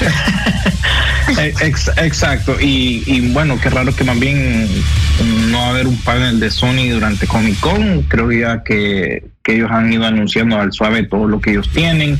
Eh, 1.38 1.52
exacto, 1.58 2.56
y, 2.60 3.32
bueno, 3.32 3.58
qué 3.60 3.68
raro 3.68 3.94
que 3.94 4.04
más 4.04 4.16
bien 4.18 4.68
no 5.50 5.58
va 5.58 5.66
a 5.66 5.70
haber 5.70 5.88
un 5.88 5.96
panel 5.98 6.38
de 6.38 6.52
Sony 6.52 6.88
durante 6.88 7.26
Comic 7.26 7.58
Con. 7.58 8.02
Creo 8.02 8.30
ya 8.30 8.62
que, 8.62 9.24
ellos 9.44 9.68
han 9.72 9.92
ido 9.92 10.04
anunciando 10.04 10.56
al 10.60 10.72
suave 10.72 11.02
todo 11.02 11.26
lo 11.26 11.40
que 11.40 11.50
ellos 11.50 11.68
tienen. 11.70 12.16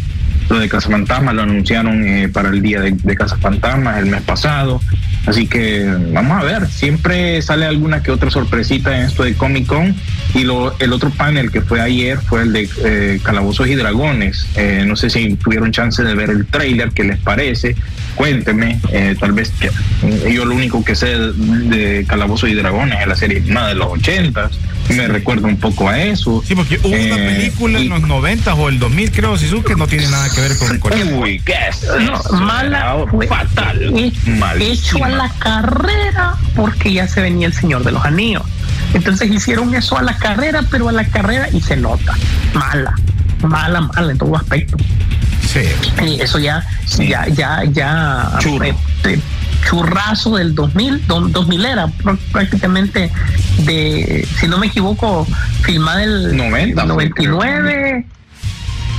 Lo 0.49 0.59
de 0.59 0.69
Casa 0.69 0.91
Fantasma 0.91 1.33
lo 1.33 1.43
anunciaron 1.43 2.07
eh, 2.07 2.29
para 2.29 2.51
el 2.51 2.63
día 2.63 2.81
de, 2.81 2.93
de 2.93 3.17
Casa 3.17 3.37
Fantasma 3.37 3.99
el 3.99 4.07
mes 4.07 4.23
pasado. 4.23 4.81
Así 5.27 5.49
que 5.49 5.85
vamos 6.13 6.41
a 6.41 6.45
ver, 6.45 6.69
siempre 6.69 7.43
sale 7.43 7.67
alguna 7.67 8.01
que 8.03 8.13
otra 8.13 8.31
sorpresita 8.31 8.97
en 8.97 9.07
esto 9.07 9.25
de 9.25 9.35
Comic 9.35 9.67
Con. 9.67 9.95
Y 10.35 10.45
lo, 10.45 10.79
el 10.79 10.93
otro 10.93 11.11
panel 11.11 11.51
que 11.51 11.63
fue 11.63 11.81
ayer 11.81 12.19
fue 12.19 12.43
el 12.43 12.53
de 12.53 12.69
eh, 12.85 13.21
Calabozos 13.23 13.67
y 13.67 13.75
Dragones. 13.75 14.47
Eh, 14.55 14.85
no 14.87 14.95
sé 14.95 15.11
si 15.11 15.35
tuvieron 15.35 15.73
chance 15.73 16.03
de 16.03 16.15
ver 16.15 16.31
el 16.31 16.47
trailer, 16.47 16.91
¿qué 16.91 17.03
les 17.03 17.19
parece? 17.19 17.75
Cuénteme, 18.17 18.81
eh, 18.91 19.15
tal 19.19 19.33
vez 19.33 19.53
yo 20.29 20.45
lo 20.45 20.55
único 20.55 20.85
que 20.85 20.95
sé 20.95 21.07
de 21.07 22.05
Calabozos 22.09 22.51
y 22.51 22.55
Dragones 22.55 23.01
es 23.01 23.07
la 23.07 23.17
serie 23.17 23.41
nada 23.47 23.69
de 23.69 23.75
los 23.75 23.89
ochentas 23.89 24.53
me 24.95 25.09
recuerda 25.09 25.49
un 25.49 25.57
poco 25.57 25.89
a 25.89 25.99
eso. 26.01 26.43
Sí, 26.47 26.55
porque 26.55 26.79
hubo 26.83 26.89
una 26.89 27.17
eh, 27.17 27.35
película 27.35 27.79
en 27.79 27.89
los 27.89 28.03
90 28.03 28.55
o 28.55 28.69
el 28.69 28.79
2000, 28.79 29.13
creo, 29.13 29.37
si 29.37 29.47
que 29.63 29.75
no 29.75 29.87
tiene 29.87 30.09
nada 30.09 30.29
que 30.31 30.41
ver 30.41 30.57
con 30.59 30.79
Corea. 30.79 31.05
Uy, 31.17 31.41
¿qué 31.45 31.55
es 31.69 31.87
mala, 32.33 33.05
fatal. 33.29 34.13
hecho 34.61 35.05
a 35.05 35.09
la 35.09 35.31
carrera 35.39 36.37
porque 36.55 36.93
ya 36.93 37.09
se 37.09 37.21
venía 37.21 37.47
el 37.47 37.53
Señor 37.53 37.85
de 37.85 37.93
los 37.93 38.05
Anillos. 38.05 38.43
Entonces 38.95 39.31
hicieron 39.31 39.75
eso 39.75 39.99
a 39.99 40.03
la 40.03 40.17
carrera, 40.17 40.63
pero 40.71 40.89
a 40.89 40.93
la 40.93 41.05
carrera 41.05 41.49
y 41.53 41.61
se 41.61 41.77
nota. 41.77 42.15
Mala, 42.55 42.95
mala, 43.43 43.81
mala 43.81 44.13
en 44.13 44.19
todo 44.19 44.37
aspecto. 44.37 44.77
Sí. 45.41 46.05
Y 46.05 46.21
eso 46.21 46.39
ya, 46.39 46.65
ya, 46.99 47.27
ya, 47.29 47.65
ya. 47.65 48.39
Eh, 48.63 48.75
eh, 49.05 49.21
churrazo 49.69 50.37
del 50.37 50.55
2000, 50.55 51.07
2000 51.07 51.65
era 51.65 51.89
prácticamente 52.33 53.11
de, 53.59 54.27
si 54.39 54.49
no 54.49 54.59
me 54.59 54.69
equivoco, 54.69 55.27
filmada 55.63 56.05
el 56.05 56.37
99. 56.37 58.07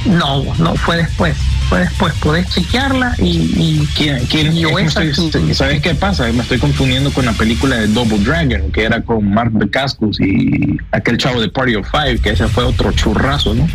No, 0.05 0.43
no, 0.59 0.75
fue 0.75 0.97
después. 0.97 1.35
Fue 1.69 1.79
después. 1.79 2.13
Podés 2.15 2.49
chequearla 2.49 3.15
y. 3.17 3.85
¿Quién, 3.95 4.25
quién, 4.27 4.53
¿Sabes 5.53 5.81
qué 5.81 5.95
pasa? 5.95 6.31
Me 6.31 6.41
estoy 6.41 6.59
confundiendo 6.59 7.11
con 7.11 7.25
la 7.25 7.33
película 7.33 7.75
de 7.77 7.87
Double 7.87 8.19
Dragon, 8.19 8.71
que 8.71 8.83
era 8.83 9.01
con 9.01 9.29
Mark 9.33 9.51
Cascos 9.71 10.19
y 10.21 10.77
aquel 10.91 11.17
chavo 11.17 11.41
de 11.41 11.49
Party 11.49 11.75
of 11.75 11.87
Five, 11.89 12.19
que 12.19 12.29
ese 12.31 12.47
fue 12.47 12.63
otro 12.63 12.91
churrazo, 12.93 13.53
¿no? 13.53 13.67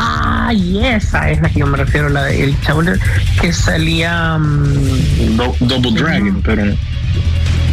Ah, 0.00 0.52
y 0.54 0.78
esa 0.84 1.28
es 1.28 1.40
la 1.40 1.48
que 1.48 1.58
yo 1.58 1.66
me 1.66 1.76
refiero, 1.76 2.08
la 2.08 2.24
del 2.24 2.58
chavo 2.60 2.82
que 3.40 3.52
salía. 3.52 4.38
Mm, 4.38 5.36
Double 5.60 5.92
Dragon, 5.92 6.40
pero. 6.42 6.64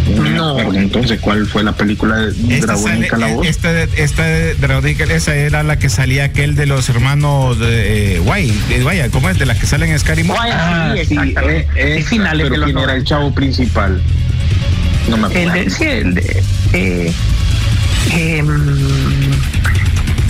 No. 0.07 0.73
entonces, 0.73 1.19
¿cuál 1.19 1.45
fue 1.47 1.63
la 1.63 1.73
película 1.73 2.17
de 2.17 2.59
Dragón 2.59 3.03
y 3.03 3.07
Calabozo? 3.07 3.43
Esta, 3.43 3.83
esta 3.83 4.23
de 4.23 4.55
Dragón 4.55 4.89
y 4.89 5.01
esa 5.01 5.35
era 5.35 5.63
la 5.63 5.77
que 5.77 5.89
salía 5.89 6.25
aquel 6.25 6.55
de 6.55 6.65
los 6.65 6.89
hermanos 6.89 7.59
de, 7.59 8.15
eh, 8.15 8.19
Guay, 8.19 8.53
vaya, 8.83 9.09
¿cómo 9.09 9.29
es? 9.29 9.39
De 9.39 9.45
las 9.45 9.59
que 9.59 9.65
salen 9.65 9.89
en 9.91 9.99
Scary 9.99 10.23
Ah, 10.37 10.93
sí, 11.07 11.17
eh, 11.17 11.67
es, 11.75 12.07
finales 12.07 12.47
pero 12.49 12.65
de 12.65 12.73
¿quién 12.73 12.83
era 12.83 12.95
el 12.95 13.03
chavo 13.03 13.33
principal? 13.33 14.01
No 15.09 15.17
me 15.17 15.27
acuerdo. 15.27 15.53
El 15.53 15.65
de, 15.65 15.69
sí, 15.69 15.83
el 15.85 16.13
de... 16.15 16.43
Eh, 16.73 17.13
eh, 18.13 18.43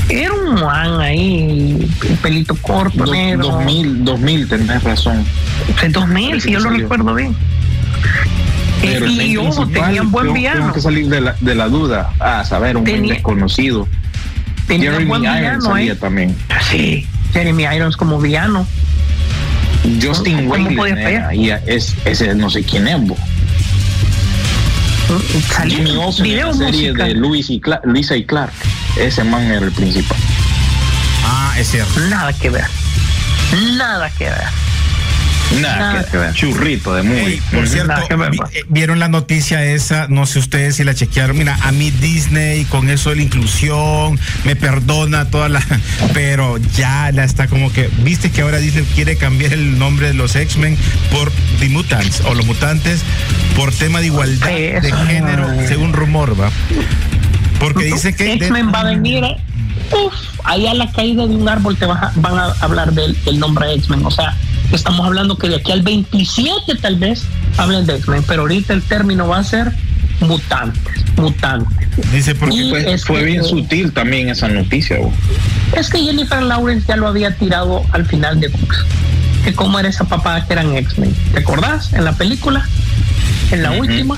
era 0.09 0.33
un 0.33 0.55
man 0.55 0.99
ahí, 0.99 1.89
un 2.09 2.17
pelito 2.17 2.55
corto, 2.61 3.05
Do, 3.05 3.11
negro. 3.11 3.43
2000, 3.45 4.05
2000, 4.05 4.47
tenés 4.47 4.83
razón. 4.83 5.25
En 5.81 5.91
2000, 5.91 6.41
si 6.41 6.51
yo 6.51 6.59
lo 6.59 6.69
recuerdo 6.69 7.13
bien. 7.15 7.35
Pero 8.81 9.07
y 9.07 9.37
ojo, 9.37 9.67
tenían 9.67 10.11
buen 10.11 10.33
villano. 10.33 10.59
Tengo 10.59 10.73
que 10.73 10.81
salir 10.81 11.07
de 11.07 11.21
la, 11.21 11.35
de 11.39 11.55
la 11.55 11.69
duda. 11.69 12.13
Ah, 12.19 12.43
saber, 12.45 12.77
un 12.77 12.83
Tenía, 12.83 13.13
desconocido. 13.13 13.87
Tenía 14.67 14.91
Jeremy 14.91 15.09
buen 15.09 15.23
Irons 15.23 15.63
salía 15.63 15.93
ahí. 15.93 15.97
también. 15.97 16.35
Sí, 16.69 17.07
Jeremy 17.33 17.63
Irons 17.75 17.97
como 17.97 18.19
villano. 18.19 18.67
Justin 20.01 20.49
y 21.33 21.49
es, 21.67 21.95
ese 22.05 22.33
no 22.33 22.49
sé 22.49 22.63
quién 22.63 22.87
es, 22.87 22.99
vos. 23.01 23.19
Jimmy 25.67 25.91
Olsen 25.97 26.25
en 26.25 26.37
la 26.39 26.53
serie 26.53 26.93
de 26.93 27.13
Luis 27.13 27.49
y 27.49 27.61
Luisa 27.83 28.15
y 28.15 28.23
Clark. 28.23 28.53
Ese 28.97 29.23
man 29.23 29.43
era 29.43 29.65
el 29.65 29.71
principal. 29.71 30.17
Ah, 31.25 31.53
es 31.57 31.69
cierto. 31.69 31.99
Nada 32.01 32.33
que 32.33 32.49
ver. 32.49 32.65
Nada 33.77 34.09
que 34.11 34.25
ver. 34.25 34.65
Nada, 35.61 36.03
que, 36.05 36.17
ver. 36.17 36.33
Churrito 36.33 36.95
de 36.95 37.03
muy. 37.03 37.41
por 37.51 37.67
cierto, 37.67 37.93
eh, 38.51 38.63
vieron 38.67 38.99
la 38.99 39.07
noticia 39.07 39.63
esa, 39.63 40.07
no 40.07 40.25
sé 40.25 40.39
ustedes 40.39 40.75
si 40.75 40.83
la 40.83 40.93
chequearon. 40.93 41.37
Mira, 41.37 41.57
a 41.61 41.71
mí 41.71 41.91
Disney 41.91 42.65
con 42.65 42.89
eso 42.89 43.11
de 43.11 43.17
la 43.17 43.21
inclusión 43.21 44.19
me 44.43 44.55
perdona 44.55 45.25
toda 45.25 45.49
la. 45.49 45.61
Pero 46.13 46.57
ya 46.75 47.11
la 47.11 47.23
está 47.23 47.47
como 47.47 47.71
que. 47.71 47.89
Viste 47.99 48.31
que 48.31 48.41
ahora 48.41 48.57
Disney 48.57 48.85
quiere 48.95 49.17
cambiar 49.17 49.53
el 49.53 49.77
nombre 49.77 50.07
de 50.07 50.13
los 50.13 50.35
X-Men 50.35 50.77
por 51.11 51.31
The 51.59 51.69
Mutants 51.69 52.21
o 52.21 52.33
los 52.33 52.45
mutantes 52.45 53.01
por 53.55 53.73
tema 53.73 53.99
de 53.99 54.07
igualdad 54.07 54.47
de 54.47 54.93
género, 55.07 55.47
según 55.67 55.93
rumor, 55.93 56.39
va. 56.39 56.49
Porque 57.65 57.85
dice 57.93 58.15
que. 58.15 58.33
X-Men 58.33 58.71
va 58.73 58.81
a 58.81 58.83
venir. 58.85 59.23
Uf, 59.91 60.13
ahí 60.43 60.67
a 60.67 60.73
la 60.73 60.91
caída 60.91 61.27
de 61.27 61.35
un 61.35 61.47
árbol 61.47 61.75
te 61.77 61.85
van 61.85 61.99
a 62.15 62.55
hablar 62.61 62.93
del, 62.93 63.15
del 63.23 63.39
nombre 63.39 63.73
X-Men. 63.73 64.05
O 64.05 64.11
sea, 64.11 64.35
Estamos 64.71 65.05
hablando 65.05 65.37
que 65.37 65.47
de 65.47 65.55
aquí 65.55 65.71
al 65.71 65.83
27 65.83 66.75
tal 66.81 66.97
vez 66.97 67.23
hablen 67.57 67.85
de 67.85 67.95
X-Men, 67.95 68.23
pero 68.27 68.41
ahorita 68.41 68.73
el 68.73 68.81
término 68.81 69.27
va 69.27 69.39
a 69.39 69.43
ser 69.43 69.71
mutantes, 70.19 71.05
mutantes. 71.17 71.85
Dice 72.11 72.35
porque 72.35 72.97
fue, 73.05 73.23
bien 73.23 73.43
sutil 73.43 73.93
también 73.93 74.29
esa 74.29 74.47
noticia. 74.47 74.97
Es 75.77 75.89
que 75.89 75.99
Jennifer 75.99 76.41
Lawrence 76.41 76.87
ya 76.87 76.97
lo 76.97 77.07
había 77.07 77.35
tirado 77.35 77.83
al 77.91 78.05
final 78.05 78.39
de 78.39 78.47
Books. 78.49 78.85
Que 79.43 79.53
cómo 79.53 79.79
era 79.79 79.87
esa 79.87 80.05
papada 80.05 80.45
que 80.45 80.53
eran 80.53 80.75
X-Men. 80.75 81.15
¿Te 81.31 81.39
acordás? 81.39 81.93
En 81.93 82.03
la 82.03 82.13
película, 82.13 82.67
en 83.51 83.61
la 83.61 83.71
última. 83.71 84.17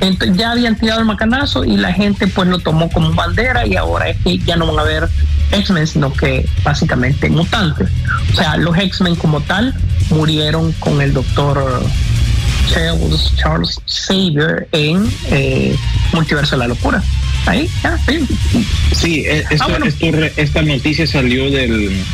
Entonces, 0.00 0.36
ya 0.36 0.52
habían 0.52 0.76
tirado 0.76 1.00
el 1.00 1.06
macanazo 1.06 1.64
y 1.64 1.76
la 1.76 1.92
gente 1.92 2.26
pues 2.26 2.48
lo 2.48 2.58
tomó 2.58 2.90
como 2.90 3.12
bandera 3.12 3.66
y 3.66 3.76
ahora 3.76 4.10
es 4.10 4.16
que 4.18 4.38
ya 4.38 4.56
no 4.56 4.66
van 4.66 4.78
a 4.78 4.82
ver 4.82 5.08
X-Men, 5.52 5.86
sino 5.86 6.12
que 6.12 6.48
básicamente 6.62 7.28
mutantes. 7.30 7.88
O 8.32 8.36
sea, 8.36 8.56
los 8.56 8.76
X-Men 8.76 9.16
como 9.16 9.40
tal 9.40 9.74
murieron 10.10 10.72
con 10.72 11.00
el 11.00 11.12
doctor 11.12 11.84
Charles, 12.68 13.32
Charles 13.36 13.80
Xavier 13.86 14.68
en 14.72 15.08
eh, 15.30 15.76
Multiverso 16.12 16.56
de 16.56 16.60
la 16.60 16.68
Locura. 16.68 17.02
Ahí, 17.46 17.68
ya, 17.82 17.98
sí. 18.06 18.26
Sí, 18.92 19.24
e, 19.26 19.44
ah, 19.60 19.78
esta 20.36 20.62
noticia 20.62 21.06
salió 21.06 21.50
del 21.50 21.90
de 21.90 22.04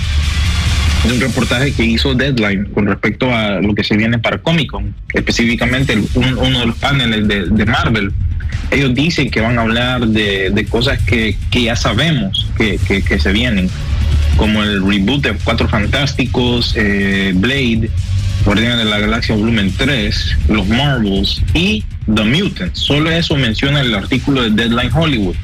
un 1.05 1.21
reportaje 1.21 1.73
que 1.73 1.85
hizo 1.85 2.15
Deadline 2.15 2.67
con 2.67 2.87
respecto 2.87 3.35
a 3.35 3.61
lo 3.61 3.75
que 3.75 3.85
se 3.85 3.97
viene 3.97 4.19
para 4.19 4.39
Comic 4.39 4.71
Con, 4.71 4.95
específicamente 5.15 5.99
uno 6.15 6.61
de 6.61 6.67
los 6.67 6.77
paneles 6.77 7.27
de, 7.29 7.67
Marvel. 7.67 8.13
Ellos 8.71 8.95
dicen 8.95 9.31
que 9.31 9.41
van 9.41 9.59
a 9.59 9.63
hablar 9.63 10.07
de, 10.07 10.67
cosas 10.69 11.01
que, 11.03 11.37
ya 11.53 11.77
sabemos 11.77 12.49
que, 12.57 13.19
se 13.19 13.33
vienen, 13.33 13.69
como 14.37 14.63
el 14.63 14.87
reboot 14.87 15.23
de 15.23 15.35
Cuatro 15.45 15.69
Fantásticos, 15.69 16.75
eh, 16.77 17.33
Blade, 17.35 17.91
Guardianes 18.45 18.79
de 18.79 18.85
la 18.85 18.99
Galaxia 18.99 19.35
Volumen 19.35 19.73
3, 19.77 20.37
los 20.49 20.67
Marvels 20.69 21.43
y 21.55 21.85
The 22.13 22.25
Mutants. 22.25 22.79
Solo 22.79 23.11
eso 23.11 23.37
menciona 23.37 23.81
el 23.81 23.95
artículo 23.95 24.43
de 24.43 24.51
Deadline 24.51 24.93
Hollywood. 24.93 25.37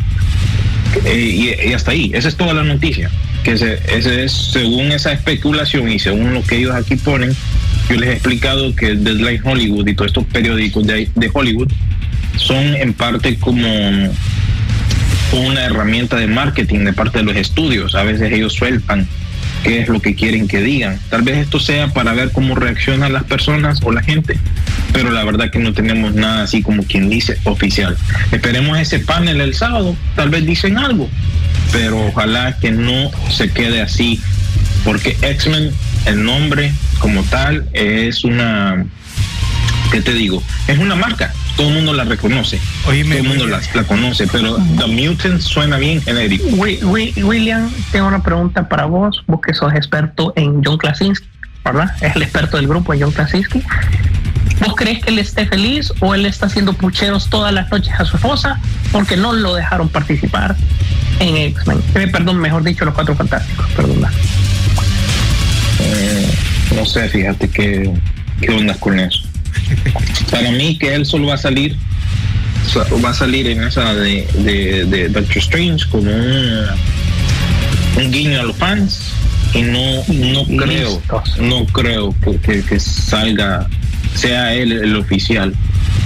Y, 1.05 1.73
hasta 1.73 1.91
ahí, 1.93 2.11
esa 2.15 2.29
es 2.29 2.37
toda 2.37 2.55
la 2.55 2.63
noticia 2.63 3.11
que 3.45 3.53
ese, 3.53 3.79
es 4.25 4.33
según 4.33 4.91
esa 4.91 5.13
especulación 5.13 5.89
y 5.91 6.01
según 6.01 6.35
lo 6.35 6.43
que 6.43 6.57
ellos 6.57 6.75
aquí 6.75 6.97
ponen, 6.97 7.35
yo 7.89 7.97
les 7.97 8.09
he 8.09 8.13
explicado 8.15 8.75
que 8.75 8.95
Deadline 8.95 9.41
Hollywood 9.45 9.87
y 9.87 9.95
todos 9.95 10.09
estos 10.09 10.25
periódicos 10.25 10.85
de, 10.85 11.31
Hollywood 11.33 11.71
son 12.37 12.75
en 12.75 12.93
parte 12.93 13.37
como 13.37 13.69
una 15.33 15.65
herramienta 15.65 16.17
de 16.17 16.27
marketing 16.27 16.81
de 16.81 16.93
parte 16.93 17.19
de 17.19 17.25
los 17.25 17.37
estudios. 17.37 17.95
A 17.95 18.03
veces 18.03 18.33
ellos 18.33 18.53
sueltan 18.53 19.07
qué 19.63 19.81
es 19.81 19.89
lo 19.89 20.01
que 20.01 20.17
quieren 20.17 20.49
que 20.49 20.61
digan. 20.61 20.99
Tal 21.09 21.23
vez 21.23 21.39
esto 21.39 21.61
sea 21.61 21.89
para 21.93 22.15
ver 22.15 22.33
cómo 22.33 22.57
reaccionan 22.57 23.13
las 23.13 23.25
personas 23.25 23.81
o 23.85 23.93
la 23.93 24.03
gente, 24.03 24.39
pero 24.97 25.11
la 25.11 25.25
verdad 25.25 25.51
que 25.51 25.59
no 25.59 25.75
tenemos 25.75 26.15
nada 26.15 26.45
así 26.45 26.63
como 26.63 26.83
quien 26.83 27.11
dice 27.11 27.39
oficial. 27.45 27.99
Esperemos 28.33 28.79
ese 28.79 28.99
panel 28.99 29.43
el 29.43 29.55
sábado, 29.55 29.95
tal 30.15 30.31
vez 30.31 30.47
dicen 30.47 30.79
algo, 30.79 31.11
pero 31.71 32.07
ojalá 32.07 32.57
que 32.59 32.71
no 32.71 33.11
se 33.31 33.51
quede 33.51 33.83
así, 33.83 34.23
porque 34.85 35.19
X-Men, 35.21 35.71
el 36.07 36.25
nombre 36.25 36.73
como 36.99 37.23
tal, 37.25 37.69
es 37.75 38.25
una, 38.25 38.87
¿qué 39.93 40.01
te 40.01 40.15
digo? 40.15 40.43
Es 40.67 40.79
una 40.79 40.95
marca, 40.95 41.31
todo 41.59 41.69
el 41.69 41.75
mundo 41.75 41.93
la 41.93 42.05
reconoce, 42.05 42.59
todo 42.83 42.95
el 42.95 43.23
mundo 43.23 43.47
la, 43.47 43.61
conoce, 43.85 44.27
pero 44.29 44.57
The 44.79 44.87
Mutant 44.87 45.43
suena 45.43 45.77
bien 45.77 46.01
genérico. 46.01 46.47
William, 46.49 47.71
tengo 47.93 48.09
una 48.09 48.23
pregunta 48.23 48.67
para 48.67 48.87
vos, 48.87 49.23
vos 49.27 49.43
que 49.47 49.53
sos 49.53 49.75
experto 49.75 50.33
en 50.37 50.65
John 50.65 50.79
Krasinski, 50.79 51.29
¿verdad? 51.63 51.95
Es 52.01 52.17
el 52.17 52.23
experto 52.23 52.57
del 52.57 52.67
grupo, 52.67 52.95
John 52.99 53.13
Krasinski. 53.13 53.63
¿Vos 54.61 54.75
crees 54.77 55.03
que 55.03 55.11
él 55.11 55.19
esté 55.19 55.47
feliz 55.47 55.93
o 56.01 56.15
él 56.15 56.27
está 56.27 56.47
haciendo 56.47 56.73
pucheros 56.73 57.29
todas 57.29 57.53
las 57.53 57.71
noches 57.71 57.93
a 57.99 58.05
su 58.05 58.17
esposa 58.17 58.59
porque 58.93 59.17
no 59.17 59.33
lo 59.33 59.55
dejaron 59.55 59.89
participar 59.89 60.57
en 61.21 61.37
X-Men? 61.37 61.83
Eh, 61.95 62.09
perdón, 62.09 62.39
mejor 62.39 62.63
dicho, 62.63 62.85
los 62.85 62.95
cuatro 62.95 63.15
fantásticos, 63.15 63.67
perdón. 63.77 64.05
Eh, 65.81 66.35
no 66.75 66.87
sé, 66.87 67.09
fíjate 67.09 67.49
qué, 67.49 67.93
qué 68.41 68.51
onda 68.51 68.75
con 68.75 68.99
eso. 68.99 69.21
Para 70.31 70.51
mí 70.51 70.79
que 70.79 70.95
él 70.95 71.05
solo 71.05 71.29
va 71.29 71.35
a 71.35 71.39
salir 71.39 71.77
va 73.05 73.11
a 73.11 73.15
salir 73.15 73.47
en 73.47 73.63
esa 73.63 73.95
de, 73.95 74.27
de, 74.89 75.09
Doctor 75.09 75.39
Strange 75.39 75.87
como 75.91 76.11
un, 76.11 76.67
un 77.97 78.11
guiño 78.11 78.41
a 78.41 78.43
los 78.45 78.57
fans 78.57 79.13
y 79.55 79.63
no 79.63 80.03
no 80.09 80.45
creo 80.57 81.03
no 81.39 81.65
creo 81.67 82.15
que, 82.21 82.63
que 82.63 82.81
salga 82.81 83.67
sea 84.15 84.55
él 84.55 84.73
el 84.73 84.97
oficial. 84.97 85.55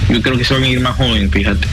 Yo 0.09 0.21
creo 0.21 0.37
que 0.37 0.43
se 0.43 0.53
van 0.53 0.63
a 0.63 0.67
ir 0.67 0.79
más 0.79 0.95
joven, 0.95 1.29
fíjate. 1.31 1.67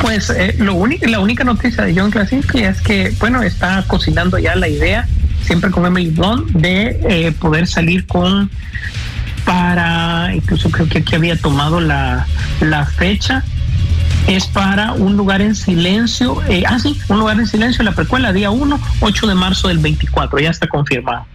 Pues 0.00 0.30
eh, 0.30 0.56
lo 0.58 0.74
único, 0.74 1.06
la 1.06 1.20
única 1.20 1.44
noticia 1.44 1.84
de 1.84 1.94
John 1.94 2.10
Krasinski 2.10 2.60
es 2.60 2.80
que, 2.80 3.14
bueno, 3.20 3.42
está 3.42 3.84
cocinando 3.86 4.38
ya 4.38 4.56
la 4.56 4.68
idea, 4.68 5.06
siempre 5.44 5.70
con 5.70 5.86
Emily 5.86 6.10
Blunt, 6.10 6.50
de 6.50 6.98
eh, 7.08 7.32
poder 7.32 7.66
salir 7.66 8.06
con 8.06 8.50
para, 9.44 10.34
incluso 10.34 10.70
creo 10.70 10.88
que 10.88 10.98
aquí 10.98 11.14
había 11.14 11.36
tomado 11.36 11.80
la, 11.80 12.26
la 12.60 12.86
fecha, 12.86 13.44
es 14.26 14.46
para 14.46 14.92
un 14.92 15.16
lugar 15.16 15.40
en 15.40 15.54
silencio, 15.54 16.42
eh, 16.48 16.62
ah 16.66 16.78
sí, 16.78 16.98
un 17.08 17.18
lugar 17.18 17.38
en 17.38 17.46
silencio, 17.46 17.82
la 17.82 17.92
precuela, 17.92 18.32
día 18.32 18.50
1, 18.50 18.80
8 19.00 19.26
de 19.26 19.34
marzo 19.34 19.68
del 19.68 19.78
24, 19.78 20.38
ya 20.40 20.50
está 20.50 20.66
confirmado. 20.68 21.26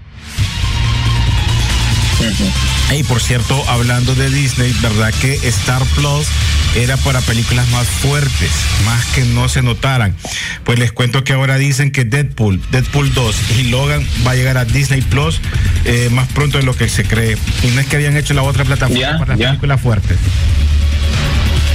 Y 2.95 3.03
por 3.03 3.21
cierto, 3.21 3.61
hablando 3.67 4.15
de 4.15 4.29
Disney, 4.29 4.73
¿verdad 4.81 5.13
que 5.19 5.33
Star 5.49 5.83
Plus 5.95 6.27
era 6.75 6.95
para 6.97 7.19
películas 7.21 7.67
más 7.69 7.85
fuertes, 7.85 8.51
más 8.85 9.05
que 9.07 9.23
no 9.25 9.49
se 9.49 9.61
notaran? 9.61 10.15
Pues 10.63 10.79
les 10.79 10.93
cuento 10.93 11.23
que 11.23 11.33
ahora 11.33 11.57
dicen 11.57 11.91
que 11.91 12.05
Deadpool, 12.05 12.61
Deadpool 12.71 13.13
2 13.13 13.35
y 13.59 13.63
Logan 13.65 14.07
va 14.25 14.31
a 14.31 14.35
llegar 14.35 14.57
a 14.57 14.63
Disney 14.65 15.01
Plus 15.01 15.41
eh, 15.85 16.09
más 16.11 16.27
pronto 16.29 16.57
de 16.57 16.63
lo 16.63 16.75
que 16.75 16.87
se 16.87 17.03
cree. 17.03 17.37
Y 17.63 17.67
no 17.67 17.81
es 17.81 17.87
que 17.87 17.97
habían 17.97 18.15
hecho 18.15 18.33
la 18.33 18.43
otra 18.43 18.63
plataforma 18.63 19.19
para 19.19 19.35
las 19.35 19.47
películas 19.47 19.81
fuertes. 19.81 20.17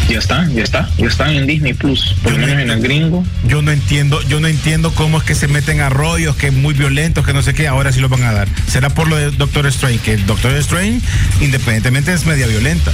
Ya 0.09 0.19
está, 0.19 0.47
ya 0.49 0.63
está, 0.63 0.91
ya 0.99 1.07
están 1.07 1.31
en 1.31 1.47
Disney 1.47 1.73
Plus, 1.73 2.15
por 2.23 2.33
lo 2.33 2.39
menos 2.39 2.61
en 2.61 2.71
el 2.71 2.81
gringo. 2.81 3.25
Yo 3.47 3.63
no 3.63 3.71
entiendo, 3.71 4.21
yo 4.23 4.41
no 4.41 4.49
entiendo 4.49 4.93
cómo 4.95 5.19
es 5.19 5.25
que 5.25 5.35
se 5.35 5.49
meten 5.49 5.81
a 5.81 5.89
rollos, 5.89 6.37
que 6.37 6.51
muy 6.51 6.75
violentos, 6.75 7.25
que 7.25 7.33
no 7.33 7.43
sé 7.43 7.55
qué, 7.55 7.67
ahora 7.67 7.93
sí 7.93 8.01
lo 8.01 8.09
van 8.09 8.25
a 8.25 8.33
dar. 8.33 8.49
Será 8.67 8.91
por 8.91 9.09
lo 9.09 9.17
de 9.17 9.31
Doctor 9.31 9.67
Strange, 9.67 9.99
que 10.01 10.17
Doctor 10.19 10.53
Strange, 10.57 11.01
independientemente, 11.41 12.13
es 12.13 12.27
media 12.27 12.47
violenta. 12.47 12.93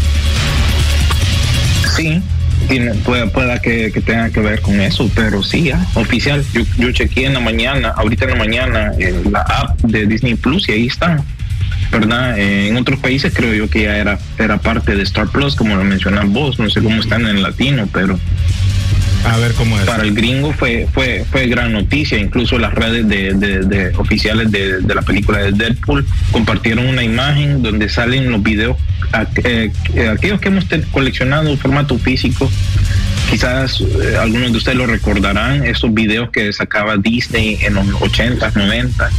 Sí, 1.96 2.22
tiene, 2.68 2.94
pueda, 2.94 3.26
pueda 3.26 3.58
que, 3.60 3.90
tenga 4.04 4.30
que 4.30 4.40
ver 4.40 4.60
con 4.60 4.80
eso, 4.80 5.10
pero 5.14 5.42
sí, 5.42 5.70
oficial. 5.94 6.44
Yo, 6.52 6.62
yo 6.76 6.92
chequeé 6.92 7.26
en 7.26 7.34
la 7.34 7.40
mañana, 7.40 7.88
ahorita 7.96 8.26
en 8.26 8.30
la 8.30 8.36
mañana, 8.36 8.92
eh, 8.98 9.22
la 9.30 9.40
app 9.40 9.80
de 9.80 10.06
Disney 10.06 10.34
Plus 10.34 10.68
y 10.68 10.72
ahí 10.72 10.86
están. 10.86 11.24
¿Verdad? 11.90 12.38
Eh, 12.38 12.68
en 12.68 12.76
otros 12.76 12.98
países 13.00 13.32
creo 13.34 13.54
yo 13.54 13.70
que 13.70 13.82
ya 13.82 13.96
era, 13.96 14.18
era 14.38 14.58
parte 14.58 14.94
de 14.94 15.02
Star 15.04 15.28
Plus, 15.28 15.56
como 15.56 15.74
lo 15.76 15.84
mencionas 15.84 16.28
vos, 16.28 16.58
no 16.58 16.68
sé 16.68 16.82
cómo 16.82 17.00
están 17.00 17.26
en 17.26 17.42
latino, 17.42 17.88
pero 17.92 18.18
a 19.24 19.36
ver 19.38 19.52
cómo 19.54 19.78
es. 19.78 19.84
Para 19.84 20.04
el 20.04 20.14
gringo 20.14 20.52
fue 20.52 20.86
fue 20.92 21.24
fue 21.30 21.46
gran 21.46 21.72
noticia. 21.72 22.18
Incluso 22.18 22.58
las 22.58 22.74
redes 22.74 23.08
de, 23.08 23.92
oficiales 23.96 24.50
de, 24.50 24.80
la 24.94 25.02
película 25.02 25.38
de 25.38 25.52
Deadpool 25.52 26.06
compartieron 26.30 26.86
una 26.86 27.02
imagen 27.02 27.62
donde 27.62 27.88
salen 27.88 28.30
los 28.30 28.42
videos. 28.42 28.76
Eh, 29.44 29.70
aquellos 30.12 30.40
que 30.40 30.48
hemos 30.48 30.66
coleccionado 30.92 31.48
en 31.48 31.58
formato 31.58 31.98
físico, 31.98 32.50
quizás 33.30 33.80
eh, 33.80 34.16
algunos 34.20 34.52
de 34.52 34.58
ustedes 34.58 34.78
lo 34.78 34.86
recordarán, 34.86 35.64
esos 35.64 35.92
videos 35.92 36.30
que 36.30 36.52
sacaba 36.52 36.96
Disney 36.96 37.58
en 37.62 37.74
los 37.74 37.86
80, 38.00 38.52
90, 38.54 39.10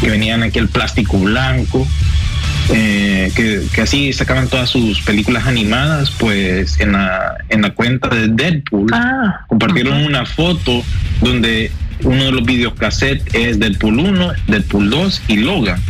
que 0.00 0.10
venían 0.10 0.42
aquí 0.42 0.58
el 0.58 0.68
plástico 0.68 1.18
blanco 1.18 1.86
eh, 2.72 3.32
que, 3.34 3.82
así 3.82 4.12
sacaban 4.12 4.48
todas 4.48 4.70
sus 4.70 5.00
películas 5.00 5.46
animadas, 5.46 6.10
pues 6.12 6.78
en 6.78 6.92
la, 6.92 7.38
en 7.48 7.62
la 7.62 7.70
cuenta 7.70 8.08
de 8.08 8.28
Deadpool 8.28 8.90
ah, 8.92 9.44
compartieron 9.48 10.04
una 10.04 10.24
foto 10.24 10.84
donde 11.20 11.72
uno 12.04 12.24
de 12.24 12.32
los 12.32 12.44
videocassettes 12.44 13.34
es 13.34 13.58
Deadpool 13.58 13.98
1, 13.98 14.32
Deadpool 14.46 14.88
2 14.88 15.22
y 15.28 15.36
Logan, 15.38 15.80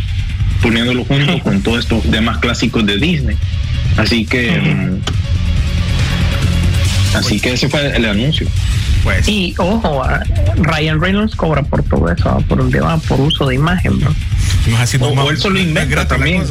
poniéndolo 0.62 1.04
junto 1.04 1.38
con 1.40 1.62
todos 1.62 1.80
estos 1.80 2.10
demás 2.10 2.38
clásicos 2.38 2.86
de 2.86 2.96
Disney. 2.96 3.36
Así 3.96 4.24
que... 4.24 4.50
Mm, 4.50 5.00
así 7.16 7.40
que 7.40 7.52
ese 7.52 7.68
fue 7.68 7.94
el 7.94 8.06
anuncio. 8.06 8.46
Pues. 9.02 9.28
Y 9.28 9.54
ojo, 9.58 10.02
Ryan 10.56 11.00
Reynolds 11.00 11.34
cobra 11.34 11.62
por 11.62 11.82
todo 11.82 12.10
eso, 12.10 12.42
por 12.48 12.58
donde 12.58 12.80
va, 12.80 12.98
por 12.98 13.20
uso 13.20 13.46
de 13.46 13.54
imagen, 13.54 13.98
¿no? 14.00 14.14
o, 15.00 15.30
él 15.30 15.38
solo 15.38 15.58
inventa 15.58 16.06
también. 16.06 16.44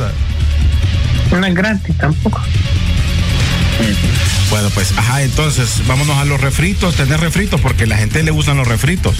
No 1.32 1.46
es 1.46 1.54
gratis 1.54 1.96
tampoco. 1.98 2.42
Bueno, 4.50 4.70
pues, 4.74 4.98
ajá, 4.98 5.22
entonces 5.22 5.82
vámonos 5.88 6.18
a 6.18 6.26
los 6.26 6.42
refritos, 6.42 6.96
tener 6.96 7.20
refritos, 7.20 7.62
porque 7.62 7.86
la 7.86 7.98
gente 7.98 8.24
le 8.24 8.32
usan 8.32 8.58
los 8.58 8.68
refritos. 8.68 9.18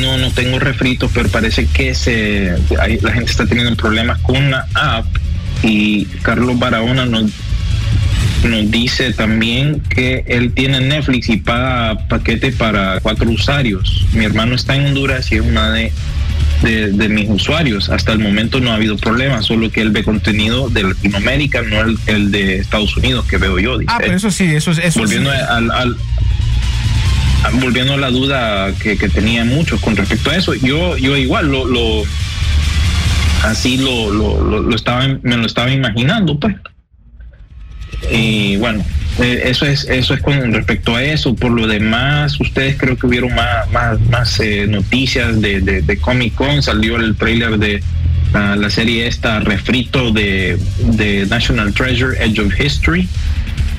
No, 0.00 0.18
no 0.18 0.30
tengo 0.30 0.58
refritos, 0.58 1.10
pero 1.12 1.28
parece 1.28 1.66
que 1.66 1.94
se, 1.94 2.56
la 2.70 3.12
gente 3.12 3.30
está 3.30 3.46
teniendo 3.46 3.74
problemas 3.76 4.18
con 4.18 4.36
una 4.36 4.66
app 4.74 5.06
y 5.62 6.06
Carlos 6.22 6.58
Barahona 6.58 7.06
nos 7.06 7.30
nos 8.48 8.70
dice 8.70 9.12
también 9.12 9.80
que 9.80 10.24
él 10.26 10.52
tiene 10.52 10.80
Netflix 10.80 11.28
y 11.28 11.36
paga 11.38 12.08
paquete 12.08 12.52
para 12.52 13.00
cuatro 13.00 13.30
usuarios. 13.30 14.06
Mi 14.12 14.24
hermano 14.24 14.54
está 14.54 14.76
en 14.76 14.86
Honduras 14.86 15.30
y 15.32 15.36
es 15.36 15.40
una 15.42 15.70
de, 15.70 15.92
de, 16.62 17.08
mis 17.08 17.28
usuarios. 17.28 17.88
Hasta 17.90 18.12
el 18.12 18.18
momento 18.18 18.60
no 18.60 18.70
ha 18.70 18.74
habido 18.74 18.96
problema, 18.96 19.42
solo 19.42 19.70
que 19.70 19.80
él 19.80 19.90
ve 19.90 20.04
contenido 20.04 20.68
de 20.68 20.84
Latinoamérica, 20.84 21.62
no 21.62 21.96
el, 22.06 22.30
de 22.30 22.56
Estados 22.56 22.96
Unidos 22.96 23.26
que 23.26 23.38
veo 23.38 23.58
yo. 23.58 23.78
Ah, 23.86 23.98
pero 24.00 24.16
eso 24.16 24.30
sí, 24.30 24.44
eso 24.44 24.70
es... 24.72 24.78
Eso 24.78 25.00
volviendo 25.00 25.30
al, 25.30 25.96
volviendo 27.60 27.94
a 27.94 27.96
la 27.96 28.10
duda 28.10 28.72
que, 28.78 28.96
tenía 28.96 29.44
muchos 29.44 29.80
con 29.80 29.96
respecto 29.96 30.30
a 30.30 30.36
eso, 30.36 30.54
yo, 30.54 30.96
yo 30.96 31.16
igual 31.16 31.50
lo, 31.50 31.66
lo 31.66 32.04
así 33.42 33.78
lo, 33.78 34.12
lo, 34.12 34.62
lo, 34.62 34.74
estaba, 34.74 35.06
me 35.22 35.36
lo 35.36 35.46
estaba 35.46 35.70
imaginando, 35.70 36.38
pues. 36.38 36.54
Y 38.10 38.56
bueno, 38.56 38.84
eh, 39.20 39.42
eso 39.44 39.66
es 39.66 39.84
eso 39.88 40.14
es 40.14 40.22
con 40.22 40.52
respecto 40.52 40.96
a 40.96 41.02
eso. 41.02 41.34
Por 41.34 41.52
lo 41.52 41.66
demás, 41.66 42.38
ustedes 42.40 42.76
creo 42.78 42.96
que 42.96 43.06
hubieron 43.06 43.34
más 43.34 43.70
más, 43.70 44.00
más 44.10 44.40
eh, 44.40 44.66
noticias 44.68 45.40
de, 45.40 45.60
de, 45.60 45.96
Comic 45.98 46.34
Con. 46.34 46.62
Salió 46.62 46.96
el 46.96 47.16
trailer 47.16 47.58
de 47.58 47.82
la 48.32 48.70
serie 48.70 49.06
esta 49.06 49.40
refrito 49.40 50.10
de, 50.10 50.58
de 50.78 51.26
National 51.26 51.74
Treasure 51.74 52.16
Edge 52.18 52.40
of 52.40 52.58
History. 52.58 53.08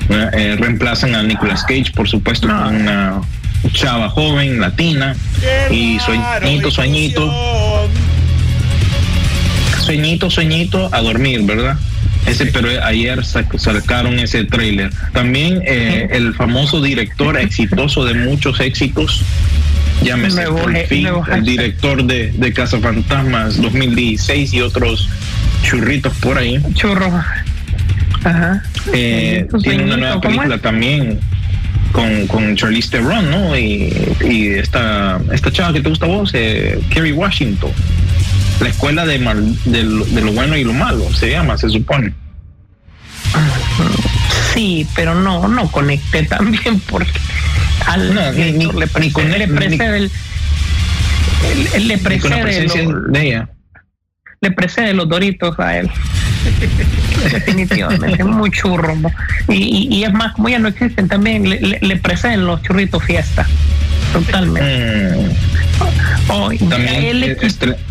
Eh, 0.08 0.56
reemplazan 0.58 1.14
a 1.14 1.22
Nicolas 1.22 1.64
Cage, 1.64 1.90
por 1.94 2.08
supuesto, 2.08 2.46
con 2.46 2.76
una 2.76 3.20
chava 3.72 4.10
joven 4.10 4.60
latina 4.60 5.16
y 5.70 5.98
sueñito, 5.98 6.70
sueñito, 6.70 7.88
sueñito, 9.80 10.30
sueñito 10.30 10.90
a 10.92 11.00
dormir, 11.00 11.42
¿verdad? 11.44 11.78
Ese, 12.26 12.46
pero 12.46 12.68
ayer 12.84 13.22
sacaron 13.24 14.18
ese 14.18 14.44
trailer. 14.44 14.90
También 15.12 15.62
eh, 15.66 16.08
el 16.10 16.34
famoso 16.34 16.80
director 16.80 17.38
exitoso 17.38 18.04
de 18.04 18.14
muchos 18.14 18.60
éxitos, 18.60 19.22
llámese 20.02 20.46
fin, 20.88 21.08
el 21.32 21.44
director 21.44 22.02
de, 22.04 22.32
de 22.32 22.52
Fantasmas 22.52 23.60
2016 23.60 24.54
y 24.54 24.60
otros 24.62 25.08
churritos 25.62 26.14
por 26.18 26.38
ahí. 26.38 26.60
Churros. 26.74 27.12
Ajá. 28.24 28.62
Eh, 28.92 29.46
tiene 29.62 29.84
una 29.84 29.96
nueva 29.98 30.20
película 30.20 30.56
también 30.58 31.20
con, 31.92 32.26
con 32.26 32.56
Charlize 32.56 32.90
Theron, 32.90 33.30
¿no? 33.30 33.56
Y, 33.56 33.92
y, 34.26 34.48
esta, 34.48 35.20
esta 35.30 35.52
chava 35.52 35.74
que 35.74 35.80
te 35.80 35.90
gusta 35.90 36.06
a 36.06 36.08
vos, 36.08 36.30
eh, 36.32 36.80
Kerry 36.90 37.12
Washington 37.12 37.70
la 38.60 38.68
escuela 38.68 39.06
de, 39.06 39.18
de, 39.64 39.82
lo, 39.82 40.32
bueno 40.32 40.56
y 40.56 40.64
lo 40.64 40.72
malo, 40.72 41.12
se 41.12 41.30
llama, 41.30 41.58
se 41.58 41.68
supone. 41.68 42.14
Sí, 44.52 44.86
pero 44.94 45.14
no, 45.14 45.48
no 45.48 45.70
conecté 45.70 46.22
también 46.22 46.80
porque 46.80 47.18
al 47.86 48.14
no, 48.14 48.32
ni, 48.32 48.52
le, 48.52 48.86
precede, 48.86 49.38
le 49.38 49.48
precede 49.48 50.10
el, 51.74 51.88
le 51.88 51.98
precede 51.98 52.66
de 53.08 53.26
ella. 53.26 53.48
Le 54.40 54.50
precede 54.50 54.94
los 54.94 55.08
doritos 55.08 55.58
a 55.58 55.78
él. 55.78 55.90
Definitivamente, 57.32 58.16
es 58.18 58.26
muy 58.26 58.50
churro. 58.50 58.94
Y, 59.48 59.88
y, 59.90 60.04
es 60.04 60.12
más, 60.12 60.34
como 60.34 60.48
ya 60.50 60.58
no 60.58 60.68
existen 60.68 61.08
también, 61.08 61.48
le, 61.48 61.78
le 61.80 61.96
preceden 61.96 62.46
los 62.46 62.62
churritos 62.62 63.02
fiesta. 63.02 63.46
Totalmente. 64.12 65.16
Mm. 65.16 65.53
Oh, 66.28 66.50
También 66.70 67.04
él, 67.04 67.20
le, 67.20 67.36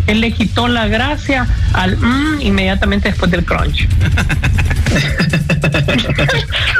él, 0.08 0.22
le, 0.22 0.32
quitó 0.32 0.68
la 0.68 0.88
gracia 0.88 1.48
al 1.74 1.98
mm, 1.98 2.42
inmediatamente 2.42 3.10
después 3.10 3.30
del 3.32 3.46
crunch. 3.46 3.88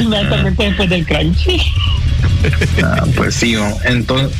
inmediatamente 0.00 0.64
después 0.64 0.88
del 0.88 1.04
crunch. 1.04 1.48
Ah, 2.82 3.04
pues 3.16 3.34
sí, 3.34 3.54
entonces 3.84 4.30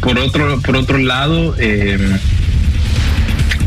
por, 0.00 0.18
otro 0.18 0.60
por 0.60 0.76
otro 0.76 0.98
lado 0.98 1.56
eh, 1.58 1.98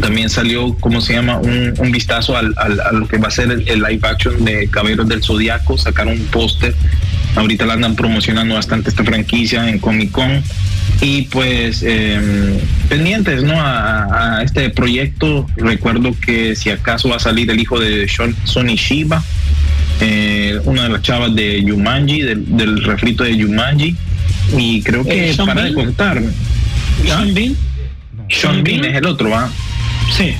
también 0.03 0.30
salió, 0.30 0.76
¿cómo 0.80 0.99
se 1.01 1.14
llama? 1.14 1.38
Un, 1.38 1.91
vistazo 1.91 2.36
al, 2.36 2.53
a 2.57 2.91
lo 2.91 3.07
que 3.07 3.18
va 3.18 3.30
a 3.30 3.32
ser 3.32 3.51
el, 3.51 3.82
live 3.82 4.01
action 4.03 4.43
de 4.43 4.68
Caballeros 4.68 5.07
del 5.07 5.24
Zodiaco. 5.24 5.78
Sacaron 5.78 6.14
un 6.20 6.26
póster. 6.26 6.76
Ahorita 7.36 7.66
la 7.66 7.74
andan 7.74 7.96
promocionando 7.96 8.56
bastante 8.56 8.90
esta 8.90 9.04
franquicia 9.04 9.68
en 9.70 9.80
Comic 9.80 10.12
Con. 10.12 10.44
Y 11.02 11.24
pues 11.24 11.84
em, 11.84 12.58
pendientes 12.90 13.44
¿no? 13.44 13.54
A, 13.56 14.42
este 14.44 14.70
proyecto. 14.70 15.48
Recuerdo 15.56 16.16
que 16.20 16.56
si 16.56 16.70
acaso 16.70 17.10
va 17.10 17.18
a 17.18 17.20
salir 17.20 17.50
el 17.50 17.60
hijo 17.60 17.80
de 17.80 18.08
Sonny 18.44 18.76
Shiba, 18.76 19.24
eh, 20.00 20.60
una 20.66 20.84
de 20.84 20.90
las 20.90 21.02
chavas 21.02 21.34
de 21.36 21.64
Yumanji, 21.64 22.22
del, 22.22 22.84
refrito 22.84 23.24
de 23.24 23.36
Yumanji. 23.38 23.96
Y 24.58 24.82
creo 24.82 25.04
que 25.04 25.32
eh, 25.32 25.36
para 25.38 25.64
de 25.64 25.74
contar. 25.74 26.22
Sean 27.04 27.34
Bean. 27.34 27.56
Sean 28.30 28.64
Bean 28.64 28.86
es 28.86 28.96
el 28.96 29.06
otro, 29.06 29.30
¿va? 29.30 29.50
Sí, 30.16 30.36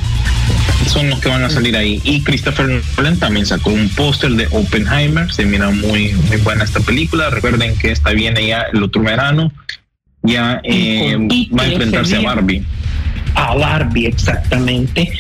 son 0.88 1.10
los 1.10 1.20
que 1.20 1.30
van 1.30 1.44
a 1.44 1.50
salir 1.50 1.76
ahí. 1.76 2.02
Y 2.04 2.22
Christopher 2.22 2.82
Nolan 2.98 3.18
también 3.18 3.46
sacó 3.46 3.72
un 3.72 3.90
póster 3.90 4.32
de 4.32 4.48
Oppenheimer. 4.52 5.32
Se 5.32 5.46
mira 5.46 5.70
muy, 5.72 6.14
muy 6.14 6.38
buena 6.38 6.64
esta 6.64 6.80
película. 6.80 7.30
Recuerden 7.30 7.78
que 7.78 7.92
esta 7.92 8.12
viene 8.12 8.48
ya 8.48 8.64
el 8.74 8.84
otro 8.84 9.02
verano. 9.02 9.52
Ya 10.22 10.62
eh, 10.64 11.18
va 11.58 11.64
a 11.64 11.68
enfrentarse 11.68 12.18
a 12.18 12.22
Barbie. 12.22 12.64
A 13.36 13.56
Barbie, 13.56 14.08
exactamente. 14.08 15.12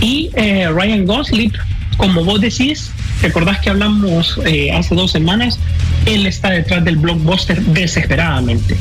Y 0.00 0.30
eh, 0.34 0.68
Ryan 0.68 1.06
Gosling, 1.06 1.52
como 1.96 2.24
vos 2.24 2.40
decís, 2.40 2.90
recordás 3.22 3.60
que 3.60 3.70
hablamos 3.70 4.38
eh, 4.44 4.72
hace 4.72 4.94
dos 4.94 5.12
semanas, 5.12 5.58
él 6.06 6.26
está 6.26 6.50
detrás 6.50 6.84
del 6.84 6.96
blockbuster 6.96 7.60
desesperadamente, 7.62 8.76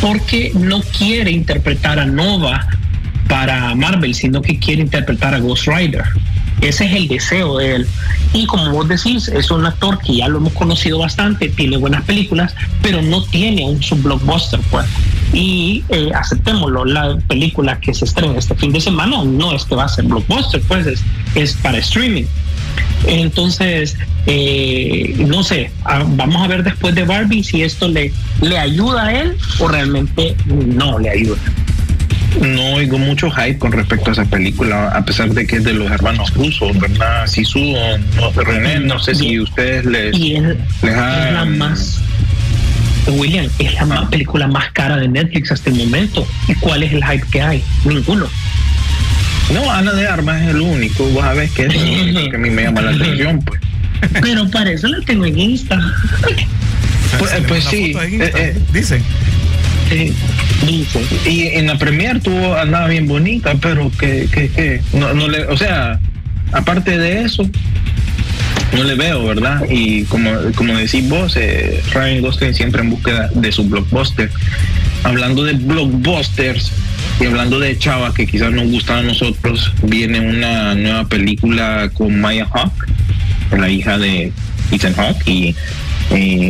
porque 0.00 0.52
no 0.54 0.82
quiere 0.82 1.30
interpretar 1.30 1.98
a 1.98 2.04
Nova 2.04 2.68
para 3.28 3.74
Marvel, 3.74 4.14
sino 4.14 4.42
que 4.42 4.58
quiere 4.58 4.82
interpretar 4.82 5.34
a 5.34 5.38
Ghost 5.38 5.66
Rider. 5.66 6.04
Ese 6.60 6.86
es 6.86 6.92
el 6.92 7.08
deseo 7.08 7.58
de 7.58 7.76
él. 7.76 7.86
Y 8.32 8.46
como 8.46 8.70
vos 8.70 8.88
decís, 8.88 9.28
es 9.28 9.50
un 9.50 9.66
actor 9.66 9.98
que 9.98 10.16
ya 10.16 10.28
lo 10.28 10.38
hemos 10.38 10.52
conocido 10.52 10.98
bastante, 10.98 11.48
tiene 11.48 11.76
buenas 11.76 12.04
películas, 12.04 12.54
pero 12.82 13.02
no 13.02 13.22
tiene 13.24 13.64
un 13.64 13.80
blockbuster 14.02 14.60
pues. 14.70 14.86
Y 15.32 15.84
eh, 15.88 16.10
aceptémoslo, 16.14 16.84
la 16.84 17.18
película 17.28 17.78
que 17.80 17.92
se 17.92 18.04
estrena 18.04 18.38
este 18.38 18.54
fin 18.54 18.72
de 18.72 18.80
semana 18.80 19.24
no 19.24 19.54
es 19.54 19.64
que 19.64 19.74
va 19.74 19.84
a 19.84 19.88
ser 19.88 20.04
blockbuster, 20.04 20.60
pues 20.62 20.86
es, 20.86 21.02
es 21.34 21.54
para 21.54 21.78
streaming. 21.78 22.24
Entonces, 23.06 23.96
eh, 24.26 25.14
no 25.28 25.42
sé, 25.42 25.70
vamos 26.16 26.42
a 26.42 26.48
ver 26.48 26.64
después 26.64 26.94
de 26.94 27.04
Barbie 27.04 27.44
si 27.44 27.62
esto 27.62 27.88
le, 27.88 28.12
le 28.40 28.58
ayuda 28.58 29.06
a 29.06 29.20
él 29.20 29.36
o 29.58 29.68
realmente 29.68 30.34
no 30.46 30.98
le 30.98 31.10
ayuda. 31.10 31.38
No 32.40 32.74
oigo 32.74 32.98
mucho 32.98 33.30
hype 33.30 33.58
con 33.58 33.72
respecto 33.72 34.10
a 34.10 34.12
esa 34.12 34.24
película, 34.24 34.88
a 34.88 35.04
pesar 35.04 35.30
de 35.30 35.46
que 35.46 35.56
es 35.56 35.64
de 35.64 35.72
los 35.72 35.90
hermanos 35.90 36.32
rusos, 36.34 36.76
¿verdad? 36.78 37.26
Sisu, 37.26 37.60
no, 38.16 38.30
René, 38.42 38.80
no 38.80 38.98
sé 38.98 39.14
si 39.14 39.38
ustedes 39.38 39.84
les, 39.84 40.16
y 40.18 40.36
es, 40.36 40.56
la 40.82 41.44
más 41.44 42.00
William, 43.06 43.48
es 43.58 43.74
la 43.74 43.84
más 43.84 44.08
película 44.08 44.46
más 44.46 44.70
cara 44.72 44.96
de 44.96 45.08
Netflix 45.08 45.52
hasta 45.52 45.70
el 45.70 45.76
momento. 45.76 46.26
¿Y 46.48 46.54
cuál 46.54 46.82
es 46.82 46.92
el 46.92 47.04
hype 47.04 47.26
que 47.30 47.42
hay? 47.42 47.62
Ninguno. 47.84 48.28
No, 49.52 49.70
Ana 49.70 49.92
de 49.92 50.06
Armas 50.06 50.42
es 50.42 50.48
el 50.48 50.60
único. 50.60 51.04
Vos 51.10 51.22
sabés 51.22 51.50
que 51.52 51.66
es 51.66 51.74
el 51.74 52.14
que 52.30 52.36
a 52.36 52.38
mí 52.38 52.50
me 52.50 52.62
llama 52.62 52.82
la 52.82 52.90
atención, 52.92 53.40
pues. 53.42 53.60
Pero 54.20 54.50
para 54.50 54.70
eso 54.70 54.88
la 54.88 55.00
tengo 55.04 55.24
en 55.26 55.38
Insta. 55.38 55.80
pues, 57.18 57.32
pues 57.46 57.64
sí, 57.64 57.94
eh, 57.96 58.32
eh, 58.34 58.58
dicen. 58.72 59.02
Y 61.26 61.46
en 61.48 61.66
la 61.66 61.78
premier 61.78 62.20
tuvo 62.20 62.56
andaba 62.56 62.88
bien 62.88 63.06
bonita, 63.06 63.54
pero 63.60 63.90
que, 63.98 64.28
que, 64.30 64.80
no, 64.92 65.12
no 65.14 65.28
le, 65.28 65.46
o 65.46 65.56
sea, 65.56 66.00
aparte 66.52 66.96
de 66.98 67.22
eso, 67.22 67.48
no 68.74 68.84
le 68.84 68.94
veo, 68.94 69.24
¿verdad? 69.24 69.62
Y 69.68 70.04
como, 70.04 70.30
como 70.54 70.76
decís 70.76 71.08
vos, 71.08 71.36
eh, 71.36 71.82
Ryan 71.92 72.22
Gosling 72.22 72.54
siempre 72.54 72.82
en 72.82 72.90
búsqueda 72.90 73.30
de 73.34 73.52
su 73.52 73.64
blockbuster. 73.64 74.30
Hablando 75.02 75.44
de 75.44 75.52
blockbusters 75.52 76.72
y 77.20 77.26
hablando 77.26 77.60
de 77.60 77.78
Chava, 77.78 78.14
que 78.14 78.26
quizás 78.26 78.52
nos 78.52 78.68
gusta 78.70 78.98
a 78.98 79.02
nosotros, 79.02 79.70
viene 79.82 80.20
una 80.20 80.74
nueva 80.74 81.04
película 81.06 81.90
con 81.92 82.20
Maya 82.20 82.46
Hawk, 82.52 82.72
la 83.56 83.68
hija 83.68 83.98
de 83.98 84.32
Ethan 84.72 84.94
Hawk 84.96 85.16
y 85.26 85.54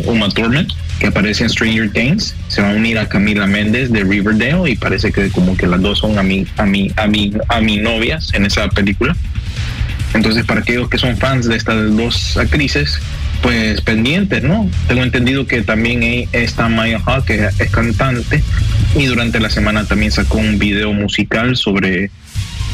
Uma 0.07 0.28
Thurman 0.28 0.68
que 1.05 1.09
aparece 1.09 1.43
en 1.43 1.51
Stranger 1.51 1.91
Things, 1.91 2.35
se 2.49 2.63
va 2.63 2.71
a 2.71 2.73
unir 2.73 2.99
a 2.99 3.07
Camila 3.07 3.47
Méndez 3.47 3.93
de 3.93 4.05
Riverdale 4.05 4.71
y 4.71 4.75
parece 4.75 5.13
que 5.13 5.29
como 5.29 5.55
que 5.55 5.67
las 5.67 5.83
dos 5.83 5.99
son 5.99 6.19
a 6.19 6.23
mi, 6.23 6.47
a 6.57 6.65
mi, 6.65 6.91
a 6.97 7.07
mi, 7.07 7.31
a 7.51 7.61
mi 7.61 7.77
novias 7.77 8.33
en 8.33 8.47
esa 8.47 8.71
película. 8.71 9.15
Entonces, 10.15 10.47
para 10.47 10.61
aquellos 10.61 10.89
que 10.89 10.97
son 10.97 11.19
fans 11.19 11.47
de 11.47 11.57
estas 11.57 11.95
dos 11.95 12.39
actrices, 12.39 13.01
pues 13.43 13.83
pendientes, 13.83 14.43
¿no? 14.45 14.71
Tengo 14.89 15.03
entendido 15.03 15.47
que 15.47 15.61
también 15.61 16.27
está 16.33 16.71
Maya 16.71 17.03
Hawk, 17.05 17.27
que 17.27 17.51
es 17.59 17.71
cantante, 17.71 18.43
y 18.97 19.05
durante 19.05 19.41
la 19.41 19.51
semana 19.51 19.85
también 19.85 20.11
sacó 20.11 20.39
un 20.39 20.59
video 20.59 20.95
musical 20.95 21.55
sobre 21.55 22.11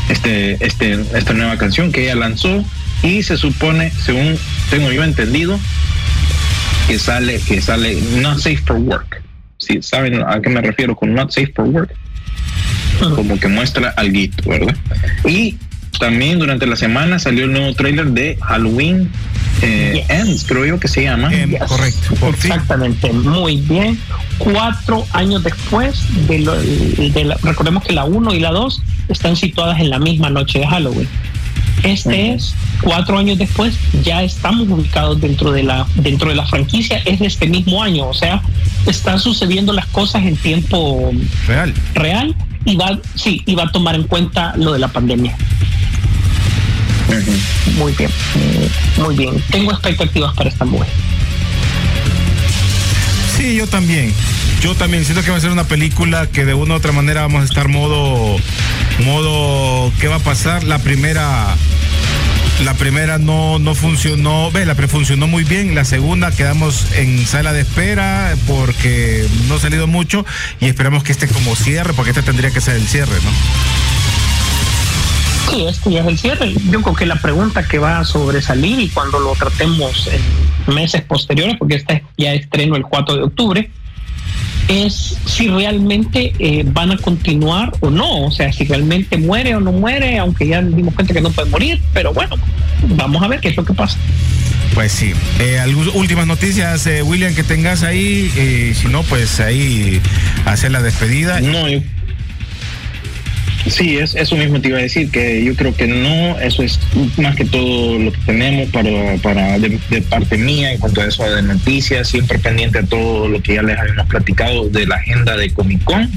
este, 0.08 0.64
este, 0.64 1.00
esta 1.14 1.32
nueva 1.32 1.58
canción 1.58 1.90
que 1.90 2.04
ella 2.04 2.14
lanzó 2.14 2.64
y 3.02 3.24
se 3.24 3.36
supone, 3.36 3.90
según 3.90 4.38
tengo 4.70 4.92
yo 4.92 5.02
entendido, 5.02 5.58
que 6.90 6.98
sale, 6.98 7.38
que 7.46 7.60
sale 7.60 8.00
Not 8.20 8.38
Safe 8.38 8.56
for 8.56 8.76
Work. 8.76 9.22
¿Sí? 9.58 9.80
¿Saben 9.80 10.24
a 10.26 10.40
qué 10.40 10.50
me 10.50 10.60
refiero 10.60 10.96
con 10.96 11.14
Not 11.14 11.30
Safe 11.30 11.52
for 11.54 11.66
Work? 11.66 11.94
Como 13.14 13.38
que 13.38 13.46
muestra 13.46 13.90
algo, 13.96 14.18
¿verdad? 14.44 14.74
Y 15.24 15.56
también 16.00 16.40
durante 16.40 16.66
la 16.66 16.74
semana 16.74 17.20
salió 17.20 17.44
el 17.44 17.52
nuevo 17.52 17.72
trailer 17.74 18.06
de 18.06 18.36
Halloween 18.42 19.08
eh, 19.62 20.04
Ends, 20.08 20.44
creo 20.44 20.66
yo 20.66 20.80
que 20.80 20.88
se 20.88 21.04
llama. 21.04 21.30
Correcto. 21.68 22.28
Exactamente, 22.28 23.12
muy 23.12 23.58
bien. 23.58 23.96
Cuatro 24.38 25.06
años 25.12 25.44
después 25.44 26.02
de, 26.26 26.40
lo, 26.40 26.60
de 26.60 27.36
recordemos 27.42 27.84
que 27.84 27.92
la 27.92 28.02
1 28.04 28.34
y 28.34 28.40
la 28.40 28.50
2 28.50 28.82
están 29.08 29.36
situadas 29.36 29.78
en 29.78 29.90
la 29.90 30.00
misma 30.00 30.28
noche 30.28 30.58
de 30.58 30.66
Halloween. 30.66 31.08
Este 31.82 32.32
es 32.32 32.54
cuatro 32.82 33.18
años 33.18 33.38
después, 33.38 33.78
ya 34.02 34.22
estamos 34.22 34.68
ubicados 34.68 35.20
dentro 35.20 35.52
de 35.52 35.62
la 35.62 35.86
dentro 35.96 36.28
de 36.28 36.36
la 36.36 36.46
franquicia, 36.46 36.98
es 37.04 37.20
de 37.20 37.26
este 37.26 37.46
mismo 37.46 37.82
año, 37.82 38.06
o 38.06 38.14
sea, 38.14 38.42
están 38.86 39.18
sucediendo 39.18 39.72
las 39.72 39.86
cosas 39.86 40.24
en 40.24 40.36
tiempo 40.36 41.10
real. 41.46 41.74
Real 41.94 42.34
y 42.64 42.76
va, 42.76 42.98
sí, 43.14 43.42
y 43.46 43.54
va 43.54 43.64
a 43.64 43.72
tomar 43.72 43.94
en 43.94 44.04
cuenta 44.04 44.54
lo 44.56 44.72
de 44.72 44.78
la 44.78 44.88
pandemia. 44.88 45.36
Muy 47.76 47.92
bien, 47.92 48.10
muy 48.98 49.16
bien. 49.16 49.42
Tengo 49.50 49.72
expectativas 49.72 50.34
para 50.34 50.48
esta 50.48 50.64
mujer. 50.64 50.88
Sí, 53.36 53.56
yo 53.56 53.66
también. 53.66 54.12
Yo 54.60 54.74
también 54.74 55.04
siento 55.04 55.24
que 55.24 55.30
va 55.30 55.38
a 55.38 55.40
ser 55.40 55.50
una 55.50 55.64
película 55.64 56.26
que 56.26 56.44
de 56.44 56.52
una 56.52 56.74
u 56.74 56.76
otra 56.76 56.92
manera 56.92 57.22
vamos 57.22 57.42
a 57.42 57.44
estar 57.44 57.68
modo, 57.68 58.36
modo, 59.04 59.92
¿qué 60.00 60.08
va 60.08 60.16
a 60.16 60.20
pasar? 60.20 60.64
La 60.64 60.78
primera, 60.78 61.56
la 62.64 62.74
primera 62.74 63.18
no, 63.18 63.58
no 63.58 63.74
funcionó, 63.74 64.50
ve, 64.50 64.66
la 64.66 64.74
funcionó 64.74 65.26
muy 65.26 65.44
bien, 65.44 65.74
la 65.74 65.84
segunda 65.84 66.30
quedamos 66.30 66.92
en 66.92 67.26
sala 67.26 67.52
de 67.52 67.62
espera 67.62 68.34
porque 68.46 69.26
no 69.48 69.54
ha 69.54 69.58
salido 69.58 69.86
mucho 69.86 70.24
y 70.60 70.66
esperamos 70.66 71.02
que 71.04 71.12
esté 71.12 71.28
como 71.28 71.56
cierre, 71.56 71.92
porque 71.94 72.10
este 72.10 72.22
tendría 72.22 72.50
que 72.50 72.60
ser 72.60 72.76
el 72.76 72.86
cierre, 72.86 73.16
¿no? 73.24 73.30
Sí, 75.50 75.66
este 75.66 75.90
ya 75.90 76.00
es 76.02 76.06
el 76.06 76.18
cierre. 76.18 76.54
Yo 76.70 76.80
creo 76.82 76.94
que 76.94 77.06
la 77.06 77.16
pregunta 77.16 77.66
que 77.66 77.78
va 77.78 77.98
a 77.98 78.04
sobresalir 78.04 78.78
y 78.78 78.88
cuando 78.88 79.18
lo 79.18 79.32
tratemos 79.32 80.08
en 80.08 80.74
meses 80.74 81.02
posteriores, 81.02 81.56
porque 81.58 81.76
este 81.76 82.04
ya 82.16 82.32
estreno 82.34 82.76
el 82.76 82.82
4 82.82 83.16
de 83.16 83.22
octubre, 83.22 83.70
es 84.70 85.16
si 85.26 85.48
realmente 85.48 86.32
eh, 86.38 86.62
van 86.64 86.92
a 86.92 86.96
continuar 86.96 87.72
o 87.80 87.90
no, 87.90 88.26
o 88.26 88.30
sea, 88.30 88.52
si 88.52 88.64
realmente 88.64 89.18
muere 89.18 89.56
o 89.56 89.60
no 89.60 89.72
muere, 89.72 90.18
aunque 90.18 90.46
ya 90.46 90.62
dimos 90.62 90.94
cuenta 90.94 91.12
que 91.12 91.20
no 91.20 91.30
puede 91.30 91.50
morir, 91.50 91.80
pero 91.92 92.14
bueno, 92.14 92.36
vamos 92.96 93.20
a 93.22 93.26
ver 93.26 93.40
qué 93.40 93.48
es 93.48 93.56
lo 93.56 93.64
que 93.64 93.74
pasa. 93.74 93.98
Pues 94.74 94.92
sí. 94.92 95.12
Eh, 95.40 95.60
últimas 95.94 96.28
noticias, 96.28 96.86
eh, 96.86 97.02
William, 97.02 97.34
que 97.34 97.42
tengas 97.42 97.82
ahí, 97.82 98.30
eh, 98.36 98.72
si 98.80 98.86
no, 98.86 99.02
pues 99.02 99.40
ahí 99.40 100.00
hacer 100.44 100.70
la 100.70 100.80
despedida. 100.80 101.40
No, 101.40 101.68
yo 101.68 101.80
Sí, 103.66 103.98
es, 103.98 104.14
eso 104.14 104.36
mismo 104.36 104.60
te 104.60 104.68
iba 104.68 104.78
a 104.78 104.82
decir, 104.82 105.10
que 105.10 105.44
yo 105.44 105.54
creo 105.54 105.74
que 105.74 105.86
no, 105.86 106.38
eso 106.40 106.62
es 106.62 106.80
más 107.18 107.36
que 107.36 107.44
todo 107.44 107.98
lo 107.98 108.12
que 108.12 108.18
tenemos 108.24 108.70
para, 108.70 109.16
para 109.22 109.58
de, 109.58 109.78
parte 110.08 110.38
mía 110.38 110.72
en 110.72 110.78
cuanto 110.78 111.02
a 111.02 111.06
eso 111.06 111.24
de 111.24 111.42
noticias, 111.42 112.08
siempre 112.08 112.38
pendiente 112.38 112.78
a 112.78 112.82
todo 112.84 113.28
lo 113.28 113.42
que 113.42 113.54
ya 113.54 113.62
les 113.62 113.78
habíamos 113.78 114.06
platicado 114.06 114.68
de 114.68 114.86
la 114.86 114.96
agenda 114.96 115.36
de 115.36 115.50
Comic 115.50 115.84
Con. 115.84 116.10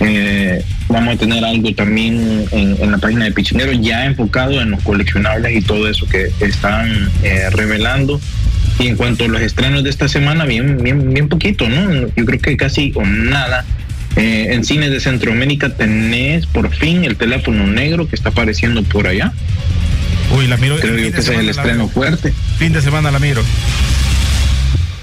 Eh, 0.00 0.62
vamos 0.88 1.14
a 1.14 1.18
tener 1.18 1.44
algo 1.44 1.74
también 1.74 2.44
en, 2.52 2.90
la 2.90 2.98
página 2.98 3.24
de 3.24 3.32
Pichinero 3.32 3.72
ya 3.72 4.04
enfocado 4.04 4.60
en 4.60 4.70
los 4.70 4.82
coleccionables 4.82 5.56
y 5.56 5.60
todo 5.60 5.88
eso 5.88 6.06
que 6.06 6.30
están 6.40 7.10
eh, 7.24 7.50
revelando. 7.50 8.20
Y 8.78 8.86
en 8.86 8.96
cuanto 8.96 9.24
a 9.24 9.28
los 9.28 9.40
estrenos 9.40 9.82
de 9.82 9.90
esta 9.90 10.06
semana, 10.06 10.44
bien, 10.44 10.80
bien, 10.80 11.12
bien 11.12 11.28
poquito, 11.28 11.68
¿no? 11.68 12.06
Yo 12.16 12.24
creo 12.24 12.40
que 12.40 12.56
casi 12.56 12.92
o 12.94 13.04
nada 13.04 13.64
eh, 14.18 14.52
en 14.52 14.64
cines 14.64 14.90
de 14.90 14.98
Centroamérica 14.98 15.76
tenés 15.76 16.44
por 16.46 16.74
fin 16.74 17.04
el 17.04 17.16
teléfono 17.16 17.68
negro 17.68 18.08
que 18.08 18.16
está 18.16 18.30
apareciendo 18.30 18.82
por 18.82 19.06
allá. 19.06 19.32
Uy, 20.36 20.48
la 20.48 20.56
miro. 20.56 20.76
Creo 20.80 20.96
que 20.96 21.06
ese 21.06 21.20
es 21.20 21.38
el 21.38 21.48
estreno 21.48 21.88
fuerte. 21.88 22.34
Fin 22.58 22.72
de 22.72 22.82
semana 22.82 23.12
la 23.12 23.20
miro. 23.20 23.42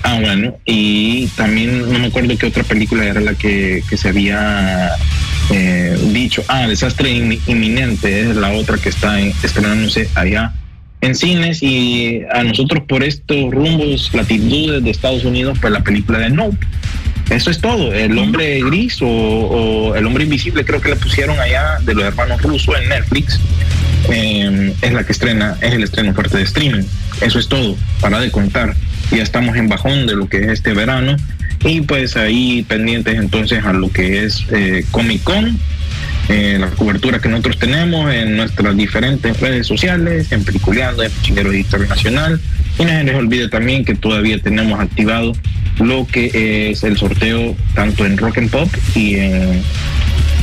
Ah, 0.04 0.20
bueno, 0.22 0.58
y 0.66 1.28
también 1.30 1.92
no 1.92 1.98
me 1.98 2.08
acuerdo 2.08 2.38
qué 2.38 2.46
otra 2.46 2.64
película 2.64 3.06
era 3.06 3.22
la 3.22 3.34
que, 3.36 3.82
se 3.96 4.10
había 4.10 4.92
eh, 5.50 5.98
dicho. 6.12 6.44
Ah, 6.50 6.68
Desastre 6.68 7.10
Inminente 7.48 8.20
es 8.20 8.36
la 8.36 8.52
otra 8.52 8.78
que 8.78 8.90
está 8.90 9.20
estrenándose 9.20 10.10
allá 10.14 10.54
en 11.02 11.16
cines 11.16 11.64
y 11.64 12.22
a 12.34 12.44
nosotros 12.44 12.84
por 12.88 13.04
estos 13.04 13.52
rumbos, 13.52 14.12
latitudes 14.14 14.84
de 14.84 14.90
Estados 14.90 15.24
Unidos, 15.24 15.58
pues 15.62 15.72
la 15.72 15.84
película 15.84 16.20
de 16.20 16.32
Nope 16.32 16.58
eso 17.30 17.50
es 17.50 17.60
todo. 17.60 17.94
El 17.94 18.18
hombre 18.18 18.62
gris 18.62 18.98
o, 19.02 19.94
el 19.96 20.06
hombre 20.06 20.24
invisible, 20.24 20.64
creo 20.66 20.82
que 20.82 20.90
le 20.90 20.96
pusieron 20.96 21.40
allá 21.40 21.80
de 21.82 21.94
los 21.94 22.04
hermanos 22.04 22.42
rusos 22.42 22.76
en 22.82 22.90
Netflix. 22.90 23.40
Eh, 24.10 24.74
es 24.82 24.94
la 24.94 25.04
que 25.04 25.12
estrena, 25.12 25.58
es 25.62 25.74
el 25.74 25.84
estreno 25.84 26.14
fuerte 26.14 26.38
de 26.38 26.44
streaming. 26.44 26.84
Eso 27.22 27.40
es 27.40 27.48
todo, 27.48 27.76
para 28.02 28.20
de 28.20 28.32
contar. 28.32 28.76
Ya 29.12 29.24
estamos 29.24 29.56
en 29.56 29.70
bajón 29.70 30.08
de 30.08 30.16
lo 30.16 30.28
que 30.28 30.38
es 30.38 30.48
este 30.48 30.74
verano 30.74 31.16
y 31.64 31.82
pues 31.82 32.16
ahí 32.16 32.64
pendientes 32.64 33.16
entonces 33.16 33.64
a 33.66 33.74
lo 33.74 33.90
que 33.92 34.24
es 34.24 34.46
eh, 34.52 34.86
Comic 34.92 35.24
Con, 35.24 35.58
eh, 36.28 36.58
la 36.60 36.72
cobertura 36.72 37.20
que 37.20 37.30
nosotros 37.30 37.60
tenemos 37.60 38.12
en 38.12 38.36
nuestras 38.36 38.76
diferentes 38.76 39.40
redes 39.40 39.68
sociales, 39.68 40.32
en 40.32 40.44
Peliculeando, 40.44 41.04
en 41.04 41.12
Chinguero 41.22 41.54
Historia 41.54 41.88
Nacional. 41.88 42.42
Y 42.80 42.84
no 42.84 42.90
se 42.90 43.04
les 43.04 43.16
olvide 43.16 43.48
también 43.48 43.86
que 43.86 43.96
todavía 43.96 44.40
tenemos 44.40 44.80
activado 44.80 45.34
lo 45.80 46.08
que 46.08 46.70
es 46.72 46.84
el 46.84 46.98
sorteo 46.98 47.56
tanto 47.74 48.06
en 48.06 48.18
Rock 48.18 48.40
and 48.40 48.50
Pop 48.50 48.70
y 48.96 49.16
en, 49.16 49.64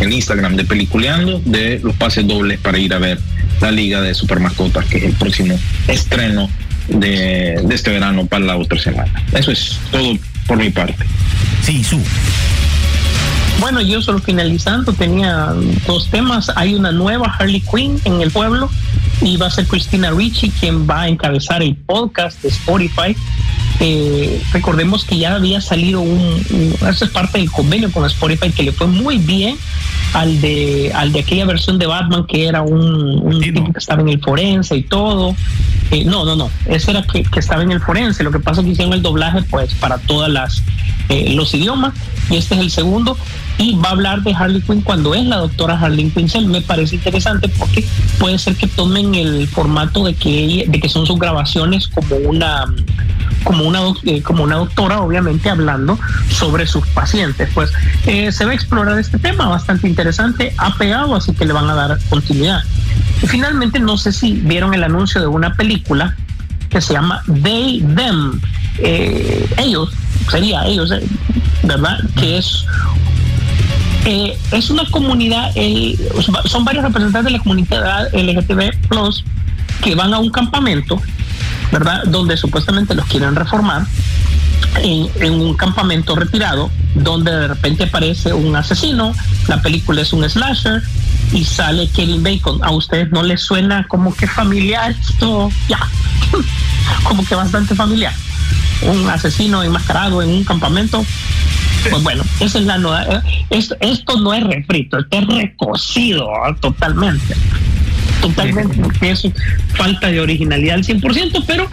Instagram 0.00 0.56
de 0.56 0.64
Peliculeando 0.64 1.40
de 1.44 1.78
los 1.82 1.94
pases 1.94 2.26
dobles 2.26 2.58
para 2.58 2.76
ir 2.76 2.92
a 2.92 2.98
ver 2.98 3.20
la 3.60 3.70
Liga 3.70 4.00
de 4.00 4.14
Super 4.14 4.40
Mascotas, 4.40 4.84
que 4.86 4.98
es 4.98 5.04
el 5.04 5.12
próximo 5.12 5.56
estreno 5.86 6.50
de, 6.88 7.60
de 7.64 7.74
este 7.74 7.92
verano 7.92 8.26
para 8.26 8.44
la 8.44 8.56
otra 8.56 8.80
semana. 8.80 9.12
Eso 9.32 9.52
es 9.52 9.78
todo 9.92 10.18
por 10.46 10.58
mi 10.58 10.70
parte. 10.70 11.04
Sí, 11.64 11.84
su. 11.84 12.00
Bueno, 13.62 13.80
yo 13.80 14.02
solo 14.02 14.18
finalizando, 14.18 14.92
tenía 14.92 15.54
dos 15.86 16.10
temas. 16.10 16.50
Hay 16.56 16.74
una 16.74 16.90
nueva 16.90 17.32
Harley 17.38 17.60
Quinn 17.60 17.96
en 18.04 18.20
el 18.20 18.32
pueblo 18.32 18.68
y 19.20 19.36
va 19.36 19.46
a 19.46 19.50
ser 19.50 19.68
Cristina 19.68 20.10
Ricci 20.10 20.50
quien 20.50 20.90
va 20.90 21.02
a 21.02 21.08
encabezar 21.08 21.62
el 21.62 21.76
podcast 21.76 22.42
de 22.42 22.48
Spotify. 22.48 23.14
Eh, 23.78 24.42
recordemos 24.52 25.04
que 25.04 25.16
ya 25.16 25.36
había 25.36 25.60
salido 25.60 26.00
un, 26.00 26.44
eso 26.88 27.04
es 27.04 27.10
parte 27.12 27.38
del 27.38 27.52
convenio 27.52 27.92
con 27.92 28.04
Spotify 28.04 28.50
que 28.50 28.64
le 28.64 28.72
fue 28.72 28.88
muy 28.88 29.18
bien 29.18 29.56
al 30.12 30.40
de 30.40 30.90
al 30.92 31.12
de 31.12 31.20
aquella 31.20 31.44
versión 31.44 31.78
de 31.78 31.86
Batman 31.86 32.26
que 32.26 32.46
era 32.46 32.62
un, 32.62 33.40
tipo 33.40 33.72
que 33.72 33.78
estaba 33.78 34.02
en 34.02 34.08
el 34.08 34.20
forense 34.20 34.74
y 34.74 34.82
todo. 34.82 35.36
No, 36.00 36.24
no, 36.24 36.34
no, 36.36 36.50
ese 36.66 36.90
era 36.90 37.02
que, 37.02 37.22
estaba 37.36 37.62
en 37.62 37.70
el 37.70 37.80
forense. 37.80 38.24
Lo 38.24 38.30
que 38.30 38.40
pasa 38.40 38.60
es 38.60 38.66
que 38.66 38.72
hicieron 38.72 38.94
el 38.94 39.02
doblaje 39.02 39.42
pues 39.42 39.74
para 39.74 39.98
todas 39.98 40.30
las 40.30 40.62
eh, 41.08 41.34
los 41.34 41.52
idiomas 41.52 41.92
y 42.30 42.36
este 42.36 42.54
es 42.54 42.60
el 42.60 42.70
segundo 42.70 43.18
y 43.58 43.74
va 43.76 43.90
a 43.90 43.92
hablar 43.92 44.22
de 44.22 44.32
Harley 44.32 44.62
Quinn 44.62 44.80
cuando 44.80 45.14
es 45.14 45.24
la 45.26 45.36
doctora 45.36 45.78
Harley 45.78 46.10
Quinn. 46.10 46.50
Me 46.50 46.62
parece 46.62 46.96
interesante 46.96 47.48
porque 47.48 47.86
puede 48.18 48.38
ser 48.38 48.56
que 48.56 48.66
tomen 48.68 49.14
el 49.14 49.46
formato 49.48 50.04
de 50.04 50.14
que 50.14 50.64
de 50.66 50.80
que 50.80 50.88
son 50.88 51.06
sus 51.06 51.18
grabaciones 51.18 51.88
como 51.88 52.16
una 52.16 52.64
como 53.44 53.64
una 53.64 53.80
eh, 54.04 54.22
como 54.22 54.44
una 54.44 54.56
doctora 54.56 55.00
obviamente 55.02 55.50
hablando 55.50 55.98
sobre 56.30 56.66
sus 56.66 56.86
pacientes. 56.88 57.50
Pues 57.52 57.70
eh, 58.06 58.32
se 58.32 58.46
va 58.46 58.52
a 58.52 58.54
explorar 58.54 58.98
este 58.98 59.18
tema 59.18 59.48
bastante 59.48 59.86
interesante, 59.86 60.54
ha 60.56 60.74
pegado, 60.76 61.14
así 61.14 61.34
que 61.34 61.44
le 61.44 61.52
van 61.52 61.68
a 61.68 61.74
dar 61.74 61.98
continuidad. 62.08 62.62
Y 63.22 63.26
finalmente 63.26 63.78
no 63.78 63.96
sé 63.96 64.12
si 64.12 64.32
vieron 64.32 64.74
el 64.74 64.84
anuncio 64.84 65.20
de 65.20 65.26
una 65.26 65.54
película 65.54 66.16
que 66.68 66.80
se 66.80 66.94
llama 66.94 67.22
They 67.42 67.84
Them. 67.94 68.40
Eh, 68.78 69.46
ellos 69.58 69.90
sería 70.30 70.64
ellos, 70.64 70.92
¿verdad? 71.62 71.98
Que 72.16 72.38
es 72.38 72.64
eh, 74.04 74.36
es 74.50 74.68
una 74.70 74.84
comunidad, 74.86 75.52
son 76.46 76.64
varios 76.64 76.84
representantes 76.84 77.24
de 77.24 77.38
la 77.38 77.38
comunidad 77.38 78.12
LGTB 78.12 78.88
Plus 78.88 79.24
que 79.82 79.94
van 79.94 80.12
a 80.12 80.18
un 80.18 80.30
campamento, 80.30 81.00
¿verdad? 81.70 82.02
Donde 82.06 82.36
supuestamente 82.36 82.94
los 82.94 83.06
quieren 83.06 83.36
reformar, 83.36 83.86
en, 84.82 85.34
un 85.34 85.54
campamento 85.54 86.16
retirado, 86.16 86.70
donde 86.94 87.30
de 87.30 87.48
repente 87.48 87.84
aparece 87.84 88.32
un 88.32 88.56
asesino, 88.56 89.12
la 89.48 89.60
película 89.62 90.02
es 90.02 90.12
un 90.12 90.28
slasher 90.28 90.82
y 91.32 91.44
sale 91.44 91.88
Kevin 91.88 92.22
Bacon. 92.22 92.62
¿A 92.62 92.70
ustedes 92.70 93.10
no 93.10 93.22
les 93.22 93.40
suena 93.40 93.86
como 93.88 94.14
que 94.14 94.26
familiar 94.26 94.90
esto? 94.90 95.50
Ya, 95.68 95.80
como 97.04 97.24
que 97.24 97.34
bastante 97.34 97.74
familiar. 97.74 98.14
Un 98.82 99.08
asesino 99.08 99.62
enmascarado 99.62 100.22
en 100.22 100.28
un 100.28 100.44
campamento 100.44 101.04
pues 101.90 102.02
bueno, 102.02 102.22
esa 102.40 102.58
es 102.58 102.64
la 102.64 102.78
nueva. 102.78 103.04
Eh, 103.04 103.46
esto, 103.50 103.76
esto 103.80 104.20
no 104.20 104.32
es 104.34 104.44
refrito, 104.44 104.98
esto 104.98 105.18
es 105.18 105.26
recocido 105.26 106.28
totalmente. 106.60 107.34
Totalmente, 108.20 108.76
porque 108.80 109.10
es 109.10 109.26
falta 109.74 110.08
de 110.08 110.20
originalidad 110.20 110.76
al 110.76 110.84
100%, 110.84 111.44
pero 111.46 111.68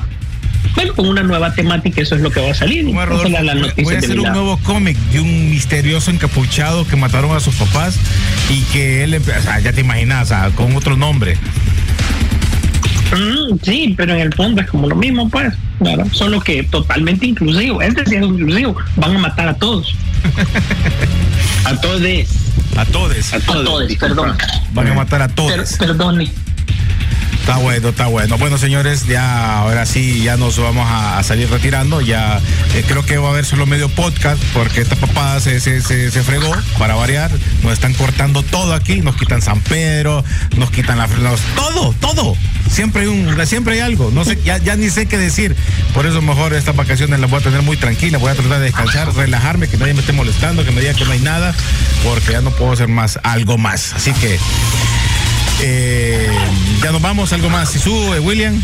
bueno, 0.75 0.93
con 0.93 1.07
una 1.07 1.23
nueva 1.23 1.53
temática, 1.53 2.01
eso 2.01 2.15
es 2.15 2.21
lo 2.21 2.31
que 2.31 2.41
va 2.41 2.51
a 2.51 2.53
salir. 2.53 2.85
voy 2.85 2.97
a 2.97 3.97
hacer 3.97 4.19
un 4.19 4.31
nuevo 4.31 4.57
cómic 4.63 4.97
de 5.11 5.19
un 5.19 5.49
misterioso 5.49 6.11
encapuchado 6.11 6.87
que 6.87 6.95
mataron 6.95 7.35
a 7.35 7.39
sus 7.39 7.55
papás 7.55 7.97
y 8.49 8.61
que 8.71 9.03
él, 9.03 9.15
o 9.15 9.41
sea, 9.41 9.59
ya 9.59 9.73
te 9.73 9.81
imaginas, 9.81 10.31
con 10.55 10.75
otro 10.75 10.95
nombre. 10.95 11.37
Mm, 13.11 13.57
sí, 13.63 13.93
pero 13.97 14.13
en 14.13 14.19
el 14.19 14.33
fondo 14.33 14.61
es 14.61 14.69
como 14.69 14.87
lo 14.87 14.95
mismo, 14.95 15.29
pues. 15.29 15.53
Claro, 15.79 16.05
solo 16.11 16.41
que 16.41 16.63
totalmente 16.63 17.25
inclusivo. 17.25 17.81
Este 17.81 18.05
sí 18.05 18.15
es 18.15 18.23
inclusivo. 18.23 18.75
Van 18.97 19.15
a 19.15 19.19
matar 19.19 19.47
a 19.47 19.53
todos. 19.55 19.95
a 21.65 21.75
todos. 21.81 22.01
A 22.77 22.85
todos. 22.85 23.33
A 23.33 23.39
todos, 23.39 23.95
perdón. 23.95 24.37
Van 24.73 24.87
a 24.87 24.93
matar 24.93 25.21
a 25.21 25.27
todos. 25.27 25.77
perdón. 25.77 26.29
Está 27.49 27.61
bueno, 27.63 27.89
está 27.89 28.05
bueno. 28.05 28.37
Bueno, 28.37 28.59
señores, 28.59 29.07
ya 29.07 29.57
ahora 29.57 29.87
sí, 29.87 30.21
ya 30.21 30.37
nos 30.37 30.59
vamos 30.59 30.87
a, 30.87 31.23
salir 31.23 31.49
retirando. 31.49 31.99
Ya 31.99 32.39
eh, 32.75 32.83
creo 32.87 33.03
que 33.03 33.17
va 33.17 33.29
a 33.29 33.31
haber 33.31 33.43
solo 33.43 33.65
medio 33.65 33.89
podcast 33.89 34.39
porque 34.53 34.81
esta 34.81 34.95
papada 34.95 35.39
se, 35.39 35.59
se, 35.59 35.81
se, 35.81 36.21
fregó 36.21 36.55
para 36.77 36.93
variar. 36.93 37.31
Nos 37.63 37.73
están 37.73 37.95
cortando 37.95 38.43
todo 38.43 38.75
aquí, 38.75 39.01
nos 39.01 39.15
quitan 39.15 39.41
San 39.41 39.61
Pedro, 39.61 40.23
nos 40.57 40.69
quitan 40.69 40.99
la 40.99 41.07
todo, 41.55 41.95
todo. 41.99 42.37
Siempre 42.69 43.01
hay 43.01 43.07
un, 43.07 43.47
siempre 43.47 43.73
hay 43.73 43.79
algo. 43.79 44.11
No 44.13 44.25
sé, 44.25 44.37
ya, 44.43 44.59
ni 44.75 44.91
sé 44.91 45.07
qué 45.07 45.17
decir. 45.17 45.55
Por 45.95 46.05
eso 46.05 46.21
mejor 46.21 46.53
estas 46.53 46.75
vacaciones 46.75 47.19
las 47.19 47.31
voy 47.31 47.39
a 47.39 47.43
tener 47.43 47.63
muy 47.63 47.77
tranquila. 47.77 48.19
Voy 48.19 48.29
a 48.29 48.35
tratar 48.35 48.59
de 48.59 48.65
descansar, 48.65 49.11
relajarme, 49.15 49.67
que 49.67 49.77
nadie 49.77 49.95
me 49.95 50.01
esté 50.01 50.13
molestando, 50.13 50.63
que 50.63 50.69
me 50.69 50.81
diga 50.81 50.93
que 50.93 51.05
no 51.05 51.13
hay 51.13 51.19
nada, 51.21 51.55
porque 52.03 52.33
ya 52.33 52.41
no 52.41 52.51
puedo 52.51 52.73
hacer 52.73 52.89
más, 52.89 53.19
algo 53.23 53.57
más. 53.57 53.93
Así 53.93 54.13
que 54.13 54.37
eh, 55.61 56.29
ya 56.81 56.91
nos 56.91 57.01
vamos, 57.01 57.33
algo 57.33 57.49
más. 57.49 57.75
¿Y 57.75 57.79
sube, 57.79 58.19
William? 58.19 58.61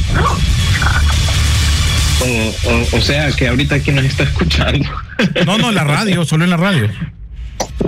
O, 2.92 3.02
sea, 3.02 3.32
que 3.34 3.48
ahorita 3.48 3.76
aquí 3.76 3.92
nos 3.92 4.06
está 4.06 4.24
escuchando. 4.24 4.90
No, 5.46 5.58
no, 5.58 5.70
en 5.70 5.76
la 5.76 5.84
radio, 5.84 6.26
solo 6.26 6.44
en 6.44 6.50
la 6.50 6.58
radio. 6.58 6.90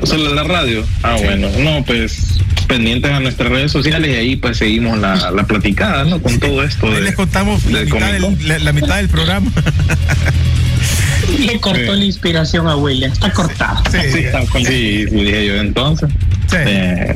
Solo 0.04 0.30
en 0.30 0.36
la 0.36 0.44
radio. 0.44 0.86
Ah, 1.04 1.18
bueno. 1.20 1.50
No, 1.60 1.84
pues 1.84 2.40
pendientes 2.68 3.12
a 3.12 3.20
nuestras 3.20 3.50
redes 3.50 3.72
sociales 3.72 4.12
y 4.12 4.16
ahí 4.16 4.36
pues 4.36 4.58
seguimos 4.58 4.98
la, 5.00 5.32
la 5.32 5.44
platicada, 5.46 6.04
¿no? 6.04 6.22
Con 6.22 6.38
todo 6.40 6.64
esto. 6.64 6.88
les 7.00 7.16
contamos 7.16 7.66
la, 7.66 7.82
mitad 8.74 8.98
del, 8.98 9.10
programa. 9.10 9.52
Le 11.28 11.60
cortó 11.60 11.94
la 11.94 12.06
inspiración 12.06 12.68
a 12.68 12.76
William. 12.76 13.12
Está 13.12 13.32
cortado. 13.32 13.84
Sí, 13.92 14.66
sí, 14.66 15.06
dije 15.06 15.46
yo 15.46 15.56
entonces. 15.56 16.10
Eh, 16.54 17.14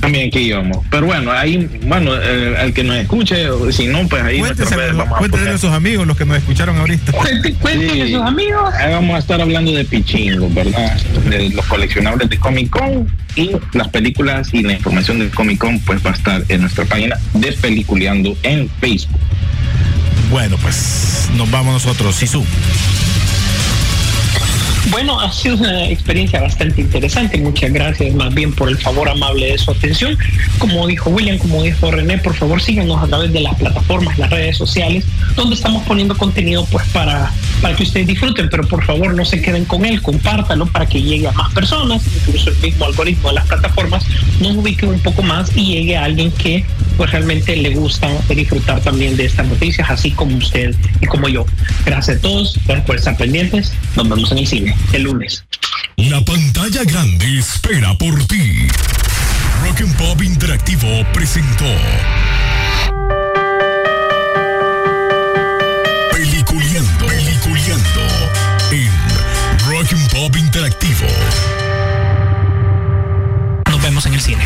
también 0.00 0.28
aquí 0.28 0.40
íbamos. 0.40 0.84
Pero 0.90 1.06
bueno, 1.06 1.32
ahí, 1.32 1.68
bueno, 1.84 2.12
eh, 2.14 2.56
al 2.58 2.72
que 2.72 2.84
nos 2.84 2.96
escuche, 2.96 3.46
si 3.70 3.86
no, 3.86 4.06
pues 4.06 4.22
ahí 4.22 4.40
Cuéntenos 4.40 5.54
a 5.54 5.58
sus 5.58 5.70
amigos, 5.70 6.06
los 6.06 6.16
que 6.16 6.24
nos 6.24 6.36
escucharon 6.36 6.76
ahorita. 6.76 7.12
Cuéntenle 7.60 8.02
a 8.02 8.18
sus 8.18 8.26
amigos. 8.26 8.74
vamos 8.90 9.16
a 9.16 9.18
estar 9.18 9.40
hablando 9.40 9.72
de 9.72 9.84
pichingos, 9.84 10.52
¿verdad? 10.54 10.96
De 11.28 11.50
los 11.50 11.64
coleccionables 11.66 12.28
de 12.28 12.38
Comic 12.38 12.70
Con 12.70 13.10
y 13.34 13.50
las 13.72 13.88
películas 13.88 14.52
y 14.52 14.62
la 14.62 14.74
información 14.74 15.18
del 15.18 15.30
Comic 15.30 15.58
Con, 15.58 15.78
pues 15.80 16.04
va 16.04 16.10
a 16.10 16.14
estar 16.14 16.44
en 16.48 16.60
nuestra 16.60 16.84
página 16.84 17.18
Despeliculeando 17.34 18.36
en 18.42 18.68
Facebook. 18.80 19.20
Bueno, 20.30 20.56
pues 20.60 21.28
nos 21.36 21.50
vamos 21.50 21.74
nosotros, 21.74 22.16
Sisu. 22.16 22.44
Bueno, 24.90 25.18
ha 25.20 25.32
sido 25.32 25.56
una 25.56 25.88
experiencia 25.88 26.40
bastante 26.40 26.80
interesante. 26.80 27.38
Muchas 27.38 27.72
gracias 27.72 28.14
más 28.14 28.32
bien 28.32 28.52
por 28.52 28.68
el 28.68 28.78
favor 28.78 29.08
amable 29.08 29.46
de 29.52 29.58
su 29.58 29.72
atención. 29.72 30.16
Como 30.58 30.86
dijo 30.86 31.10
William, 31.10 31.38
como 31.38 31.62
dijo 31.62 31.90
René, 31.90 32.18
por 32.18 32.34
favor 32.34 32.62
síganos 32.62 33.02
a 33.02 33.06
través 33.08 33.32
de 33.32 33.40
las 33.40 33.56
plataformas, 33.56 34.16
las 34.18 34.30
redes 34.30 34.56
sociales, 34.56 35.04
donde 35.34 35.56
estamos 35.56 35.82
poniendo 35.84 36.16
contenido 36.16 36.64
pues 36.70 36.86
para, 36.88 37.32
para 37.60 37.74
que 37.74 37.82
ustedes 37.82 38.06
disfruten, 38.06 38.48
pero 38.48 38.66
por 38.68 38.84
favor 38.84 39.12
no 39.14 39.24
se 39.24 39.42
queden 39.42 39.64
con 39.64 39.84
él, 39.84 40.00
compártanlo 40.02 40.66
para 40.66 40.86
que 40.86 41.02
llegue 41.02 41.26
a 41.26 41.32
más 41.32 41.52
personas, 41.52 42.02
incluso 42.18 42.50
el 42.50 42.56
mismo 42.58 42.84
algoritmo 42.84 43.28
de 43.28 43.34
las 43.34 43.46
plataformas 43.46 44.04
nos 44.40 44.56
ubique 44.56 44.86
un 44.86 45.00
poco 45.00 45.22
más 45.22 45.50
y 45.56 45.66
llegue 45.66 45.96
a 45.96 46.04
alguien 46.04 46.30
que 46.30 46.64
pues 46.96 47.10
realmente 47.10 47.56
le 47.56 47.74
gusta 47.74 48.08
disfrutar 48.28 48.80
también 48.80 49.16
de 49.16 49.26
estas 49.26 49.46
noticias, 49.46 49.90
así 49.90 50.12
como 50.12 50.36
usted 50.36 50.74
y 51.00 51.06
como 51.06 51.28
yo. 51.28 51.44
Gracias 51.84 52.18
a 52.18 52.20
todos, 52.20 52.58
por 52.86 52.96
estar 52.96 53.16
pendientes. 53.16 53.72
Nos 53.96 54.08
vemos 54.08 54.30
en 54.32 54.38
el 54.38 54.46
cine 54.46 54.75
el 54.92 55.02
lunes. 55.02 55.44
La 55.96 56.20
pantalla 56.24 56.84
grande 56.84 57.38
espera 57.38 57.96
por 57.96 58.24
ti. 58.26 58.68
Rock 59.62 59.80
and 59.80 59.96
Pop 59.96 60.22
Interactivo 60.22 61.04
presentó. 61.12 61.64
Peliculeando, 66.12 67.06
peliculeando 67.06 68.00
en 68.70 68.90
Rock 69.68 69.92
and 69.92 70.10
Pop 70.12 70.36
Interactivo. 70.36 71.06
Nos 73.70 73.82
vemos 73.82 74.06
en 74.06 74.14
el 74.14 74.20
cine. 74.20 74.44